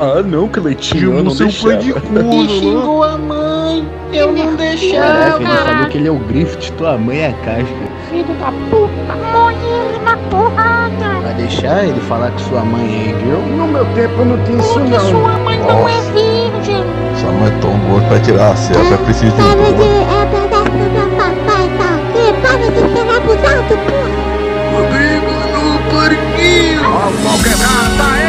[0.00, 3.88] Ah, não, Cleitinho, eu não seu pai de corno, E xingou a mãe.
[4.12, 5.02] Eu não deixava.
[5.02, 7.74] Caraca, ele falou que ele é o Griffith, tua mãe é a casca.
[8.10, 11.20] Filho da puta, molhe ele na porrada.
[11.22, 13.40] Vai deixar ele falar que sua mãe é girl?
[13.56, 15.00] No meu tempo não tinha isso Porque não.
[15.00, 16.84] sua mãe não é virgem.
[17.20, 19.82] Sua mãe é tão gorda pra tirar a selva, é preciso de um Para de...
[19.82, 20.28] É
[21.46, 22.32] tá aqui.
[22.42, 24.18] Para de ser abusado, porra.
[24.72, 26.82] Rodrigo no porquinho.
[26.84, 28.27] Ó, o pau quebrado, tá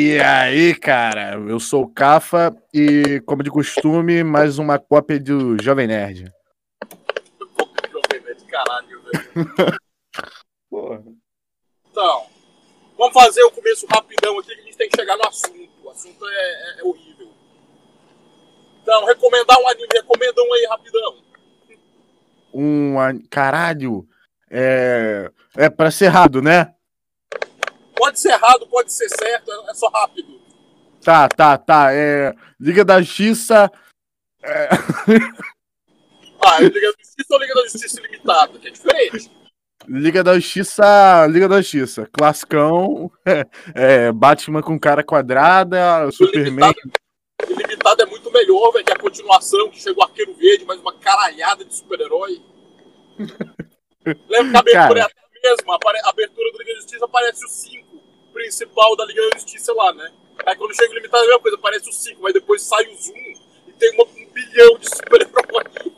[0.00, 5.60] E aí, cara, eu sou o Cafa e, como de costume, mais uma cópia do
[5.60, 6.32] Jovem Nerd.
[7.90, 9.78] Jovem Nerd, caralho, velho.
[10.70, 11.02] Porra.
[11.90, 12.26] Então,
[12.96, 15.68] vamos fazer o começo rapidão aqui que a gente tem que chegar no assunto.
[15.82, 17.28] O assunto é, é- é horrível.
[18.80, 21.16] Então, recomendar um anime, recomenda um aí rapidão.
[22.54, 22.94] Um.
[23.28, 24.06] Caralho!
[24.48, 25.28] É.
[25.56, 26.72] É pra ser errado, né?
[27.98, 30.40] Pode ser errado, pode ser certo, é é só rápido.
[31.04, 31.92] Tá, tá, tá.
[31.92, 32.34] É.
[32.60, 33.70] Liga da Justiça.
[34.42, 34.68] É...
[36.40, 38.58] Ah, é Liga da Justiça ou Liga da Justiça Ilimitada?
[38.60, 39.30] Que é diferente.
[39.88, 41.26] Liga da Justiça.
[41.26, 42.08] Liga da Justiça.
[42.12, 43.10] Classicão.
[43.74, 46.08] É, Batman com cara quadrada.
[46.12, 46.72] Superman.
[47.48, 50.96] Ilimitada é muito melhor, velho, que a continuação, que chega o Arqueiro Verde, mais uma
[50.96, 52.40] caralhada de super-herói.
[54.28, 55.00] Lembra que a abertura Cara.
[55.00, 57.87] é a mesma, a abertura do Liga da Justiça aparece o 5
[58.42, 60.10] principal da Liga da Justiça lá, né?
[60.46, 62.84] Aí quando chega o Ilimitado é a mesma coisa, aparece o 5, mas depois sai
[62.86, 63.16] o Zoom
[63.66, 65.88] e tem uma- um bilhão de super-heróis.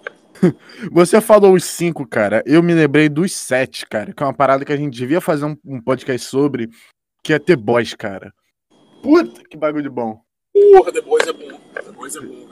[0.91, 2.42] Você falou os cinco, cara.
[2.47, 4.10] Eu me lembrei dos sete, cara.
[4.14, 6.70] Que é uma parada que a gente devia fazer um, um podcast sobre.
[7.22, 8.32] Que é ter boys, cara.
[9.03, 10.22] Puta, que bagulho bom.
[10.54, 11.60] Porra, The Boys é bom.
[11.75, 12.50] The Boys é bom.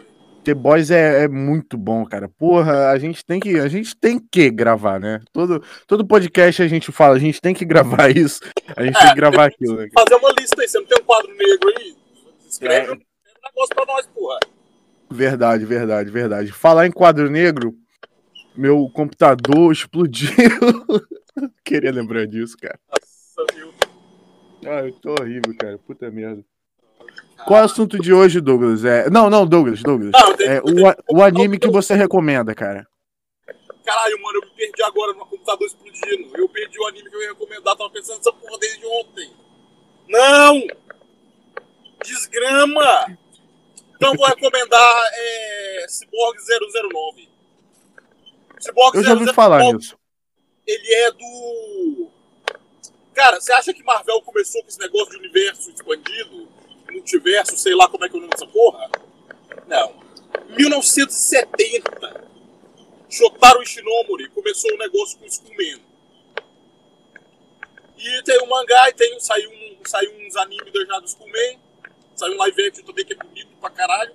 [0.48, 2.26] The Boys é, é muito bom, cara.
[2.26, 5.20] Porra, a gente tem que, a gente tem que gravar, né?
[5.30, 8.40] Todo, todo podcast a gente fala, a gente tem que gravar isso.
[8.74, 9.88] A gente tem que gravar aquilo, né?
[9.92, 11.94] Fazer uma lista aí, você não tem um quadro negro aí?
[12.48, 12.92] Escreve É.
[12.92, 14.38] um negócio pra nós, porra.
[15.10, 16.50] Verdade, verdade, verdade.
[16.50, 17.74] Falar em quadro negro,
[18.56, 20.30] meu computador explodiu.
[21.62, 22.80] Queria lembrar disso, cara.
[22.90, 23.68] Nossa, viu?
[24.64, 25.76] Ah, eu tô horrível, cara.
[25.76, 26.42] Puta merda.
[27.46, 28.84] Qual é o assunto de hoje, Douglas?
[28.84, 29.08] É...
[29.10, 30.10] Não, não, Douglas, Douglas.
[30.12, 32.86] Não, tem- É, o, a- o anime que você recomenda, cara.
[33.84, 36.36] Caralho, mano, eu me perdi agora no computador explodindo.
[36.36, 39.30] Eu perdi o anime que eu ia recomendar, tava pensando nessa porra desde ontem.
[40.08, 40.62] Não!
[42.04, 43.18] Desgrama!
[43.96, 46.38] Então vou recomendar é, Cyborg
[46.92, 47.28] 009.
[48.60, 49.96] Cyborg Eu já ouvi falar nisso.
[50.66, 52.08] ele é do.
[53.14, 56.48] Cara, você acha que Marvel começou com esse negócio de universo expandido?
[56.90, 58.90] Multiverso, sei lá como é que é o nome dessa porra?
[59.66, 59.94] Não.
[60.48, 62.28] 1970.
[63.10, 65.80] Shotaro Ishinomori começou o negócio com o Skullman.
[67.98, 71.58] E tem um mangá e tem, saiu, um, saiu uns animes já do Skullman.
[72.14, 74.14] Saiu um live action também que é bonito pra caralho.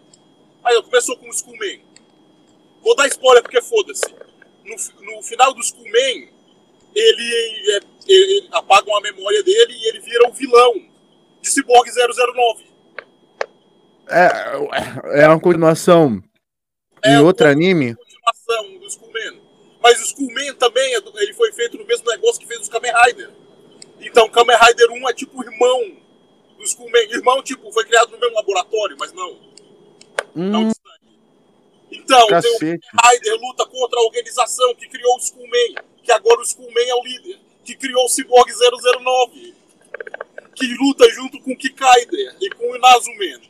[0.63, 1.81] Aí começou com o Skullman.
[2.81, 4.13] Vou dar spoiler porque foda-se.
[4.63, 4.75] No,
[5.15, 6.29] no final do Skullman,
[6.95, 10.92] ele, é, ele apagam a memória dele e ele vira o vilão
[11.43, 12.63] de Cyborg 009.
[14.07, 16.23] É, é uma continuação
[17.03, 17.95] É em outro anime.
[17.95, 19.41] continuação do Skullman.
[19.81, 22.93] Mas o Skullman também, é ele foi feito no mesmo negócio que fez os Kamen
[23.05, 23.29] Rider.
[23.99, 25.97] Então, Kamen Rider 1 é tipo o irmão
[26.57, 27.11] do Skullman.
[27.11, 29.37] Irmão, tipo, foi criado no mesmo laboratório, mas não.
[30.33, 31.19] Não Hum, de sangue.
[31.91, 32.87] Então, tem o cacete.
[33.03, 37.03] Ryder luta contra a organização que criou o Skullman, que agora o Skullman é o
[37.03, 39.55] líder, que criou o Cyborg 009,
[40.55, 43.41] que luta junto com o Kikaider e com o Inazuman.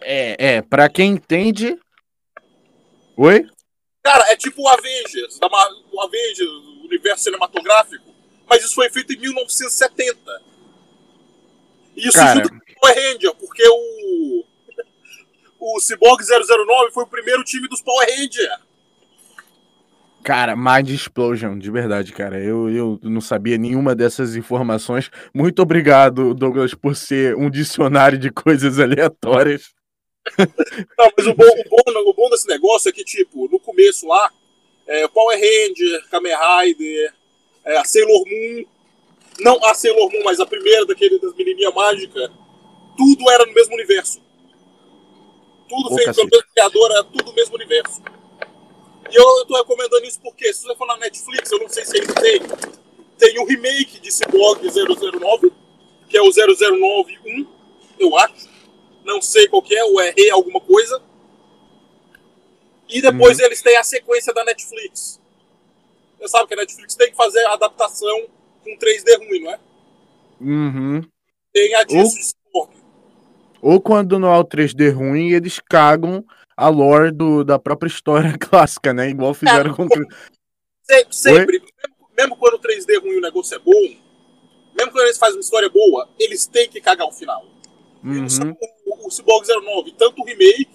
[0.00, 1.78] É, é, pra quem entende.
[3.16, 3.46] Oi?
[4.02, 8.04] Cara, é tipo o Avengers, da Ma- o Avengers, o universo cinematográfico,
[8.48, 10.42] mas isso foi feito em 1970.
[11.96, 12.34] E isso Cara.
[12.36, 14.44] junto com o Power Ranger, porque o
[15.62, 18.50] o Cyborg 009 foi o primeiro time dos Power Ranger.
[20.22, 22.38] Cara, Mind Explosion, de verdade, cara.
[22.38, 25.10] Eu, eu não sabia nenhuma dessas informações.
[25.34, 29.72] Muito obrigado, Douglas, por ser um dicionário de coisas aleatórias.
[30.98, 34.06] Não, mas o bom, o bom, o bom desse negócio é que, tipo, no começo
[34.06, 34.30] lá,
[34.86, 37.14] é, Power Ranger, Kamen Rider,
[37.64, 38.64] é, a Sailor Moon,
[39.40, 42.30] não a Sailor Moon, mas a primeira daquele das menininhas mágicas,
[42.96, 44.20] tudo era no mesmo universo.
[45.68, 46.28] Tudo Ô, feito cacete.
[46.28, 48.02] pelo mesmo criador, era tudo no mesmo universo.
[49.10, 51.84] E eu, eu tô recomendando isso porque, se você for na Netflix, eu não sei
[51.84, 52.40] se ainda tem,
[53.18, 55.52] tem um remake de Cyborg 009,
[56.08, 57.46] que é o 0091,
[57.98, 58.48] eu acho.
[59.04, 61.02] Não sei qual que é, ou é alguma coisa.
[62.88, 63.44] E depois Uhum.
[63.46, 65.20] eles têm a sequência da Netflix.
[66.18, 68.26] Você sabe que a Netflix tem que fazer a adaptação
[68.62, 69.58] com 3D ruim, não é?
[70.40, 71.02] Uhum.
[71.52, 72.70] Tem a disso Ou- de Cyborg.
[73.62, 76.24] Ou quando não é o 3D ruim, eles cagam
[76.60, 79.08] a lore do, da própria história clássica, né?
[79.08, 79.88] Igual fizeram com.
[80.82, 83.72] Se- Sempre, mesmo, mesmo quando o 3D ruim o negócio é bom,
[84.76, 87.44] mesmo quando eles fazem uma história boa, eles têm que cagar o final.
[88.04, 88.56] E o- Uhum.
[88.86, 90.68] O, o Cyborg 09, tanto o remake,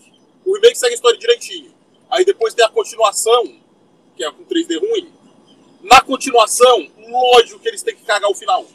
[0.46, 1.72] o remake segue a história direitinho.
[2.10, 3.44] Aí depois tem a continuação,
[4.16, 5.12] que é com 3D ruim.
[5.84, 8.66] Na continuação, lógico que eles têm que cagar o final.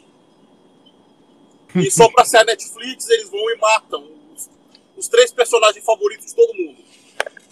[1.75, 4.05] E só pra ser a Netflix, eles vão e matam
[4.35, 4.49] os,
[4.97, 6.77] os três personagens favoritos de todo mundo.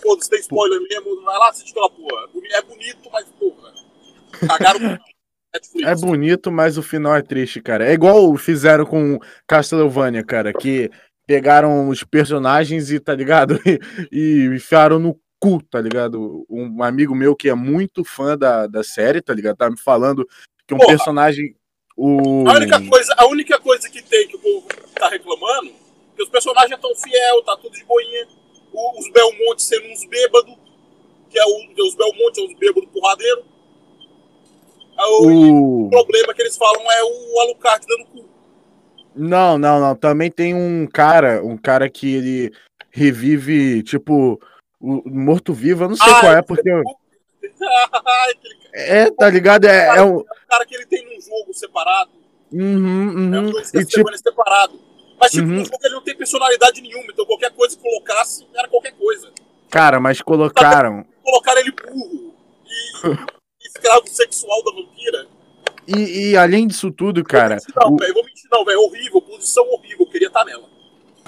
[0.02, 2.28] Foda-se, tem spoiler mesmo, vai lá assistir aquela porra.
[2.34, 3.74] Boni- É bonito, mas porra.
[4.48, 4.98] Cagaram o final.
[5.52, 5.88] Netflix.
[5.88, 7.88] É bonito, mas o final é triste, cara.
[7.90, 9.18] É igual fizeram com
[9.48, 10.92] Castlevania, cara, que
[11.26, 13.60] pegaram os personagens e, tá ligado?
[14.12, 16.46] E, e enfiaram no cu, tá ligado?
[16.50, 19.58] Um amigo meu que é muito fã da, da série, tá ligado?
[19.58, 20.28] Tá me falando
[20.68, 20.90] que um Porra.
[20.90, 21.56] personagem.
[21.98, 22.48] O...
[22.48, 25.72] A única, coisa, a única coisa que tem que o povo tá reclamando
[26.16, 28.28] que os personagens estão fiel, tá tudo de boinha.
[28.74, 30.56] Os Belmonte sendo uns bêbados,
[31.30, 33.46] que é o, que os Belmonte, é uns bêbados porradeiros.
[34.98, 35.90] Aí O, o...
[35.90, 38.30] problema que eles falam é o Alucard dando cu.
[39.16, 39.96] Não, não, não.
[39.96, 42.54] Também tem um cara, um cara que ele
[42.92, 44.40] revive, tipo,
[44.80, 45.84] o morto-vivo.
[45.86, 46.70] Eu não sei Ah, qual é, ele porque.
[48.72, 49.66] É, tá ligado?
[49.66, 50.18] É, é um.
[50.18, 52.12] o cara que ele tem num jogo separado.
[52.52, 53.48] Uhum, É um uhum.
[53.48, 54.80] jogo E tipo, separado.
[55.20, 55.64] Mas tipo, Uhum.
[55.84, 59.30] ele não tem personalidade nenhuma, então qualquer coisa que colocasse era qualquer coisa.
[59.70, 61.06] cara, mas colocaram.
[61.24, 62.34] Colocaram ele burro
[62.66, 63.02] e
[63.68, 65.28] escravo sexual da vampira.
[65.88, 67.58] E, e além disso tudo, cara.
[67.58, 68.14] Vou mentir não, o- velho.
[68.14, 68.80] Vou mentir não, velho.
[68.82, 69.98] Horrível, posição horrível.
[70.06, 70.70] Eu queria estar nela.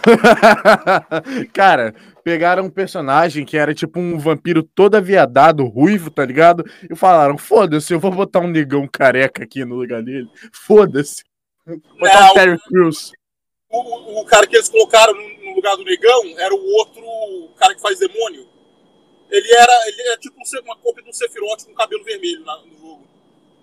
[1.53, 6.63] cara, pegaram um personagem que era tipo um vampiro todo aviadado, ruivo, tá ligado?
[6.89, 10.27] E falaram: foda-se, eu vou botar um negão careca aqui no lugar dele.
[10.51, 11.23] Foda-se.
[11.99, 12.31] Botar Não.
[12.31, 13.11] um Terry Crews.
[13.71, 17.01] O, o- cara que eles colocaram no, lugar do negão era o outro
[17.57, 18.47] cara que faz demônio.
[19.29, 22.77] Ele era, ele é tipo um uma cópia do Sephiroth com cabelo vermelho na- no
[22.77, 23.07] jogo.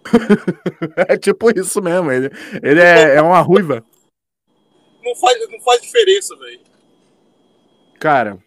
[1.08, 2.10] É tipo isso mesmo.
[2.10, 2.31] Ele,
[2.62, 3.84] ele é, é uma ruiva.
[5.02, 6.60] Não faz, não faz diferença, velho.
[7.99, 8.38] Cara,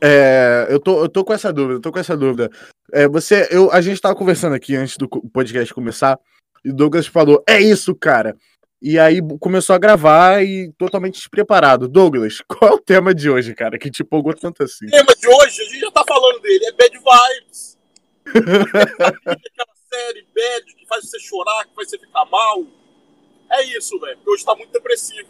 [0.00, 2.50] é, eu, tô, eu tô com essa dúvida, eu tô com essa dúvida.
[2.92, 6.18] É, você, eu, a gente tava conversando aqui antes do podcast começar,
[6.64, 8.36] e o Douglas falou, é isso, cara.
[8.82, 11.86] E aí começou a gravar e totalmente despreparado.
[11.86, 14.86] Douglas, qual é o tema de hoje, cara, que te empolgou tanto assim?
[14.86, 17.78] O tema de hoje, a gente já tá falando dele, é Bad Vibes.
[18.26, 22.64] Aquela série bad que faz você chorar, que faz você ficar mal.
[23.52, 24.16] É isso, velho.
[24.16, 25.28] Porque hoje tá muito depressivo.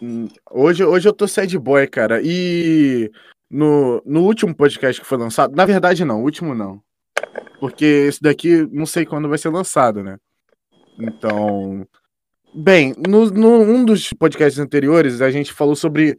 [0.00, 2.22] Hum, Hoje, hoje eu tô sad boy, cara.
[2.24, 3.10] E
[3.50, 6.80] no, no último podcast que foi lançado, na verdade não, o último não.
[7.60, 10.16] Porque esse daqui não sei quando vai ser lançado, né?
[10.98, 11.86] Então.
[12.54, 16.16] Bem, no, no um dos podcasts anteriores a gente falou sobre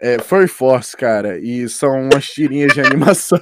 [0.00, 1.38] é, Furry Force, cara.
[1.38, 3.40] E são umas tirinhas de animação.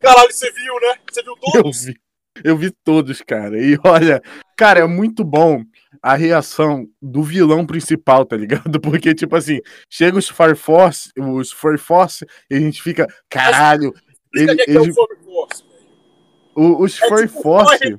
[0.00, 0.96] Caralho, você viu, né?
[1.10, 1.84] Você viu Eu todos?
[1.84, 1.94] vi.
[2.42, 3.56] Eu vi todos, cara.
[3.62, 4.20] E olha,
[4.56, 5.62] cara, é muito bom
[6.02, 8.80] a reação do vilão principal, tá ligado?
[8.82, 13.94] Porque, tipo assim, chega os Fire Force, os Furry Force, e a gente fica, caralho,
[14.34, 15.64] Explica ele, é, que é ele- o Furry Force,
[16.56, 17.96] o- os É Furry tipo Force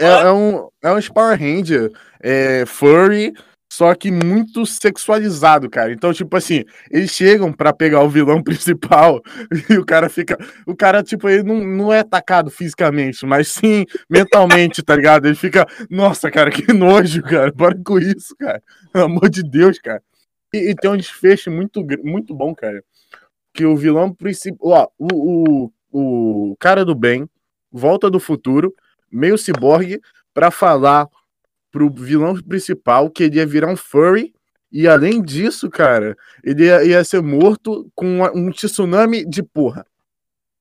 [0.00, 1.92] é, é um, é um Power Ranger
[2.22, 3.34] é, furry,
[3.70, 5.92] só que muito sexualizado, cara.
[5.92, 9.22] Então, tipo assim, eles chegam pra pegar o vilão principal
[9.68, 10.38] e o cara fica.
[10.66, 15.26] O cara, tipo, ele não, não é atacado fisicamente, mas sim mentalmente, tá ligado?
[15.26, 17.52] Ele fica, nossa, cara, que nojo, cara.
[17.52, 18.62] Para com isso, cara.
[18.92, 20.02] Pelo amor de Deus, cara.
[20.52, 22.82] E, e tem um desfecho muito, muito bom, cara.
[23.52, 24.58] Que o vilão principal.
[24.68, 27.28] Ó, o, o, o cara do bem
[27.70, 28.74] volta do futuro,
[29.10, 30.00] meio ciborgue,
[30.32, 31.06] pra falar
[31.70, 34.32] pro vilão principal que ele ia virar um furry.
[34.72, 39.84] E além disso, cara, ele ia, ia ser morto com uma- um tsunami de porra.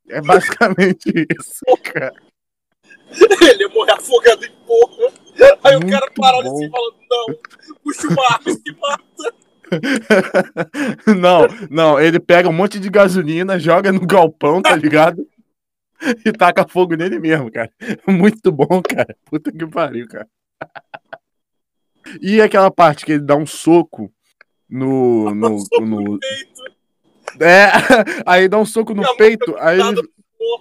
[0.10, 1.06] É basicamente
[1.40, 2.14] isso, cara.
[3.12, 5.12] Ele ia morrer afogado em porra.
[5.64, 6.56] Aí o cara Muito parou bom.
[6.56, 7.26] assim falando, não,
[7.84, 9.36] puxa o mar, se mata.
[11.18, 15.28] não, não, ele pega um monte de gasolina, joga no galpão, tá ligado?
[16.26, 17.72] E taca fogo nele mesmo, cara.
[18.08, 19.16] Muito bom, cara.
[19.26, 20.28] Puta que pariu, cara.
[22.22, 24.12] E aquela parte que ele dá um soco
[24.70, 25.34] no.
[25.36, 27.44] no, Soco no peito.
[27.44, 27.70] é,
[28.26, 30.10] aí dá um soco no peito, aí ele- no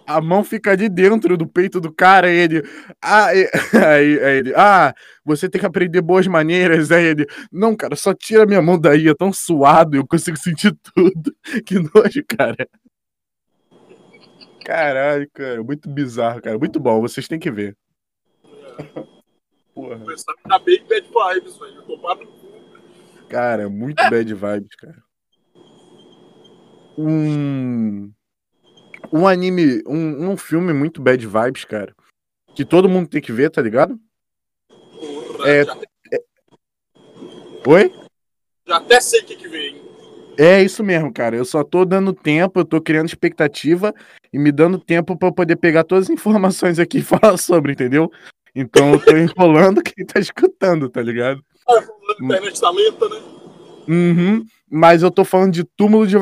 [0.08, 2.62] a mão fica de dentro do peito do cara, e ele.
[3.00, 4.52] Ah, e- aí, aí ele.
[4.56, 4.92] Ah,
[5.24, 6.90] você tem que aprender boas maneiras.
[6.90, 7.26] Aí ele.
[7.52, 11.32] Não, cara, só tira minha mão daí, é tão suado, eu consigo sentir tudo.
[11.64, 12.68] Que nojo, cara.
[14.68, 16.58] Caralho, cara, muito bizarro, cara.
[16.58, 17.74] Muito bom, vocês têm que ver.
[19.74, 19.98] Porra.
[19.98, 21.74] Começar a ficar bem bad vibes, velho.
[21.76, 21.98] No cu.
[23.30, 25.02] Cara, muito bad vibes, cara.
[26.98, 28.12] Um.
[29.10, 29.82] Um anime.
[29.86, 31.96] Um, um filme muito bad vibes, cara.
[32.54, 33.98] Que todo mundo tem que ver, tá ligado?
[34.68, 35.64] Porra, É.
[35.64, 35.78] já,
[37.66, 37.94] Oi?
[38.66, 39.80] já até sei o que, que vem.
[40.36, 41.34] É isso mesmo, cara.
[41.34, 43.94] Eu só tô dando tempo, eu tô criando expectativa
[44.32, 47.72] e me dando tempo pra eu poder pegar todas as informações aqui e falar sobre,
[47.72, 48.10] entendeu?
[48.54, 51.44] Então eu tô enrolando quem tá escutando, tá ligado?
[51.68, 53.22] Ah, a internet tá lenta, né?
[53.88, 54.44] Uhum.
[54.70, 56.16] Mas eu tô falando de Túmulo de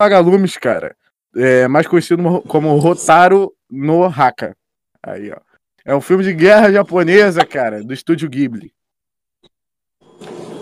[0.00, 0.96] Vagalumes, cara.
[1.34, 4.56] É, mais conhecido como Rotaro no Haka.
[5.02, 5.38] Aí, ó.
[5.84, 8.72] É um filme de guerra japonesa, cara, do estúdio Ghibli.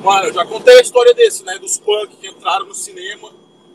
[0.02, 1.58] Mano, eu já contei a história desse, né?
[1.58, 3.30] Dos punk que entraram no cinema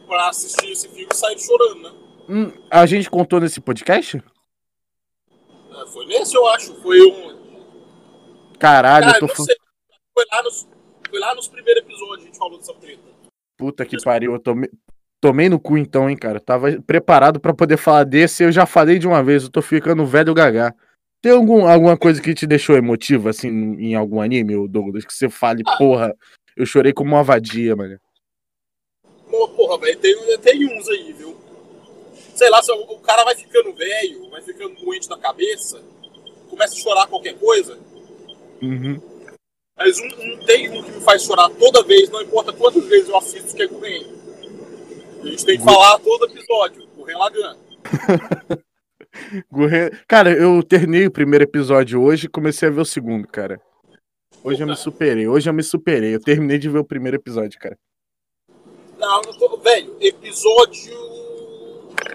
[0.07, 2.04] pra assistir esse filme e saíram chorando, né?
[2.27, 4.17] Hum, a gente contou nesse podcast?
[4.17, 6.73] É, foi nesse, eu acho.
[6.81, 7.35] Foi um.
[8.57, 9.55] Caralho, Cara, eu tô falando.
[10.13, 10.67] Foi lá, nos,
[11.09, 13.03] foi lá nos primeiros episódios a gente falou dessa treta.
[13.57, 14.69] Puta que pariu, eu tomei,
[15.21, 16.39] tomei no cu então, hein, cara.
[16.39, 20.05] Tava preparado pra poder falar desse, eu já falei de uma vez, eu tô ficando
[20.05, 20.73] velho gagá.
[21.21, 25.29] Tem algum, alguma coisa que te deixou emotiva, assim, em algum anime, Douglas, que você
[25.29, 26.15] fale, porra,
[26.55, 27.99] eu chorei como uma vadia, mano.
[29.29, 31.44] Porra, velho, tem, tem uns aí, viu?
[32.35, 35.81] Sei lá, se o, o cara vai ficando velho, vai ficando doente da cabeça,
[36.49, 37.77] começa a chorar qualquer coisa.
[38.61, 38.99] Uhum.
[39.77, 43.09] Mas um, um- tem um que me faz chorar toda vez, não importa quantas vezes
[43.09, 44.05] eu assisto, que é Gurren.
[45.23, 47.57] A gente tem que falar todo episódio, Gurren Lagann.
[49.51, 53.61] Gurren- Cara, eu terminei o primeiro episódio hoje e comecei a ver o segundo, cara.
[54.43, 56.13] Hoje eu me superei, hoje eu me superei.
[56.13, 57.77] Eu terminei de ver o primeiro episódio, cara.
[58.99, 60.93] Não, eu tô, velho, episódio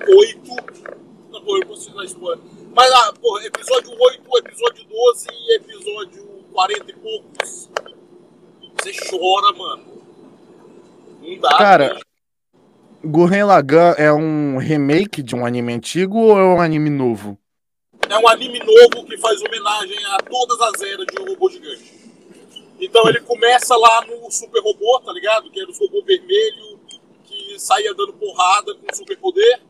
[0.08, 0.40] 8.
[1.30, 2.40] Não, eu.
[2.74, 7.70] Mas, ah, porra, episódio 8, episódio 12 e episódio 40 e poucos.
[8.80, 10.02] Você chora, mano.
[11.22, 11.58] Não dá.
[11.58, 12.10] Cara, velho.
[13.02, 17.38] Gurren Lagann é um remake de um anime antigo ou é um anime novo?
[18.08, 22.00] É um anime novo que faz homenagem a todas as eras de um robô gigante.
[22.78, 25.50] Então ele começa lá no super robô, tá ligado?
[25.50, 26.80] Que era o robô vermelho
[27.24, 29.62] que saía dando porrada com super poder.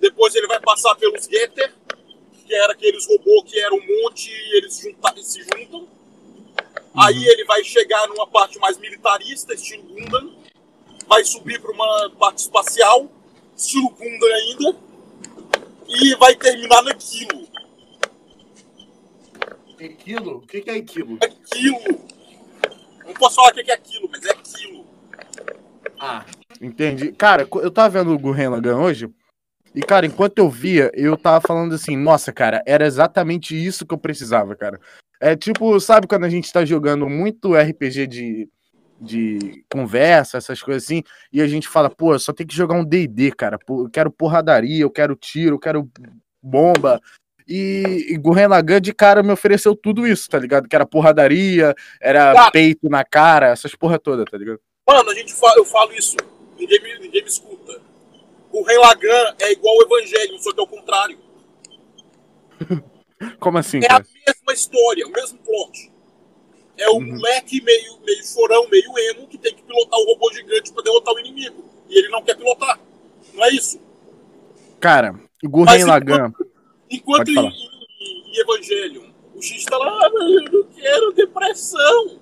[0.00, 1.72] Depois ele vai passar pelos Getter,
[2.46, 5.88] que era aqueles robôs que eram um monte e eles junta- se juntam.
[6.96, 10.34] Aí ele vai chegar numa parte mais militarista, estilo Gundam.
[11.08, 13.10] Vai subir para uma parte espacial,
[13.56, 14.76] estilo Gundam ainda.
[15.88, 17.46] E vai terminar naquilo.
[19.82, 20.36] Aquilo?
[20.38, 21.18] O que, que é aquilo?
[21.20, 22.00] aquilo.
[23.04, 24.86] Não posso falar o que é aquilo, mas é aquilo.
[25.98, 26.24] Ah,
[26.60, 27.12] entendi.
[27.12, 29.10] Cara, eu tava vendo o Gurren Lagann hoje.
[29.74, 33.92] E, cara, enquanto eu via, eu tava falando assim, nossa, cara, era exatamente isso que
[33.92, 34.80] eu precisava, cara.
[35.20, 38.48] É tipo, sabe quando a gente tá jogando muito RPG de,
[39.00, 41.02] de conversa, essas coisas assim,
[41.32, 43.58] e a gente fala, pô, só tem que jogar um DD, cara.
[43.68, 45.90] Eu quero porradaria, eu quero tiro, eu quero
[46.40, 47.00] bomba.
[47.48, 50.68] E, e Gurren Lagann de cara me ofereceu tudo isso, tá ligado?
[50.68, 52.50] Que era porradaria, era Cara.
[52.50, 54.60] peito na cara, essas porra toda, tá ligado?
[54.88, 56.16] Mano, a gente fala, eu falo isso,
[56.58, 57.80] ninguém me, ninguém me escuta.
[58.54, 61.18] O Rei Lagan é igual o Evangelho, só que é o contrário.
[63.40, 64.06] Como assim, É a cara?
[64.26, 65.90] mesma história, o mesmo plot.
[66.78, 67.16] É um Uhum.
[67.16, 71.14] moleque meio, meio chorão, meio emo, que tem que pilotar o robô gigante pra derrotar
[71.14, 71.64] o inimigo.
[71.88, 72.78] E ele não quer pilotar.
[73.32, 73.80] Não é isso?
[74.78, 76.32] Cara, o Gurren Mas Lagann.
[76.88, 77.48] Enquanto Pode em,
[78.00, 82.20] em, em Evangelion, o X tá lá, ah, eu não quero depressão.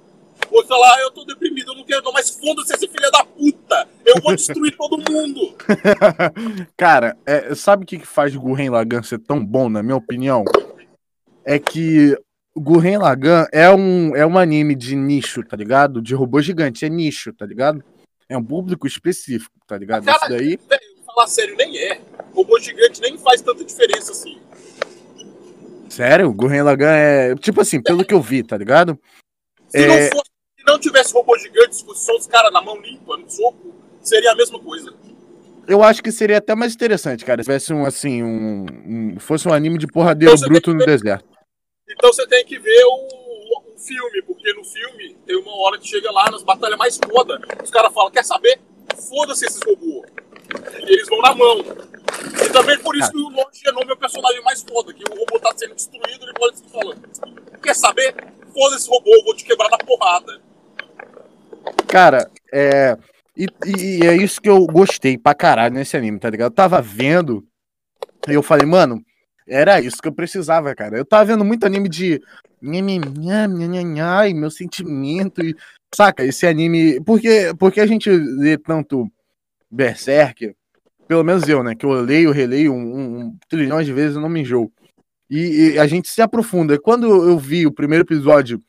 [0.53, 3.11] O outro tá lá, eu tô deprimido, eu não quero não, mas foda-se esse filho
[3.11, 3.89] da puta.
[4.05, 5.57] Eu vou destruir todo mundo.
[6.77, 10.45] Cara, é, sabe o que, que faz Gurren Lagann ser tão bom, na minha opinião?
[11.43, 12.15] É que
[12.55, 16.03] o Gurren Lagann é um, é um anime de nicho, tá ligado?
[16.03, 17.83] De robô gigante, é nicho, tá ligado?
[18.29, 20.07] É um público específico, tá ligado?
[20.07, 20.59] Isso Cara, daí.
[20.69, 21.99] velho, falar sério, nem é.
[22.35, 24.39] Robô gigante nem faz tanta diferença assim.
[25.89, 27.35] Sério, Gurren Lagann é.
[27.37, 28.99] Tipo assim, pelo que eu vi, tá ligado?
[29.69, 29.87] Se É.
[29.87, 30.32] não fosse,
[30.63, 34.31] se não tivesse robô gigante, fosse só os caras na mão limpa, no soco, seria
[34.33, 34.95] a mesma coisa.
[35.67, 38.67] Eu acho que seria até mais interessante, cara, se tivesse um, assim, um.
[38.87, 41.25] um- fosse um anime de porradeiro Então bruto no ver- deserto.
[41.89, 45.79] Então você tem que ver o, o filme, porque Porque no filme tem uma hora
[45.79, 48.59] que chega lá nas batalhas mais foda, os caras falam, quer saber?
[49.09, 50.11] Foda-se esses robôs.
[50.81, 51.59] E eles vão na mão.
[52.45, 55.15] E também por isso que o Lord Genome é o personagem mais foda, que o
[55.17, 57.01] robô tá sendo destruído, ele pode se falando.
[57.63, 58.17] Quer saber?
[58.53, 60.41] Foda esse robô, eu vou te quebrar na porrada.
[61.89, 62.97] Cara, é.
[63.37, 66.51] E, e é isso que eu gostei pra caralho nesse anime, tá ligado?
[66.51, 67.45] Eu tava vendo
[68.29, 69.03] e eu falei, mano,
[69.47, 70.97] era isso que eu precisava, cara.
[70.97, 72.21] Eu tava vendo muito anime de.
[74.01, 75.43] Ai, meu sentimento.
[75.43, 75.55] E,
[75.95, 77.01] saca, esse anime.
[77.01, 79.11] Porque, porque a gente lê tanto
[79.71, 80.55] Berserk,
[81.09, 81.75] pelo menos eu, né?
[81.75, 84.71] Que eu leio, releio um, um trilhão de vezes, eu não me enjoo.
[85.29, 86.79] E, e, a gente se aprofunda.
[86.79, 88.61] Quando eu vi o primeiro episódio,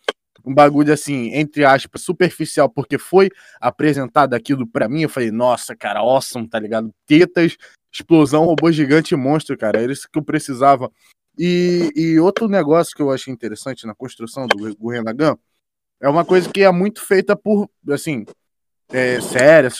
[0.46, 5.76] um bagulho assim, entre aspas, superficial, porque foi apresentado aquilo para mim, eu falei, nossa,
[5.76, 6.94] cara, awesome, tá ligado?
[7.06, 7.58] Tetas,
[7.92, 9.82] explosão, robô gigante e monstro, cara.
[9.82, 10.92] Era isso que eu precisava.
[11.38, 15.36] E, e outro negócio que eu achei interessante na construção do Gurren Lagann
[16.00, 18.26] é uma coisa que é muito feita por, assim,
[18.92, 19.18] é,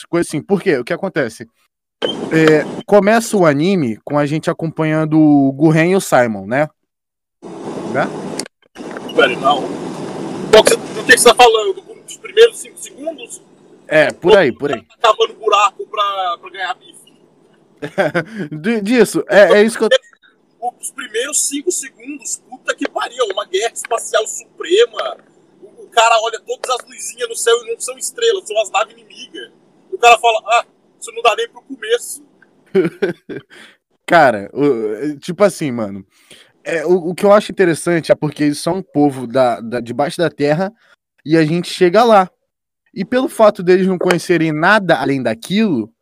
[0.08, 0.40] coisas assim.
[0.40, 0.78] Por quê?
[0.78, 1.46] O que acontece?
[2.32, 6.68] É, começa o anime com a gente acompanhando o Gurren e o Simon, né?
[7.92, 8.08] Né?
[9.14, 9.83] Velho, não.
[10.50, 11.80] Que do que você tá falando?
[11.80, 13.42] Dos primeiros 5 segundos?
[13.86, 14.82] É, por aí, por aí.
[14.82, 17.14] Tá cavando buraco pra, pra ganhar bife.
[18.82, 19.88] Disso, é, é isso que eu.
[20.80, 25.18] Os primeiros 5 segundos, puta que pariu, uma guerra espacial suprema.
[25.60, 28.70] O, o cara olha todas as luzinhas no céu e não são estrelas, são as
[28.70, 29.52] naves inimigas.
[29.92, 30.64] O cara fala, ah,
[30.98, 32.24] isso não dá nem pro começo.
[34.06, 34.50] Cara,
[35.20, 36.04] tipo assim, mano.
[36.64, 39.80] É, o, o que eu acho interessante é porque eles são um povo da, da,
[39.80, 40.72] debaixo da terra
[41.24, 42.30] e a gente chega lá.
[42.92, 45.92] E pelo fato deles não conhecerem nada além daquilo,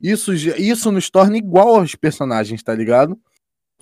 [0.00, 3.18] isso, isso nos torna igual aos personagens, tá ligado?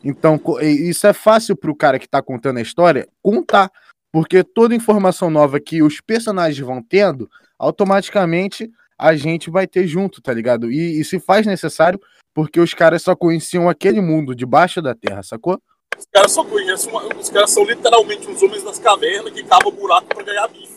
[0.02, 3.70] Então, isso é fácil pro cara que tá contando a história contar.
[4.12, 10.22] Porque toda informação nova que os personagens vão tendo, automaticamente a gente vai ter junto,
[10.22, 10.70] tá ligado?
[10.72, 12.00] E, e se faz necessário
[12.34, 15.60] porque os caras só conheciam aquele mundo debaixo da terra, sacou?
[15.98, 19.70] Os caras só conhecem, uma- os caras são literalmente os homens das cavernas que cavam
[19.72, 20.76] buraco pra ganhar bife.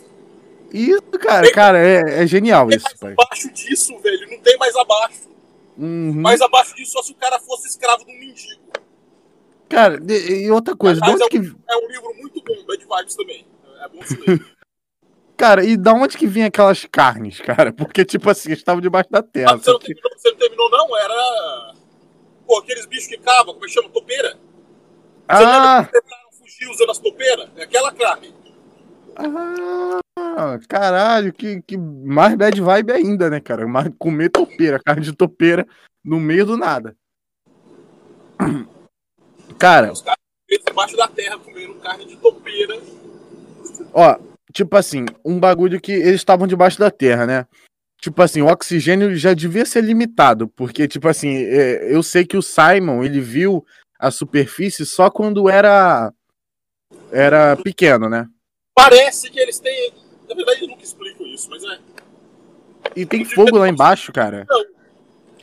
[0.72, 3.14] Isso, cara, cara, é, é genial Tem isso, mais pai.
[3.18, 5.28] abaixo disso, velho, não tem mais abaixo.
[5.78, 6.14] Uhum.
[6.14, 8.62] Mais abaixo disso só se o cara fosse escravo de um mendigo.
[9.68, 12.86] Cara, e outra coisa, de onde é, que, um, é um livro muito bom, Bad
[12.86, 13.46] Vibes também.
[13.84, 14.46] É bom se ler.
[15.38, 17.72] cara, e da onde que vinha aquelas carnes, cara?
[17.72, 19.54] Porque, tipo assim, estavam debaixo da terra.
[19.54, 20.98] Ah, você, não que- terminou, você não terminou, não?
[20.98, 21.74] Era.
[22.46, 23.90] Pô, aqueles bichos que cavam, como é que chama?
[23.90, 24.38] Topeira.
[25.30, 27.50] Você Ah, lembra que tentaram fugir usando as topeiras?
[27.56, 28.34] É aquela carne.
[30.18, 33.68] ah, caralho, que, que mais bad vibe ainda, né, cara?
[33.68, 35.68] Mais comer topeira, carne de topeira
[36.04, 36.96] no meio do nada.
[39.60, 40.18] Cara, Os caras
[40.66, 42.80] debaixo da terra comendo carne de topeira.
[43.94, 44.18] Ó,
[44.54, 47.46] tipo assim, um bagulho que eles estavam debaixo da terra, né?
[48.02, 52.38] Tipo assim, o oxigênio já devia ser limitado, porque, tipo assim, é, eu sei que
[52.38, 53.66] o Simon, ele viu
[54.00, 56.14] a superfície só quando era
[57.12, 58.28] era pequeno, né?
[58.74, 59.94] Parece que eles têm.
[60.28, 61.80] Na verdade, eu nunca explico isso, mas é.
[62.96, 64.46] E tem fogo lá embaixo, cara.
[64.50, 64.66] Não.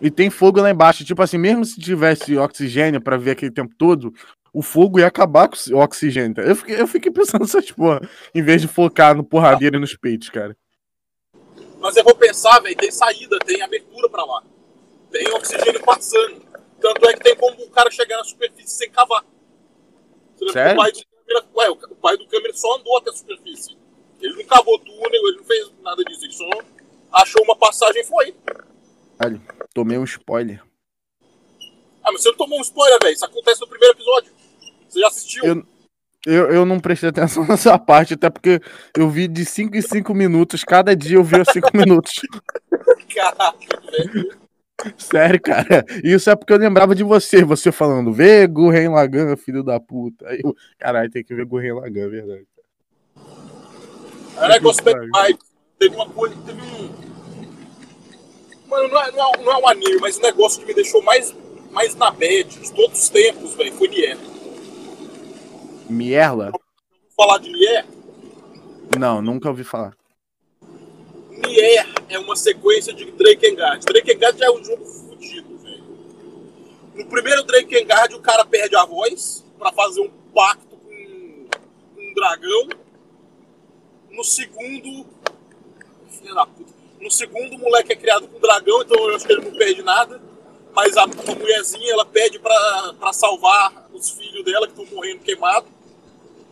[0.01, 1.05] E tem fogo lá embaixo.
[1.05, 4.13] Tipo assim, mesmo se tivesse oxigênio pra ver aquele tempo todo,
[4.53, 6.35] o fogo ia acabar com o oxigênio.
[6.35, 6.43] tá?
[6.43, 8.01] Eu fiquei, eu fiquei pensando nessas porra,
[8.35, 10.57] em vez de focar no porradeiro e nos peitos, cara.
[11.79, 14.43] Mas eu vou pensar, velho, tem saída, tem abertura pra lá.
[15.11, 16.46] Tem oxigênio passando.
[16.81, 19.25] Tanto é que tem como o cara chegar na superfície sem cavar.
[20.53, 20.75] Sério?
[20.75, 23.77] O pai, do câmera, ué, o pai do câmera só andou até a superfície.
[24.21, 26.25] Ele não cavou túnel, ele não fez nada disso.
[26.25, 26.49] Ele só
[27.13, 28.35] achou uma passagem e foi.
[29.23, 29.41] Olha,
[29.75, 30.63] tomei um spoiler.
[32.05, 33.15] Ah, mas você não tomou um spoiler, velho.
[33.15, 34.33] Isso acontece no primeiro episódio.
[34.89, 35.45] Você já assistiu?
[35.45, 35.67] Eu-
[36.27, 38.61] Eu, eu não prestei atenção nessa parte, até porque
[38.97, 42.15] eu vi de 5 em 5 minutos, cada dia eu via 5 minutos.
[43.15, 44.37] Caraca, velho.
[44.99, 45.85] Sério, cara.
[46.05, 50.29] Isso é porque eu lembrava de você, você falando, vê Gurren Lagann, filho da puta.
[50.29, 52.47] Aí eu, caralho, tem que ver Gurren Lagann, é verdade.
[54.49, 55.11] Negócio bem Pariu.
[55.13, 55.39] vibe.
[55.79, 56.37] Teve uma coisa.
[56.45, 57.07] Teve um.
[58.69, 61.03] Mano, não é, não, é, não é um anime, mas um negócio que me deixou
[61.03, 61.35] mais,
[61.71, 64.19] mais na bad de todos os tempos, velho, foi Nier.
[65.89, 66.53] Mierla?
[67.17, 67.87] Falar de Nier.
[68.99, 69.97] Não, nunca ouvi falar.
[71.37, 73.85] Nier é uma sequência de Drakengard.
[73.85, 75.85] Drakengard já é um jogo fudido, velho.
[76.95, 82.69] No primeiro Drakengard, o cara perde a voz pra fazer um pacto com um dragão.
[84.11, 85.07] No segundo.
[86.11, 86.73] Filha da puta.
[87.01, 89.83] No segundo, o moleque é criado com dragão, então eu acho que ele não perde
[89.83, 90.21] nada.
[90.75, 95.76] Mas a, a mulherzinha, ela pede pra salvar os filhos dela que estão morrendo queimados.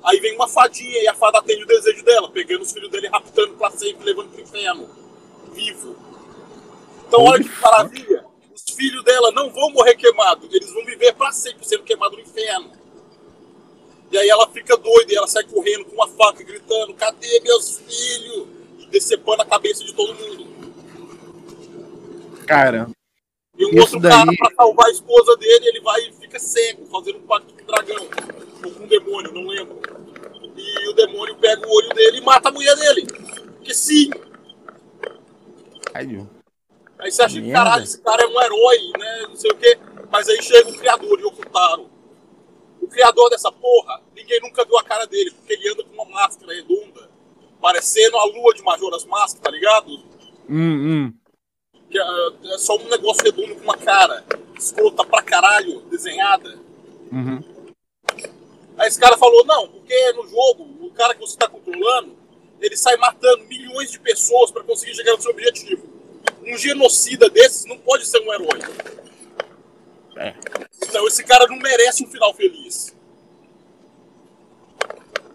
[0.05, 3.09] Aí vem uma fadinha e a fada atende o desejo dela, pegando os filhos dele,
[3.09, 4.89] raptando pra sempre, levando pro inferno.
[5.53, 5.97] Vivo.
[7.09, 8.25] Então olha que maravilha.
[8.55, 12.23] Os filhos dela não vão morrer queimados, eles vão viver pra sempre sendo queimados no
[12.25, 12.71] inferno.
[14.13, 17.79] E aí ela fica doida e ela sai correndo com uma faca, gritando: Cadê meus
[17.79, 18.47] filhos?
[18.79, 20.45] E decepando a cabeça de todo mundo.
[22.47, 22.89] Cara,
[23.57, 26.87] E um outro daí- cara, pra salvar a esposa dele, ele vai e fica cego,
[26.87, 28.09] fazendo um pacto com o dragão.
[28.73, 29.81] Com o demônio, não lembro.
[30.57, 33.07] E o demônio pega o olho dele e mata a mulher dele.
[33.07, 34.11] Porque sim.
[36.99, 39.27] Aí você acha que, caralho, esse cara é um herói, né?
[39.29, 39.79] Não sei o quê.
[40.11, 41.91] Mas aí chega o criador de Okutaro.
[42.81, 46.05] O criador dessa porra, ninguém nunca viu a cara dele, porque ele anda com uma
[46.07, 47.11] máscara redonda,
[47.61, 49.91] parecendo a lua de Majora's Mask, tá ligado?
[50.49, 51.15] hum, hum.
[51.91, 54.25] Que é, é só um negócio redondo com uma cara
[54.57, 56.59] escrota pra caralho, desenhada.
[57.13, 57.54] Uhum.
[58.77, 62.17] Aí esse cara falou, não, porque no jogo, o cara que você tá controlando,
[62.61, 65.87] ele sai matando milhões de pessoas pra conseguir chegar no seu objetivo.
[66.43, 68.61] Um genocida desses não pode ser um herói.
[70.17, 70.35] É.
[70.83, 72.95] Então esse cara não merece um final feliz.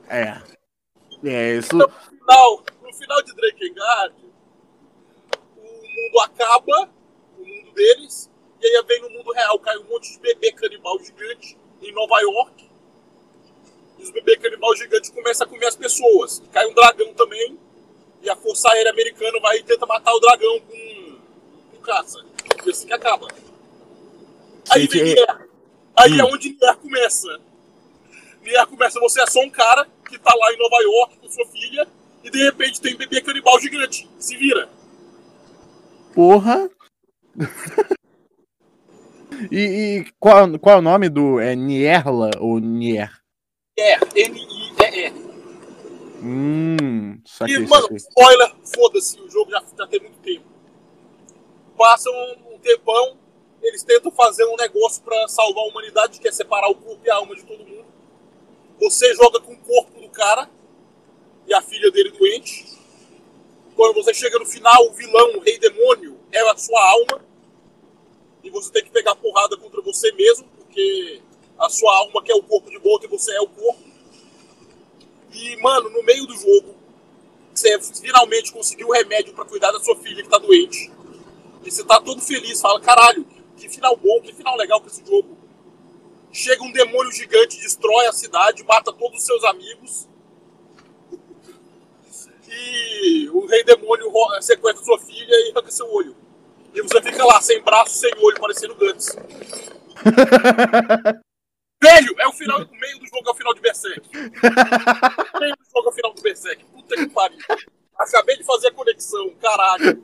[0.10, 0.42] É.
[1.24, 1.76] É, isso.
[1.76, 4.16] No final, no final de Drakengard,
[5.58, 6.90] o mundo acaba,
[7.38, 8.30] o mundo deles,
[8.62, 12.20] e aí vem no mundo real, cai um monte de bebê canibal gigante em Nova
[12.22, 12.69] York.
[14.00, 16.42] E os bebês canibal gigantes começam a comer as pessoas.
[16.54, 17.58] Cai um dragão também,
[18.22, 21.18] e a Força Aérea Americana vai e tenta matar o dragão com,
[21.72, 22.20] com caça.
[22.66, 23.28] E assim que acaba.
[24.72, 25.48] Aí vem é- Nier.
[25.96, 26.30] Aí é Hum.
[26.34, 27.40] onde Nier começa.
[28.42, 31.46] Nier começa, você é só um cara que tá lá em Nova York com sua
[31.48, 31.88] filha,
[32.24, 34.10] e de repente tem um bebê canibal gigante.
[34.18, 34.70] Se vira.
[36.14, 36.70] Porra!
[39.52, 41.40] e e qual, qual é o nome do.
[41.40, 43.19] É Nierla ou Nier?
[43.80, 45.14] É, N-I-E-R.
[46.22, 47.98] Hum, saquei, E, mano, saquei.
[47.98, 50.46] spoiler, foda-se, o jogo já, já tem muito tempo.
[51.78, 53.18] Passa um, um tempão,
[53.64, 57.10] eles tentam fazer um negócio pra salvar a humanidade, que é separar o corpo e
[57.10, 57.86] a alma de todo mundo.
[58.82, 60.50] Você joga com o corpo do cara
[61.48, 62.66] e a filha dele doente.
[63.76, 67.26] Quando você chega no final, o vilão, o rei demônio, é a sua alma.
[68.44, 71.22] E você tem que pegar porrada contra você mesmo, porque
[71.60, 73.84] a sua alma quer o corpo de volta e você é o corpo.
[75.34, 76.76] E, mano, no meio do jogo,
[77.54, 80.92] você finalmente conseguiu o remédio pra cuidar da sua filha que tá doente.
[81.64, 85.06] E você tá todo feliz, fala, caralho, que final bom, que final legal com esse
[85.06, 85.38] jogo.
[86.32, 90.08] Chega um demônio gigante, destrói a cidade, mata todos os seus amigos.
[92.52, 96.16] E o rei demônio sequestra sua filha e arranca seu olho.
[96.74, 99.16] E você fica lá, sem braço, sem olho, parecendo Guts.
[101.82, 104.02] Velho, é o final, o meio do jogo é o final de Berserk.
[104.10, 106.66] O meio do jogo é o final do Berserk.
[106.66, 107.38] Puta que pariu.
[107.98, 110.04] Acabei de fazer a conexão, caralho.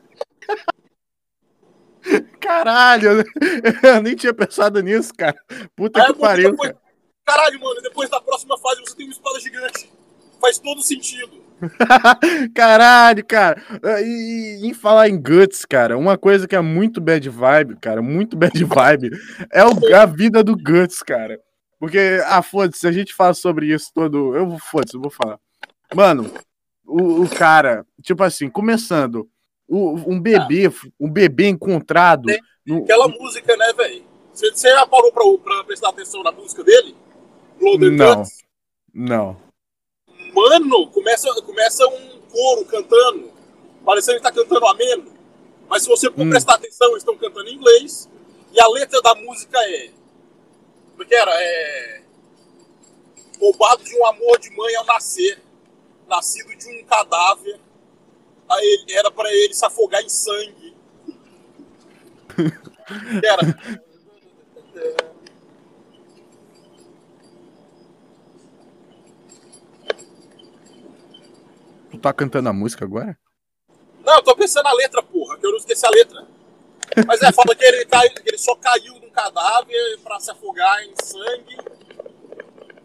[2.40, 3.24] Caralho,
[3.84, 5.36] eu nem tinha pensado nisso, cara.
[5.76, 6.86] Puta Aí, que pariu, depois- cara.
[7.26, 9.92] Caralho, mano, depois da próxima fase você tem uma espada gigante.
[10.40, 11.44] Faz todo sentido.
[12.54, 13.60] Caralho, cara.
[14.04, 18.00] E, e em falar em Guts, cara, uma coisa que é muito bad vibe, cara,
[18.02, 19.10] muito bad vibe,
[19.52, 21.40] é o- a vida do Guts, cara.
[21.80, 24.36] Porque, ah, foda-se, se a gente fala sobre isso todo.
[24.36, 25.40] Eu foda-se, eu vou falar.
[25.94, 26.32] Mano,
[26.86, 29.30] o, o cara, tipo assim, começando,
[29.68, 32.28] o- um bebê, um bebê encontrado.
[32.28, 34.04] Tem no- Aquela música, né, velho?
[34.34, 36.96] Você, você já parou pra, pra prestar atenção na música dele?
[37.60, 38.16] Blood Não.
[38.18, 38.38] Guts?
[38.94, 39.38] Não.
[40.34, 43.32] Mano, começa, começa um coro cantando,
[43.86, 45.06] parecendo que tá cantando ameno.
[45.70, 46.30] Mas se você for Hum.
[46.30, 48.10] prestar atenção, eles estão cantando em inglês.
[48.54, 49.90] E a letra da música é.
[50.96, 51.32] Como é que era?
[51.34, 52.02] É.
[53.38, 55.42] Roubado de um amor de mãe ao nascer.
[56.08, 57.60] Nascido de um cadáver.
[58.60, 60.74] Ele- era pra ele se afogar em sangue.
[63.24, 63.42] Era.
[71.92, 73.18] Tu tá cantando a música agora?
[74.04, 76.28] Não, eu tô pensando na letra, porra, que eu não esqueci a letra.
[77.06, 80.94] Mas é, fala que ele, que ele só caiu num cadáver pra se afogar em
[81.04, 81.58] sangue.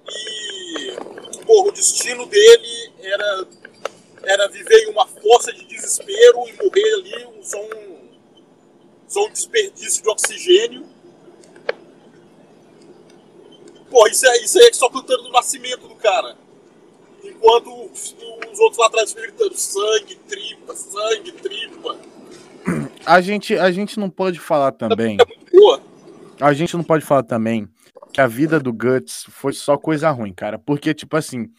[0.08, 0.96] E,
[1.46, 3.46] porra, o destino dele era,
[4.24, 8.08] era viver em uma fossa de desespero e morrer ali, um, só, um,
[9.06, 10.88] só um desperdício de oxigênio.
[13.88, 16.36] Porra, isso, é, isso aí é só cantando do nascimento do cara.
[17.22, 18.16] Enquanto os,
[18.50, 21.98] os outros lá atrás ficam gritando sangue, tripa, sangue, tripa.
[23.06, 25.16] A gente, a gente não pode falar também.
[26.40, 27.68] A gente não pode falar também
[28.12, 30.58] que a vida do Guts foi só coisa ruim, cara.
[30.58, 31.50] Porque, tipo assim,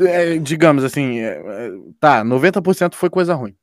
[0.00, 3.54] é, digamos assim, é, é, tá, 90% foi coisa ruim.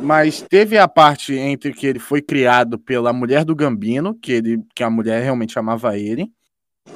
[0.00, 4.62] Mas teve a parte entre que ele foi criado pela mulher do Gambino, que, ele,
[4.74, 6.30] que a mulher realmente amava ele,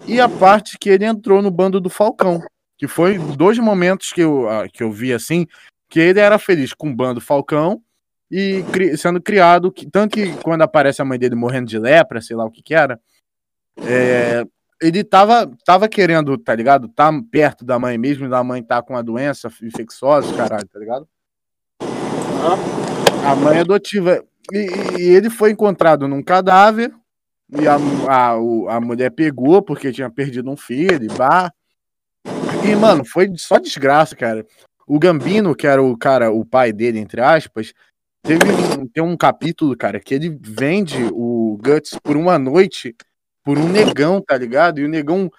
[0.06, 2.40] e a parte que ele entrou no bando do Falcão.
[2.76, 5.46] Que foi dois momentos que eu, ah, que eu vi assim,
[5.88, 7.80] que ele era feliz com o bando Falcão
[8.30, 12.20] e cri, sendo criado, que, tanto que quando aparece a mãe dele morrendo de lepra,
[12.20, 12.98] sei lá o que que era,
[13.82, 14.44] é,
[14.80, 16.88] ele tava, tava querendo, tá ligado?
[16.88, 21.08] Tá perto da mãe mesmo, da mãe tá com a doença infecciosa, caralho, tá ligado?
[23.26, 24.22] A mãe adotiva.
[24.52, 24.66] E,
[24.98, 26.92] e ele foi encontrado num cadáver,
[27.50, 27.76] e a,
[28.08, 31.52] a, a mulher pegou porque tinha perdido um filho, e bah.
[32.64, 34.46] E, mano, foi só desgraça, cara.
[34.86, 37.72] O Gambino, que era o cara, o pai dele, entre aspas,
[38.24, 38.44] teve
[38.80, 42.96] um, tem um capítulo, cara, que ele vende o Guts por uma noite
[43.44, 44.80] por um negão, tá ligado?
[44.80, 45.30] E o negão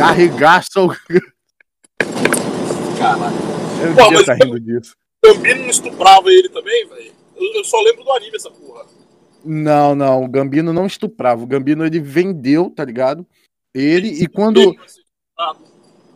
[0.00, 0.88] arregaça o.
[2.98, 3.36] Caralho.
[3.82, 4.94] Eu não Pô, mas- estar rindo disso.
[5.24, 7.12] Gambino não estuprava ele também, velho?
[7.36, 8.84] Eu, eu só lembro do anime essa porra.
[9.44, 11.42] Não, não, o Gambino não estuprava.
[11.42, 13.26] O Gambino ele vendeu, tá ligado?
[13.74, 15.64] Ele e quando Ele ser estuprado.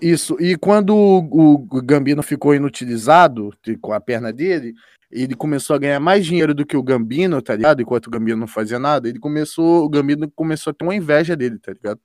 [0.01, 4.75] isso, e quando o, o Gambino ficou inutilizado de- com a perna dele,
[5.11, 7.81] ele começou a ganhar mais dinheiro do que o Gambino, tá ligado?
[7.81, 11.35] Enquanto o Gambino não fazia nada, ele começou, o Gambino começou a ter uma inveja
[11.35, 12.01] dele, tá ligado?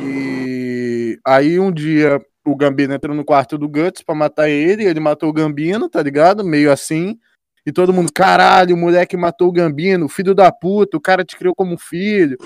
[0.00, 5.00] E aí um dia o Gambino entrou no quarto do Guts pra matar ele, ele
[5.00, 6.44] matou o Gambino, tá ligado?
[6.44, 7.18] Meio assim.
[7.66, 11.36] E todo mundo, caralho, o moleque matou o Gambino, filho da puta, o cara te
[11.36, 12.36] criou como filho.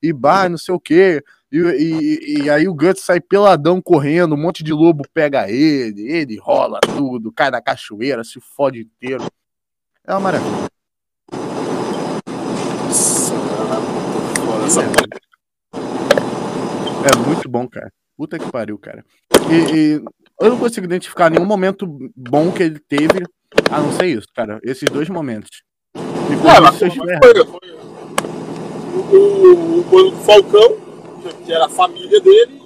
[0.00, 1.22] E bah, não sei o quê.
[1.50, 6.02] E, e- e aí o Guts sai peladão correndo, um monte de lobo pega ele,
[6.10, 9.24] ele rola tudo, cai na cachoeira, se fode inteiro.
[10.06, 10.68] É uma maravilha.
[14.36, 14.68] Porra.
[17.10, 17.90] É muito bom, cara.
[18.16, 19.04] Puta que pariu, cara.
[19.50, 20.02] E, e
[20.40, 23.22] eu não consigo identificar nenhum momento bom que ele teve,
[23.70, 24.60] a não ser isso, cara.
[24.62, 25.62] Esses dois momentos.
[25.94, 27.22] E por isso errado.
[27.22, 27.78] foi, foi.
[28.94, 30.16] O, o, o bando
[31.28, 32.62] Falcão, que era a família dele,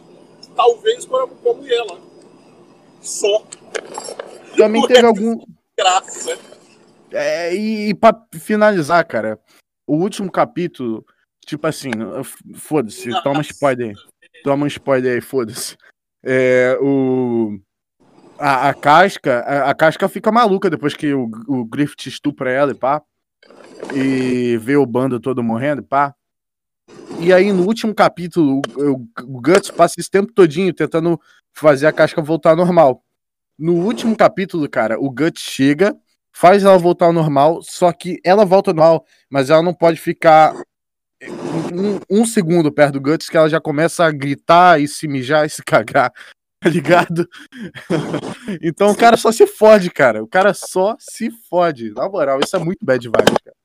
[0.55, 1.99] talvez com a, com a mulher lá.
[3.01, 3.45] Só.
[4.57, 5.45] Também teve algum.
[5.77, 6.39] Graças, né?
[7.13, 9.39] É, e, e pra finalizar, cara,
[9.87, 11.05] o último capítulo,
[11.45, 11.91] tipo assim,
[12.55, 14.43] foda-se, toma um spoiler aí.
[14.43, 15.77] Toma um spoiler aí, foda-se.
[16.23, 17.59] É, o.
[18.39, 22.73] A, a casca, a, a casca fica maluca depois que o, o Griffith estupra ela
[22.73, 23.03] e pá.
[23.95, 26.15] E vê o bando todo morrendo e pá.
[27.21, 31.21] E aí, no último capítulo, o, Guts passa esse tempo todinho tentando
[31.53, 33.05] fazer a casca voltar ao normal.
[33.57, 35.97] No último capítulo, cara, o Guts chega,
[36.33, 40.01] faz ela voltar ao normal, só que ela volta ao normal, mas ela não pode
[40.01, 40.53] ficar
[41.73, 45.47] um, um segundo perto do Guts que ela já começa a gritar e se mijar
[45.47, 46.13] e se cagar,
[46.59, 47.29] tá ligado?
[48.61, 50.25] então o cara só se fode, cara.
[50.25, 51.93] O cara só se fode.
[51.93, 53.62] Na moral, isso é muito bad vibes, cara.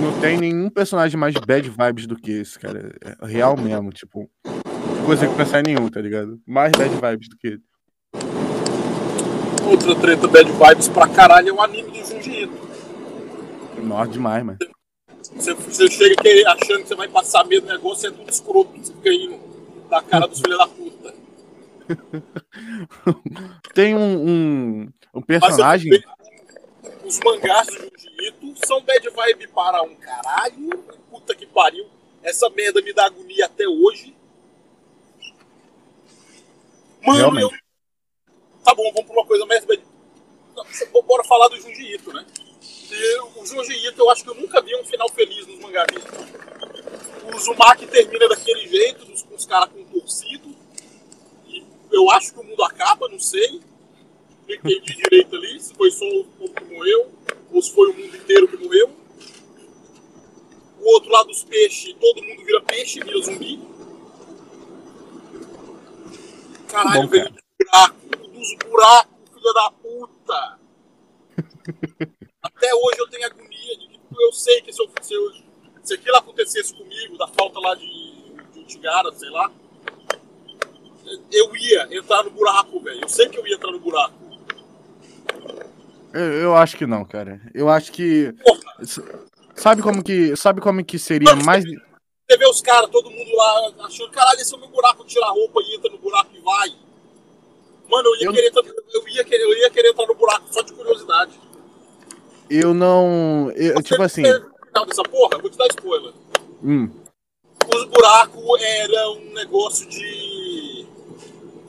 [0.00, 2.94] Não tem nenhum personagem mais bad vibes do que esse, cara.
[3.20, 4.30] É real mesmo, tipo.
[4.44, 6.40] Não consigo pensar em nenhum, tá ligado?
[6.46, 7.60] Mais bad vibes do que ele.
[9.70, 12.70] Outra treta bad vibes pra caralho é o anime do Ito.
[13.82, 14.58] Nossa, demais, mano.
[15.36, 18.72] Você, você chega aqui achando que você vai passar medo do negócio, é tudo escroto,
[18.78, 19.38] você fica indo
[19.88, 21.14] da cara dos filhos da puta.
[23.74, 24.80] Tem um, um,
[25.14, 25.92] um Mas personagem.
[25.92, 26.00] eu-
[27.10, 30.78] os mangás do Junji Ito são bad vibe para um caralho.
[31.10, 31.88] Puta que pariu.
[32.22, 34.14] Essa merda me dá agonia até hoje.
[37.02, 37.50] Mano, eu.
[38.62, 39.64] Tá bom, vamos pra uma coisa mais.
[39.64, 39.82] bad-
[41.04, 42.24] Bora falar do Junji Ito, né?
[43.36, 46.04] O Junji Ito, eu acho que eu nunca vi um final feliz nos mangás dele.
[47.24, 50.54] O Uzumaki termina daquele jeito, com os caras com torcido.
[51.48, 53.60] E eu acho que o mundo acaba, não sei.
[54.50, 57.12] Não entendi direito ali, se foi só o povo que morreu,
[57.52, 58.90] ou se foi o mundo inteiro que morreu.
[60.80, 63.60] O outro lado dos peixes, todo mundo vira peixe, vira zumbi.
[66.66, 67.96] Caralho, Bom, velho, buraco,
[68.32, 70.58] dos buracos, filha da puta.
[72.42, 75.32] Até hoje eu tenho agonia de que eu sei que se, eu, se, eu,
[75.84, 77.86] se aquilo acontecesse comigo, da falta lá de,
[78.52, 79.52] de Utigara, sei lá,
[81.30, 83.02] eu ia entrar no buraco, velho.
[83.02, 84.29] Eu sei que eu ia entrar no buraco.
[86.12, 87.40] Eu, eu acho que não, cara.
[87.54, 88.34] Eu acho que.
[89.54, 90.36] Sabe como que.
[90.36, 91.64] Sabe como que seria mais.
[91.64, 95.26] você vê os caras, todo mundo lá achando, caralho, esse é o meu buraco, tira
[95.26, 96.68] a roupa e entra no buraco e vai.
[97.88, 100.52] Mano, eu ia, Eu- Querer, entrar- eu, ia querer, eu ia querer entrar no buraco
[100.52, 101.32] só de curiosidade.
[102.48, 103.52] Eu não.
[103.54, 104.22] eu- tipo assim.
[104.22, 105.34] dessa porra?
[105.36, 106.12] Eu vou te dar spoiler.
[106.62, 106.90] Hum.
[107.72, 110.86] Os buracos era um negócio de.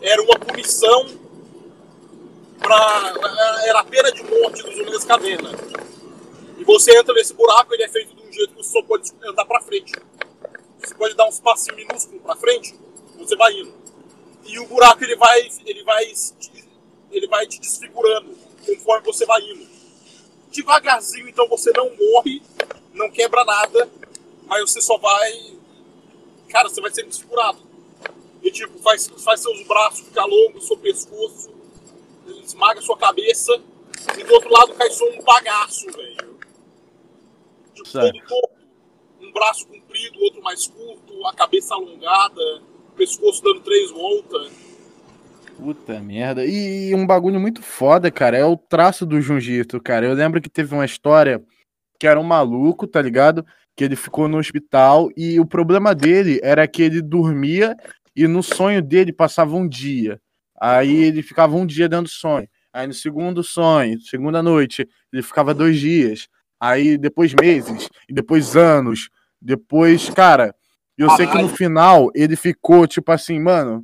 [0.02, 1.06] Era uma punição
[3.66, 5.52] Era a pena de morte dos homens das cavernas.
[6.58, 9.12] E você entra nesse buraco, ele é feito de um jeito que você só pode
[9.24, 9.94] andar pra frente.
[10.80, 12.76] Você pode dar uns passinhos minúsculos pra frente,
[13.18, 13.74] você vai indo.
[14.46, 16.12] E o buraco ele vai, ele vai,
[17.12, 19.70] ele vai te desfigurando conforme você vai indo.
[20.52, 22.42] Devagarzinho, então você não morre,
[22.94, 23.90] não quebra nada,
[24.46, 25.56] mas você só vai.
[26.50, 27.60] Cara, você vai ser desfigurado.
[28.42, 31.52] E tipo, faz, faz seus braços ficar longos, seu pescoço,
[32.44, 33.52] esmaga sua cabeça,
[34.18, 36.38] e do outro lado cai só um bagaço, velho.
[37.74, 38.14] Tipo, Certo.
[38.14, 38.62] todo torto.
[39.22, 44.52] Um braço comprido, outro mais curto, a cabeça alongada, o pescoço dando três voltas.
[45.58, 46.44] Puta merda.
[46.44, 50.08] E um bagulho muito foda, cara, é o traço do Junjito, cara.
[50.08, 51.44] Eu lembro que teve uma história
[52.00, 53.46] que era um maluco, tá ligado?
[53.76, 57.78] Que ele ficou no hospital e o problema dele era que ele dormia
[58.16, 60.20] e no sonho dele passava um dia.
[60.62, 62.48] Aí ele ficava um dia dentro do sonho.
[62.72, 66.28] Aí no segundo sonho, segunda noite, ele ficava dois dias.
[66.60, 69.10] Aí depois meses, e depois anos.
[69.42, 70.54] Depois, cara,
[70.96, 73.84] eu sei que no final ele ficou tipo assim, mano.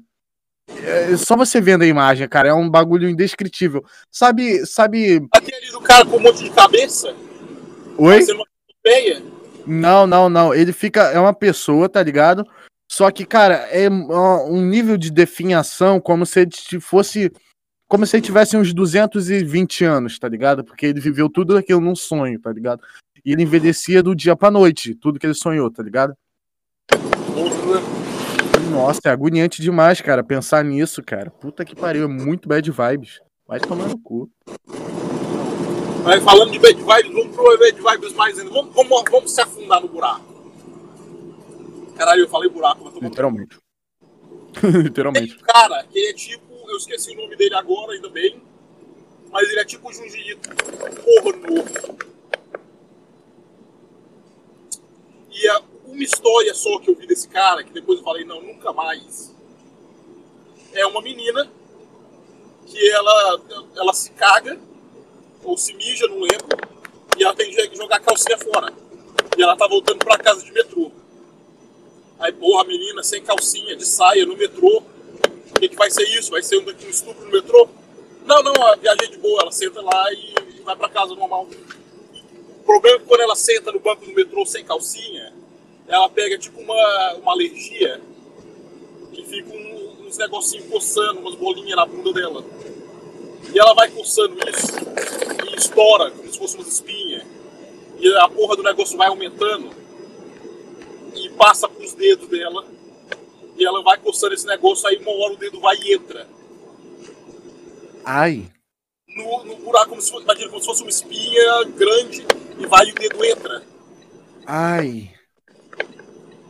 [0.84, 3.84] é só você vendo a imagem, cara, é um bagulho indescritível.
[4.12, 5.28] Sabe, sabe.
[5.34, 7.16] Aquele do cara com um monte de cabeça,
[7.98, 8.24] Oi?
[9.66, 10.54] Não, não, não.
[10.54, 11.02] Ele fica.
[11.10, 12.48] É uma pessoa, tá ligado?
[12.98, 16.48] Só que, cara, é um nível de definhação como se
[16.82, 17.32] fosse.
[17.88, 20.64] Como se ele tivesse uns 220 anos, tá ligado?
[20.64, 22.82] Porque ele viveu tudo aquilo num sonho, tá ligado?
[23.24, 26.18] E ele envelhecia do dia pra noite, tudo que ele sonhou, tá ligado?
[28.72, 31.30] Nossa, é agoniante demais, cara, pensar nisso, cara.
[31.30, 33.22] Puta que pariu, é muito bad vibes.
[33.48, 34.28] Vai tomar no cu.
[36.04, 38.52] Mas falando de bad vibes, vamos pro bad vibes mais ainda.
[38.52, 40.27] Vamos, vamos, vamos se afundar no buraco.
[41.98, 43.00] Caralho, eu falei buraco, mas tô.
[43.02, 43.58] Literalmente.
[44.62, 45.36] Tem Literalmente.
[45.36, 48.42] um cara que ele é tipo, eu esqueci o nome dele agora, ainda bem,
[49.32, 50.50] mas ele é tipo Junji Ito,
[51.04, 51.66] porno.
[55.32, 58.42] E é uma história só que eu vi desse cara, que depois eu falei, não,
[58.42, 59.36] nunca mais.
[60.74, 61.50] É uma menina
[62.66, 63.42] que ela,
[63.76, 64.60] ela se caga,
[65.44, 66.58] ou se mija, não lembro,
[67.18, 68.74] e ela tem que jogar a calcinha fora.
[69.38, 70.92] E ela tá voltando pra casa de metrô.
[72.20, 74.82] Aí, porra, menina sem calcinha, de saia, no metrô.
[75.56, 76.32] O que, que vai ser isso?
[76.32, 77.68] Vai ser um, um estupro no metrô?
[78.26, 79.42] Não, não, a viagem de boa.
[79.42, 81.48] Ela senta lá e, e vai pra casa normal.
[82.60, 85.34] O problema é que quando ela senta no banco do metrô sem calcinha,
[85.88, 88.02] ela pega tipo uma, uma alergia
[89.14, 92.44] que fica um- uns negocinhos coçando, umas bolinhas na bunda dela.
[93.54, 94.74] E ela vai coçando isso
[95.50, 97.24] e estoura, como se fosse umas espinhas.
[98.00, 99.70] E a porra do negócio vai aumentando
[101.26, 102.66] e passa pros dedos dela.
[103.58, 106.28] E ela vai coçando esse negócio, aí uma hora o dedo vai e entra.
[108.06, 108.50] Ai.
[109.08, 112.26] No, no buraco, como se, fosse, imagina, como se fosse uma espinha grande,
[112.60, 113.64] e vai e o dedo entra.
[114.46, 115.12] Ai.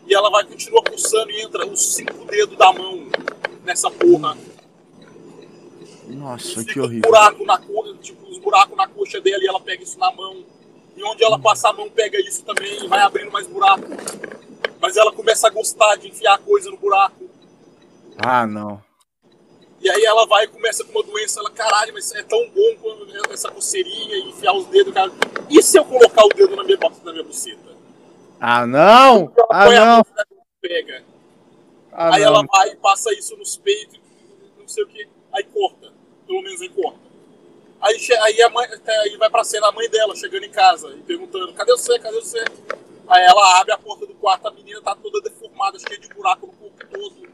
[0.05, 3.09] E ela vai continuar coçando e entra os cinco dedos da mão
[3.63, 4.37] nessa porra.
[6.07, 7.09] Nossa, que horrível.
[7.09, 10.43] buraco na coxa, tipo, os buracos na coxa dela e ela pega isso na mão.
[10.95, 13.83] E onde ela passa a mão, pega isso também e vai abrindo mais buraco.
[14.79, 17.29] Mas ela começa a gostar de enfiar coisa no buraco.
[18.17, 18.81] Ah, não.
[19.79, 22.75] E aí ela vai e começa com uma doença, ela, caralho, mas é tão bom
[22.81, 25.11] quando essa coceirinha e enfiar os dedos, cara.
[25.49, 27.77] E se eu colocar o dedo na minha, na minha buceta?
[28.39, 29.31] Ah, não!
[29.37, 29.95] Ela Ah, não!
[29.97, 30.05] mão,
[30.61, 31.03] pega.
[31.91, 32.47] Ah, aí ela não.
[32.47, 33.99] vai e passa isso nos peitos,
[34.57, 35.93] não sei o que, aí corta.
[36.25, 36.99] Pelo menos aí corta.
[37.87, 41.01] Aí, aí a mãe, aí vai pra cena a mãe dela chegando em casa e
[41.03, 41.97] perguntando: cadê você?
[41.97, 42.43] Cadê você?
[43.07, 46.47] Aí ela abre a porta do quarto, a menina tá toda deformada, cheia de buraco
[46.47, 47.27] no corpo todo.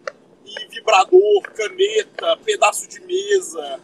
[0.46, 3.80] E vibrador, caneta, pedaço de mesa,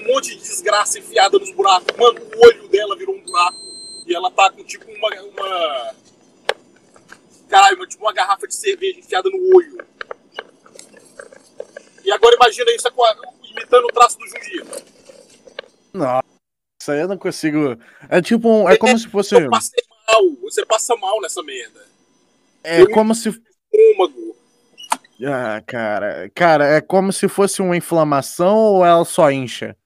[0.00, 1.96] um monte de desgraça enfiada nos buracos.
[1.96, 3.62] Mano, o olho dela virou um buraco.
[4.04, 5.08] E ela tá com tipo uma.
[5.22, 5.94] uma...
[7.48, 9.86] Caralho, tipo uma garrafa de cerveja enfiada no olho.
[12.04, 12.88] E agora imagina isso
[13.44, 15.01] imitando o traço do Jiu-Jitsu.
[15.92, 17.76] Nossa, eu não consigo.
[18.08, 18.68] É tipo um.
[18.68, 19.34] É como se fosse.
[19.34, 21.86] Eu passei mal, você passa mal nessa merda.
[22.62, 23.28] É como se.
[23.28, 24.36] Estômago.
[25.24, 26.30] Ah, cara.
[26.34, 29.76] Cara, é como se fosse uma inflamação ou ela só incha?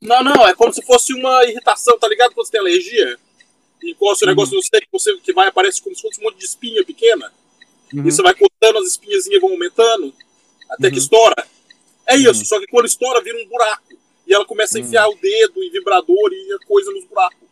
[0.00, 2.32] Não, não, é como se fosse uma irritação, tá ligado?
[2.32, 3.16] Quando você tem alergia
[3.82, 6.38] e encosta o negócio no sangue, você, que vai aparece como se fosse um monte
[6.38, 7.32] de espinha pequena.
[7.92, 8.00] Uhum.
[8.06, 10.12] E você vai cortando, as espinhazinhas vão aumentando,
[10.70, 11.02] até que Uhum.
[11.02, 11.46] estoura.
[12.06, 12.44] É isso, Uhum.
[12.44, 13.82] só que quando estoura, vira um buraco.
[14.28, 17.48] E ela começa a enfiar o dedo e vibrador e coisa nos buracos.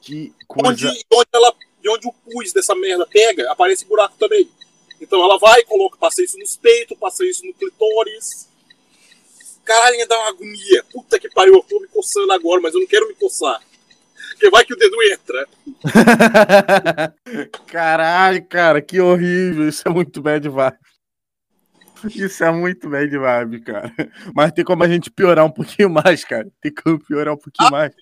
[0.00, 1.04] Que Onde, coisa.
[1.12, 4.48] onde, ela, de onde o pus dessa merda pega, aparece buraco também.
[5.00, 8.48] Então ela vai, coloca, passa isso nos peitos, passa isso no clitóris.
[9.64, 10.84] Caralho, dar uma agonia.
[10.92, 13.60] Puta que pariu, eu tô me coçando agora, mas eu não quero me coçar.
[14.30, 15.48] Porque vai que o dedo entra.
[17.66, 19.68] Caralho, cara, que horrível.
[19.68, 20.78] Isso é muito bad vibe.
[22.14, 23.92] Isso é muito bad vibe, cara.
[24.34, 26.48] Mas tem como a gente piorar um pouquinho mais, cara.
[26.60, 27.70] Tem como piorar um pouquinho Ah.
[27.70, 27.94] mais.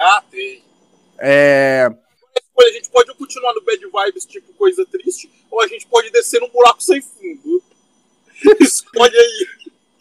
[0.00, 0.62] Ah, tem.
[1.18, 1.88] É.
[2.60, 6.40] A gente pode continuar no bad vibes, tipo coisa triste, ou a gente pode descer
[6.40, 7.62] num buraco sem fundo.
[8.60, 9.46] Escolhe aí.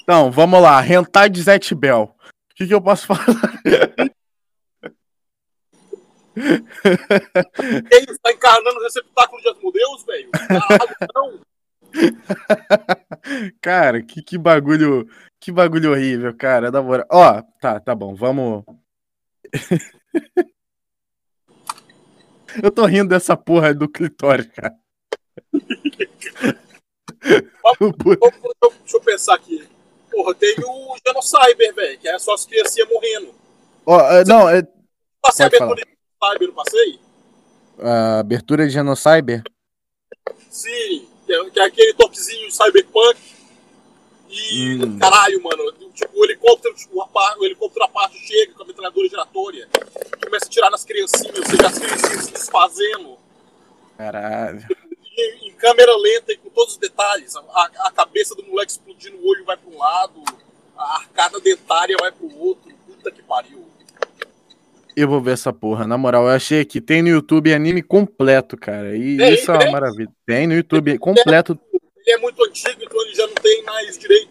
[0.02, 0.86] Então, vamos lá.
[0.86, 2.16] Hentai de Zet Bell.
[2.52, 3.26] O que, que eu posso falar?
[7.90, 10.30] Quem está encarnando o receptáculo de Asmodeus, velho?
[10.32, 11.40] Caralho, não.
[13.62, 15.08] Cara, que, que bagulho.
[15.40, 16.72] Que bagulho horrível, cara.
[16.72, 17.06] Da moral.
[17.12, 18.16] Ó, tá, tá bom.
[18.16, 18.64] Vamos.
[22.64, 24.76] eu tô rindo dessa porra do clitóris, cara.
[28.82, 29.68] Deixa eu pensar aqui.
[30.10, 33.36] Porra, tem o Genocyber, velho, que é só as criancinhas morrendo.
[33.86, 34.64] Ó, é, não, é,
[35.22, 37.00] Passei a abertura de Cyber, não passei?
[37.80, 39.44] a abertura de Genocyber.
[40.50, 43.20] Sim, que é, que é aquele toquezinho cyberpunk.
[44.30, 45.00] E, Hum.
[45.00, 49.08] caralho, mano, tipo, o helicóptero, tipo, a o helicóptero à parte chega com a metralhadora
[49.08, 49.70] giratória,
[50.24, 53.18] começa a tirar nas criancinhas, você vê as criancinhas se desfazendo,
[53.98, 54.66] Caralho.
[55.18, 57.36] e, em câmera lenta e com todos os detalhes.
[57.38, 57.42] A,
[57.88, 60.22] a cabeça do moleque explodindo, o olho vai pra um lado,
[60.78, 62.70] a arcada dentária vai pro outro.
[62.86, 63.66] Puta que pariu.
[65.00, 65.86] Eu vou ver essa porra.
[65.86, 68.98] Na moral, eu achei que tem no YouTube anime completo, cara.
[68.98, 69.72] E Tem, isso é uma tem.
[69.72, 70.10] maravilha.
[70.26, 71.60] Tem no YouTube completo.
[71.72, 74.30] Ele é muito antigo, então ele já não tem mais direito.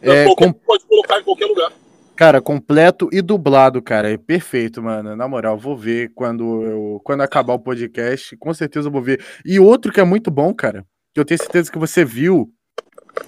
[0.00, 1.72] É, qualquer, com- Pode colocar em qualquer lugar.
[2.14, 4.08] Cara, completo e dublado, cara.
[4.12, 5.16] É perfeito, mano.
[5.16, 8.36] Na moral, vou ver quando eu, quando acabar o podcast.
[8.36, 9.20] Com certeza eu vou ver.
[9.44, 12.48] E outro que é muito bom, cara, que eu tenho certeza que você viu,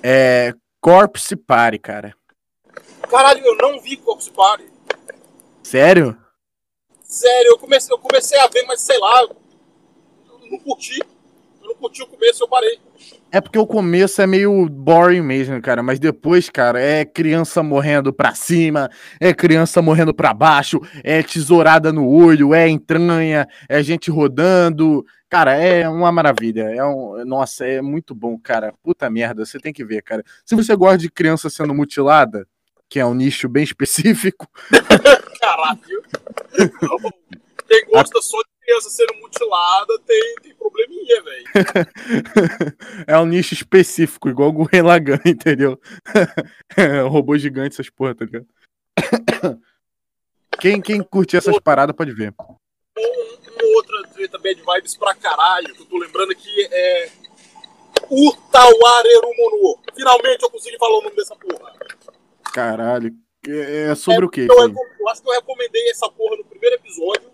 [0.05, 2.15] é Corpse Party, cara.
[3.11, 4.67] Caralho, eu não vi Corpse Party.
[5.65, 6.17] Sério?
[7.09, 11.01] Sério, eu comecei, eu comecei a ver, mas sei lá, eu não curti.
[11.63, 12.79] Eu não curti o começo, eu parei.
[13.33, 15.83] É porque o começo é meio boring mesmo, cara.
[15.83, 21.91] Mas depois, cara, é criança morrendo pra cima, é criança morrendo pra baixo, é tesourada
[21.91, 25.03] no olho, é entranha, é gente rodando.
[25.31, 26.65] Cara, é uma maravilha.
[26.75, 27.25] É um...
[27.25, 28.75] Nossa, é muito bom, cara.
[28.83, 30.23] Puta merda, você tem que ver, cara.
[30.45, 32.47] Se você gosta de criança sendo mutilada,
[32.87, 34.47] que é um nicho bem específico,
[35.59, 36.05] Caralho.
[37.67, 41.45] Quem gosta só de criança sendo mutilada tem, tem probleminha, velho.
[43.07, 45.79] é um nicho específico, igual o Gurren Lagann, entendeu?
[47.11, 48.47] Robô gigante, essas porra, tá ligado?
[50.61, 52.35] Quem, quem curte essas paradas pode ver.
[52.41, 57.11] Um, uma outra treta bad vibes pra caralho, que eu tô lembrando aqui é.
[58.11, 59.79] Utawarerumono.
[59.95, 61.73] Finalmente eu consegui falar o nome dessa porra.
[62.53, 63.15] Caralho.
[63.47, 64.43] É é sobre o que?
[64.43, 67.31] Eu, eu acho que eu recomendei essa porra no primeiro episódio.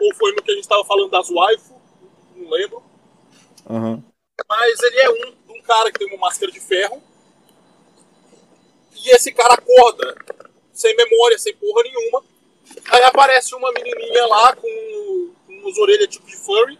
[0.00, 1.74] Ou foi no que a gente tava falando das waifu.
[2.36, 2.82] Não lembro.
[4.48, 7.02] Mas ele é um, um cara que tem uma máscara de ferro.
[8.94, 10.16] E esse cara acorda,
[10.72, 12.24] sem memória, sem porra nenhuma.
[12.90, 16.78] Aí aparece uma menininha lá com, com umas orelhas tipo de furry.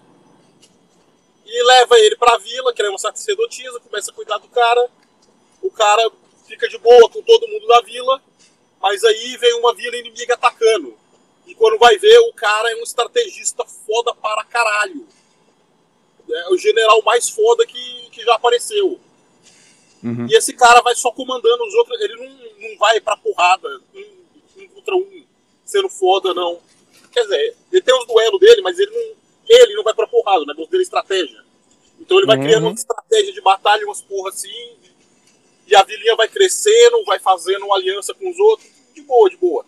[1.47, 4.89] E leva ele pra vila, que é uma sacerdotisa, começa a cuidar do cara.
[5.63, 6.11] O cara
[6.55, 8.23] fica de boa com todo mundo da vila.
[8.81, 10.97] Mas aí vem uma vila inimiga atacando.
[11.47, 15.07] E quando vai ver, o cara é um estrategista foda para caralho.
[16.31, 18.99] É o general mais foda que, que já apareceu.
[20.03, 20.27] Uhum.
[20.29, 22.01] E esse cara vai só comandando os outros.
[22.01, 25.25] Ele não, não vai pra porrada um, contra um,
[25.65, 26.61] sendo foda, não.
[27.13, 29.17] Quer dizer, ele tem os duelos dele, mas ele não,
[29.49, 30.43] ele não vai pra porrada.
[30.43, 31.45] O negócio dele é estratégia.
[32.01, 32.43] Então ele vai Uhum.
[32.43, 34.77] criando uma estratégia de batalha, umas porra assim.
[35.67, 38.69] E a vilinha vai crescendo, vai fazendo uma aliança com os outros.
[38.95, 39.65] De boa, de boa.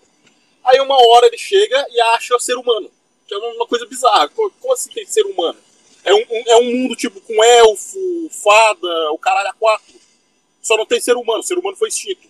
[0.64, 2.90] Aí uma hora ele chega e acha ser humano.
[3.26, 4.28] Que é uma coisa bizarra.
[4.28, 5.58] Co- Como assim tem ser humano?
[6.04, 9.94] É um, um- é um mundo tipo com elfo, fada, o caralho a quatro.
[10.62, 12.28] Só não tem ser humano, ser humano foi extinto.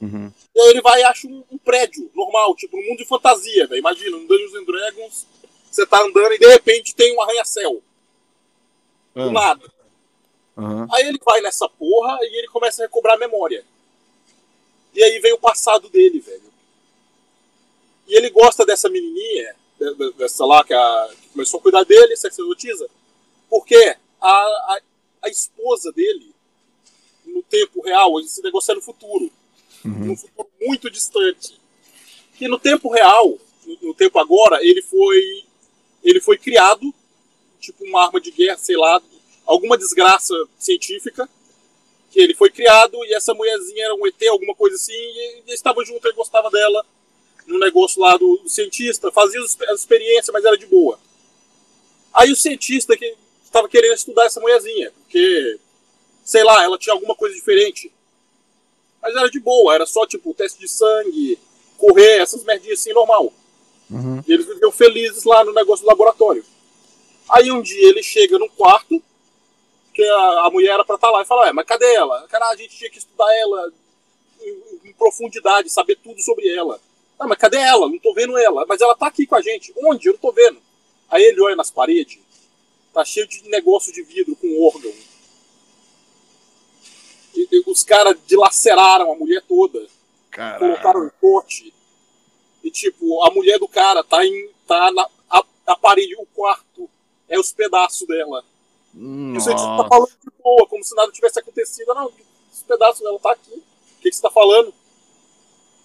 [0.00, 0.32] Uhum.
[0.54, 3.66] E aí ele vai e acha um, um prédio normal, tipo, um mundo de fantasia,
[3.66, 3.78] velho.
[3.78, 5.26] Imagina, um Dungeons and Dragons,
[5.70, 7.82] você tá andando e de repente tem um arranha-céu.
[9.14, 9.30] Do Ah.
[9.30, 9.72] nada.
[10.56, 10.86] Uhum.
[10.92, 13.64] Aí ele vai nessa porra e ele começa a recobrar a memória.
[14.94, 16.52] E aí vem o passado dele, velho.
[18.06, 21.84] E ele gosta dessa menininha, de- de- dessa lá que, a- que começou a cuidar
[21.84, 22.88] dele, sacerdotisa,
[23.50, 24.80] porque a, a,
[25.22, 26.32] a esposa dele,
[27.24, 29.30] no tempo real, esse negócio é no futuro,
[29.84, 29.90] Uhum.
[30.06, 31.58] num futuro muito distante.
[32.40, 35.44] E no tempo real, no, no tempo agora, ele foi.
[36.02, 36.92] Ele foi criado,
[37.60, 39.00] tipo uma arma de guerra, sei lá,
[39.46, 41.28] alguma desgraça científica.
[42.10, 45.54] Que ele foi criado e essa mulherzinha era um ET, alguma coisa assim, e eles
[45.54, 46.86] estavam juntos, ele gostava dela
[47.44, 50.98] no negócio lá do, do cientista, fazia as as experiências, mas era de boa.
[52.12, 55.58] Aí o cientista que estava querendo estudar essa mulherzinha, porque,
[56.24, 57.90] sei lá, ela tinha alguma coisa diferente.
[59.02, 61.38] Mas era de boa, era só tipo teste de sangue,
[61.76, 63.32] correr, essas merdinhas assim, normal.
[63.90, 64.22] Uhum.
[64.26, 66.44] E eles viviam felizes lá no negócio do laboratório.
[67.28, 69.02] Aí um dia ele chega num quarto,
[69.94, 72.26] que a, a mulher era pra estar lá, e fala, é, mas cadê ela?
[72.28, 73.72] Cara, a gente tinha que estudar ela
[74.40, 76.80] em, em profundidade, saber tudo sobre ela.
[77.18, 77.88] Ah, mas cadê ela?
[77.88, 78.66] Não tô vendo ela.
[78.66, 79.72] Mas ela tá aqui com a gente.
[79.76, 80.08] Onde?
[80.08, 80.60] Eu não tô vendo.
[81.08, 82.18] Aí ele olha nas paredes,
[82.92, 84.92] tá cheio de negócio de vidro com órgão.
[87.36, 89.86] E, e os caras dilaceraram a mulher toda
[90.58, 91.72] colocaram em pote.
[92.62, 94.50] E tipo, a mulher do cara tá em.
[94.66, 96.88] tá na parede, o quarto.
[97.28, 98.44] É os pedaços dela.
[98.96, 99.88] Eu sei que você tá Nossa.
[99.88, 101.94] falando de boa, como se nada tivesse acontecido.
[101.94, 102.10] Não,
[102.52, 103.50] os pedaços dela tá aqui.
[103.50, 104.72] O que, que você tá falando?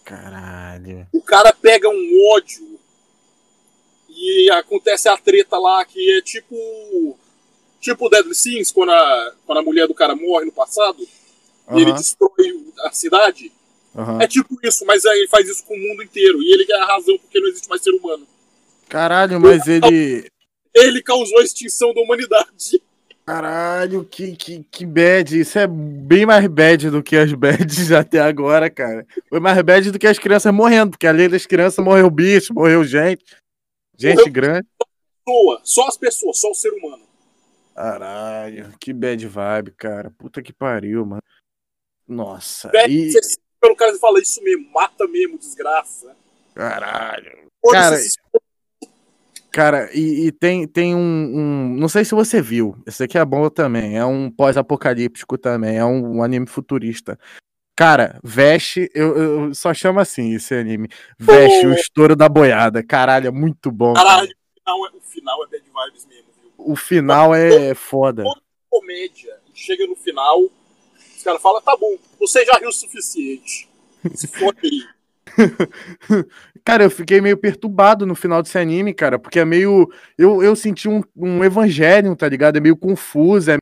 [0.03, 1.07] Caralho.
[1.13, 2.79] O cara pega um ódio
[4.09, 7.17] e acontece a treta lá que é tipo.
[7.79, 11.93] Tipo Deadly Sins, quando a, quando a mulher do cara morre no passado e ele
[11.93, 13.51] destrói a cidade.
[14.19, 16.41] É tipo isso, mas aí ele faz isso com o mundo inteiro.
[16.43, 18.27] E ele ganha a razão porque não existe mais ser humano.
[18.87, 20.29] Caralho, mas ele.
[20.73, 22.81] Ele causou a extinção da humanidade.
[23.29, 25.39] Caralho, que, que, que bad.
[25.39, 29.05] Isso é bem mais bad do que as bads até agora, cara.
[29.29, 32.83] Foi mais bad do que as crianças morrendo, porque além das crianças morreu bicho, morreu
[32.83, 33.23] gente.
[33.95, 34.67] Gente Morreu- grande.
[35.23, 37.03] Pessoa, só as pessoas, só o ser humano.
[37.75, 40.09] Caralho, que bad vibe, cara.
[40.17, 41.21] Puta que pariu, mano.
[42.07, 42.69] Nossa.
[42.69, 43.11] Velho, E...
[43.11, 46.15] Você pelo cara e fala isso mesmo, mata mesmo, desgraça.
[46.55, 47.47] Caralho.
[47.71, 47.95] Cara,
[49.51, 52.75] Cara, e, e tem, tem um, um- Não sei se você viu.
[52.85, 53.97] Esse aqui é bom também.
[53.97, 55.77] É um pós-apocalíptico também.
[55.77, 57.17] É um, um anime futurista.
[57.75, 58.89] Cara, veste.
[58.93, 60.87] Eu, eu só chamo assim esse anime.
[61.17, 61.75] Veste o Pô.
[61.75, 62.83] estouro da boiada.
[62.83, 63.93] Caralho, é muito bom.
[63.93, 64.07] cara.
[64.07, 66.51] Caralho, o final, é, o final é bad vibes mesmo, viu?
[66.57, 68.23] O final é foda.
[68.69, 69.35] Comédia.
[69.53, 70.41] Chega no final,
[71.17, 73.67] os caras falam, tá bom, você já riu o suficiente.
[74.13, 74.83] Se for aí.
[76.65, 79.89] Cara, eu fiquei meio perturbado no final desse anime, cara, porque é meio.
[80.17, 82.57] Eu, eu senti um, um evangelho, tá ligado?
[82.57, 83.57] É meio confuso, é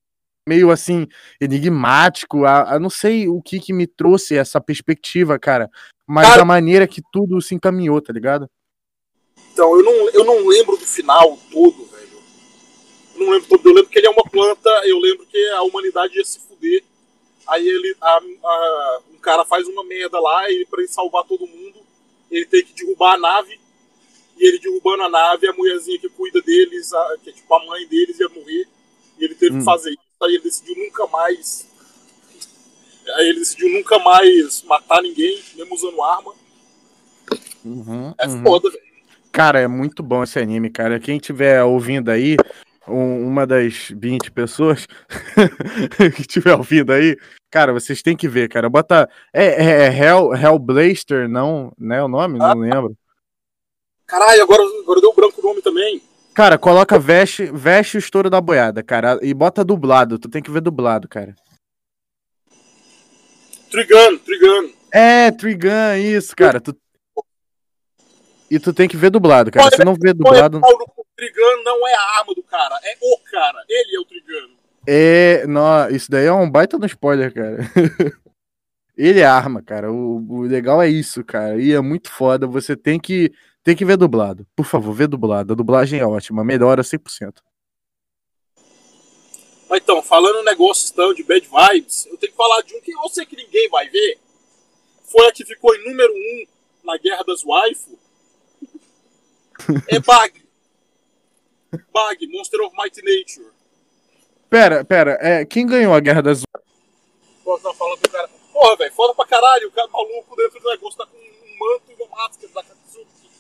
[0.48, 1.08] meio assim,
[1.40, 2.46] enigmático.
[2.46, 5.70] A, a- não sei o que que me trouxe essa perspectiva, cara,
[6.08, 8.50] mas Cara- a maneira que tudo se encaminhou, tá ligado?
[9.54, 12.08] Então, eu não, eu não lembro do final todo, velho.
[13.16, 13.68] Eu não lembro todo.
[13.70, 16.84] Eu lembro que ele é uma planta, eu lembro que a humanidade ia se fuder.
[17.48, 17.96] Aí ele.
[18.02, 21.80] a- a- um cara faz uma merda lá, e pra ele salvar todo mundo,
[22.32, 23.60] ele tem que derrubar a nave.
[24.38, 27.66] E ele derrubando a nave, a mulherzinha que cuida deles, a- que é tipo a
[27.66, 28.68] mãe deles, ia morrer.
[29.20, 29.60] E ele teve Hum.
[29.60, 30.00] que fazer isso.
[30.24, 31.68] Aí ele decidiu nunca mais.
[33.16, 36.34] Aí ele decidiu nunca mais matar ninguém, mesmo usando arma.
[37.66, 38.44] Uhum, É uhum.
[38.44, 38.84] foda, velho.
[39.32, 41.00] Cara, é muito bom esse anime, cara.
[41.00, 42.38] Quem tiver ouvindo aí,
[42.88, 44.88] um- uma das 20 pessoas
[46.16, 47.18] que tiver ouvindo aí,
[47.50, 48.70] cara, vocês têm que ver, cara.
[48.70, 49.10] Bota.
[49.34, 52.04] É, é, é Hell, Hellblaster, não, né?
[52.04, 52.40] O nome?
[52.40, 52.98] Não lembro.
[54.06, 56.02] Caralho, agora, agora deu branco o nome também.
[56.34, 59.20] Cara, coloca veste, veste o estouro da boiada, cara.
[59.22, 60.20] E bota dublado.
[60.20, 61.36] Tu tem que ver dublado, cara.
[63.70, 64.72] Trigano, Trigano.
[64.94, 66.62] É, Trigun, isso, cara.
[66.62, 66.76] Tu...
[68.50, 69.76] E tu tem que ver dublado, cara.
[69.76, 70.60] Se não ver dublado.
[70.60, 73.64] O Trigano não é a arma do cara, é o cara.
[73.68, 74.57] Ele é o Trigano.
[74.88, 75.46] É.
[75.46, 77.58] Não, isso daí é um baita no spoiler, cara.
[78.98, 79.92] Ele é arma, cara.
[79.92, 81.62] O, o legal é isso, cara.
[81.62, 82.48] E é muito foda.
[82.48, 83.32] Você tem que,
[83.64, 84.48] tem que ver dublado.
[84.56, 85.54] Por favor, vê dublado.
[85.54, 86.44] A dublagem é ótima.
[86.44, 87.36] Melhora 100%.
[89.70, 92.82] Mas então, falando um negócio então, de bad vibes, eu tenho que falar de um
[92.82, 94.18] que eu sei que ninguém vai ver.
[95.04, 96.46] Foi a que ficou em número um
[96.86, 97.98] na Guerra das Waifu.
[99.90, 100.44] É Bag.
[101.92, 103.57] Bag, Monster of Mighty Nature.
[104.50, 105.18] Pera, pera.
[105.22, 106.42] É, quem ganhou a Guerra das
[107.44, 108.30] Posso estar falando pro cara.
[108.54, 109.68] Porra, velho, foda pra caralho.
[109.68, 113.32] O cara maluco dentro do negócio tá com um manto e uma máscara da Katsuki.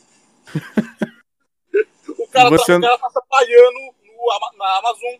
[2.21, 5.15] o, cara Você- tá, o cara tá trabalhando no, Ama- na Amazon.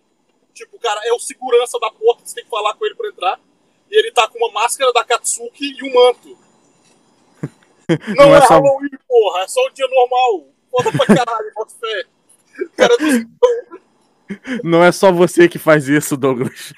[0.53, 3.09] Tipo, o cara é o segurança da porta, você tem que falar com ele pra
[3.09, 3.39] entrar.
[3.89, 6.37] E ele tá com uma máscara da Katsuki e um manto.
[8.17, 10.45] Não, Não é, é só- Halloween, porra, é só um dia normal.
[10.71, 12.03] Foda pra caralho, bota fé.
[12.59, 13.03] O cara do
[14.63, 16.73] Não é só você que faz isso, Douglas.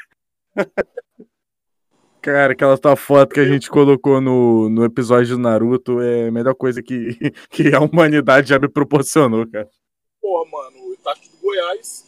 [2.22, 6.32] Cara, aquela tua foto que a gente colocou no, no episódio do Naruto é a
[6.32, 7.18] melhor coisa que,
[7.50, 9.70] que a humanidade já me proporcionou, cara.
[10.22, 12.06] Porra, mano, o Itachi do Goiás.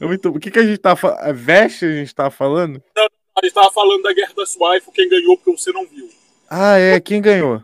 [0.00, 0.28] É muito...
[0.28, 1.34] O que, que a gente tá falando?
[1.34, 2.82] Veste a gente tá falando?
[2.96, 6.08] A gente tava falando da Guerra das Waifu, quem ganhou porque você não viu.
[6.50, 7.00] Ah, é.
[7.00, 7.62] Quem ganhou?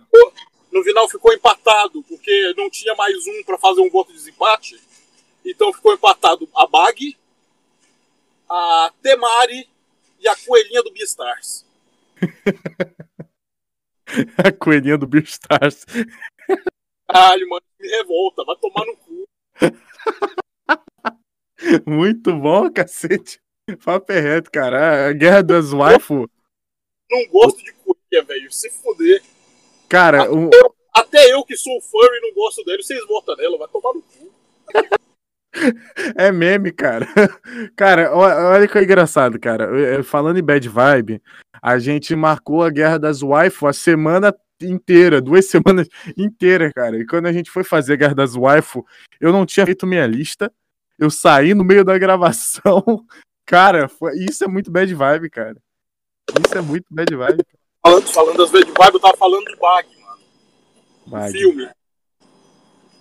[0.72, 4.80] No final ficou empatado, porque não tinha mais um pra fazer um voto de desempate.
[5.44, 7.16] Então ficou empatado a Bag,
[8.48, 9.68] a Temari
[10.20, 11.64] e a coelhinha do Beastars.
[14.38, 15.84] A coelhinha do Beastars.
[17.08, 19.24] Caralho, mano, me revolta, vai tomar no cu.
[21.86, 23.40] Muito bom, cacete.
[23.82, 25.08] Papo é reto, cara.
[25.08, 26.28] A Guerra das Waifu.
[27.10, 28.52] Não gosto de coelha, velho.
[28.52, 29.22] Se fuder.
[29.88, 30.50] Cara, o...
[30.92, 34.02] Até eu que sou furry e não gosto dele, vocês votam nela, vai tomar no
[34.02, 34.32] cu.
[36.16, 37.06] é meme, cara.
[37.76, 40.02] Cara, olha que é engraçado, cara.
[40.02, 41.22] Falando em bad vibe,
[41.62, 46.98] a gente marcou a Guerra das Waifu a semana inteira, duas semanas inteiras, cara.
[46.98, 48.84] E quando a gente foi fazer a Guerra das Waifu,
[49.20, 50.52] eu não tinha feito minha lista.
[50.98, 53.04] Eu saí no meio da gravação.
[53.46, 55.56] Cara, foi- isso é muito bad vibe, cara.
[56.44, 57.44] Isso é muito bad vibe.
[57.82, 60.20] Falando, falando das de vibe, eu tava falando do Bag, mano.
[61.06, 61.32] Bag.
[61.32, 61.68] filme.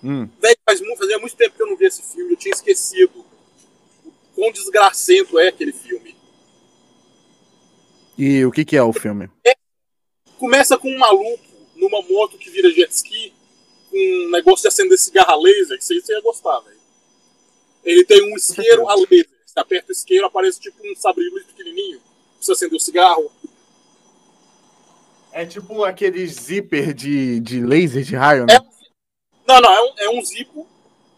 [0.04, 0.28] Hum.
[0.42, 3.26] Velho, faz muito, fazia muito tempo que eu não vi esse filme, eu tinha esquecido
[4.06, 6.16] o quão desgracento é aquele filme.
[8.18, 9.30] E o que, que é o filme?
[10.38, 11.44] Começa com um maluco
[11.76, 13.34] numa moto que vira jet ski,
[13.90, 16.78] com um negócio de acender cigarro a laser, que você você ia gostar, velho.
[17.84, 19.30] Ele tem um isqueiro a laser.
[19.46, 22.00] Você aperta o isqueiro, aparece tipo um sabre de luz pequenininho.
[22.00, 22.10] pra
[22.42, 23.32] Você acender o cigarro.
[25.32, 28.56] É tipo aquele zíper de, de laser de raio, né?
[28.56, 28.73] É,
[29.62, 30.68] não, não, é um, é um zipo,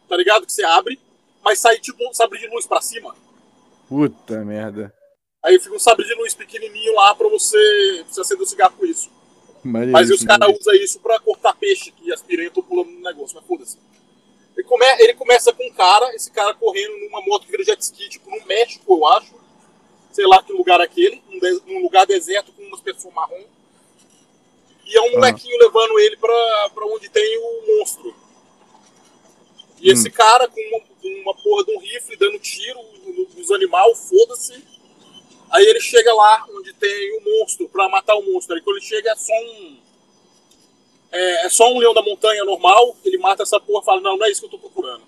[0.07, 0.45] tá ligado?
[0.45, 0.99] Que você abre,
[1.43, 3.15] mas sai tipo um sabre de luz pra cima.
[3.87, 4.93] Puta merda.
[5.43, 7.57] Aí fica um sabre de luz pequenininho lá pra você,
[8.03, 9.11] pra você acender o cigarro com isso.
[9.91, 13.35] Mas os caras usam isso pra cortar peixe, que as piranhas estão pulando no negócio,
[13.35, 13.77] mas foda-se.
[14.55, 17.79] Ele, come, ele começa com um cara, esse cara correndo numa moto que vira jet
[17.81, 19.33] ski, tipo no México, eu acho.
[20.11, 23.43] Sei lá que lugar é aquele, num, de- num lugar deserto com umas pessoas marrom.
[24.85, 28.15] E é um molequinho levando ele pra, pra onde tem o monstro.
[29.81, 34.09] E esse cara com uma, uma porra de um rifle dando tiro no- nos animais,
[34.09, 34.63] foda-se.
[35.51, 38.55] Aí ele chega lá onde tem o monstro pra matar o monstro.
[38.55, 39.79] Aí quando ele chega é só um.
[41.11, 42.95] É, é só um leão da montanha normal.
[43.05, 45.03] Ele mata essa porra e fala: Não, não é isso que eu tô procurando.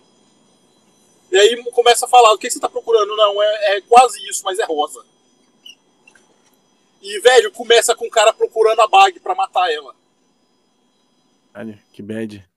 [1.32, 3.16] E aí começa a falar: O que você tá procurando?
[3.16, 5.04] Não, é, é quase isso, mas é rosa.
[7.02, 9.96] E, velho, começa com o cara procurando a bag pra matar ela.
[11.56, 12.48] Olha, que bad.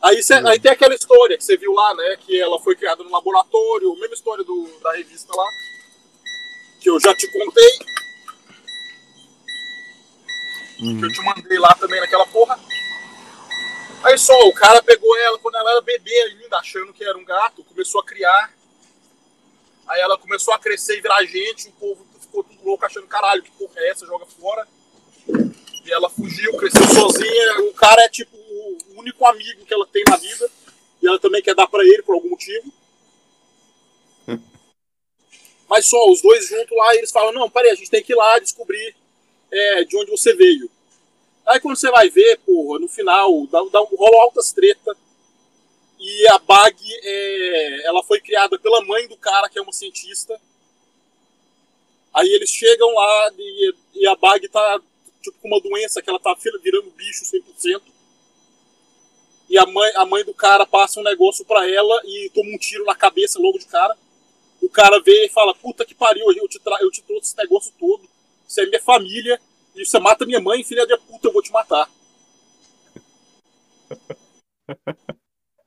[0.00, 2.16] Aí, cê- aí tem aquela história que você viu lá, né?
[2.20, 5.46] Que ela foi criada no laboratório, mesma história do, da revista lá.
[6.80, 7.70] Que eu já te contei.
[10.76, 12.58] Que eu te mandei lá também naquela porra.
[14.04, 17.24] Aí só, o cara pegou ela quando ela era bebê ainda, achando que era um
[17.24, 18.52] gato, começou a criar.
[19.88, 23.42] Aí ela começou a crescer e virar gente, o povo ficou tudo louco achando, caralho,
[23.42, 24.06] que porra é essa?
[24.06, 24.68] Joga fora.
[25.84, 27.60] E ela fugiu, cresceu sozinha.
[27.62, 28.37] O cara é tipo
[28.68, 30.50] o único amigo que ela tem na vida.
[31.02, 32.72] E ela também quer dar pra ele por algum motivo.
[35.68, 38.16] Mas só, os dois juntos lá, eles falam, não, peraí, a gente tem que ir
[38.16, 38.96] lá descobrir
[39.50, 40.70] é, de onde você veio.
[41.46, 44.96] Aí quando você vai ver, porra, no final, dá, dá, rola altas treta.
[45.98, 50.40] E a Bag, é, ela foi criada pela mãe do cara, que é uma cientista.
[52.14, 54.80] Aí eles chegam lá e, e a Bag tá
[55.22, 57.82] tipo com uma doença que ela tá virando bicho 100%.
[59.48, 62.58] E a mãe, a mãe do cara passa um negócio pra ela e toma um
[62.58, 63.96] tiro na cabeça logo de cara.
[64.62, 67.72] O cara vê e fala: Puta que pariu, eu te, eu te trouxe esse negócio
[67.78, 68.08] todo.
[68.48, 69.40] Isso é minha família.
[69.74, 71.88] E você mata minha mãe, filha da puta, eu vou te matar.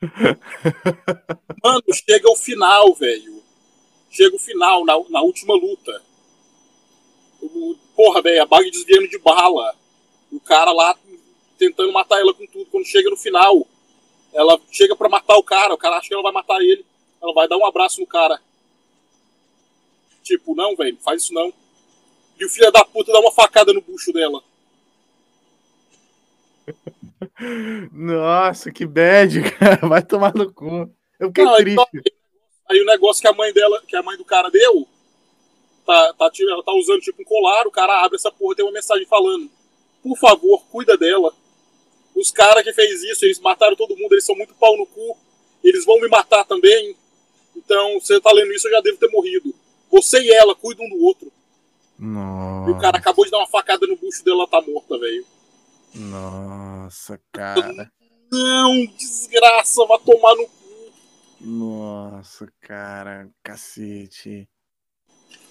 [1.64, 3.42] Mano, chega o final, velho.
[4.10, 6.02] Chega o final, na, na última luta.
[7.42, 9.76] O- Porra, velho, a bag desviando de bala.
[10.32, 10.98] O cara lá
[11.58, 12.66] tentando matar ela com tudo.
[12.68, 13.68] Quando chega no final,
[14.34, 15.74] ela chega pra matar o cara.
[15.74, 16.86] O cara acha que ela vai matar ele.
[17.22, 18.40] Ela vai dar um abraço no cara.
[20.24, 21.52] Tipo, não, velho, faz isso não.
[22.40, 24.42] E o filho da puta dá uma facada no bucho dela.
[27.92, 29.88] Nossa, que bad, cara.
[29.88, 30.90] Vai tomar no cu.
[31.20, 32.14] Eu fiquei Não, aí, triste.
[32.70, 34.88] aí o negócio que a mãe dela, que a mãe do cara deu,
[35.86, 38.56] tá, tá, tirando- ela tá usando tipo um colar, o cara abre essa porra e
[38.58, 39.50] tem uma mensagem falando:
[40.02, 41.34] Por favor, cuida dela.
[42.22, 45.18] Os caras que fez isso, eles mataram todo mundo, eles são muito pau no cu.
[45.64, 46.96] Eles vão me matar também.
[47.56, 49.54] Então, você tá lendo isso, eu já devo ter morrido.
[49.92, 51.32] Você e ela cuidam um do outro.
[51.98, 52.70] Nossa.
[52.70, 55.26] E o cara acabou de dar uma facada no bucho dela, ela tá morta, velho.
[55.96, 57.92] Nossa, cara.
[58.32, 60.92] Não, desgraça, vai tomar no cu.
[61.42, 63.30] Nossa, cara.
[63.44, 64.48] Cacete.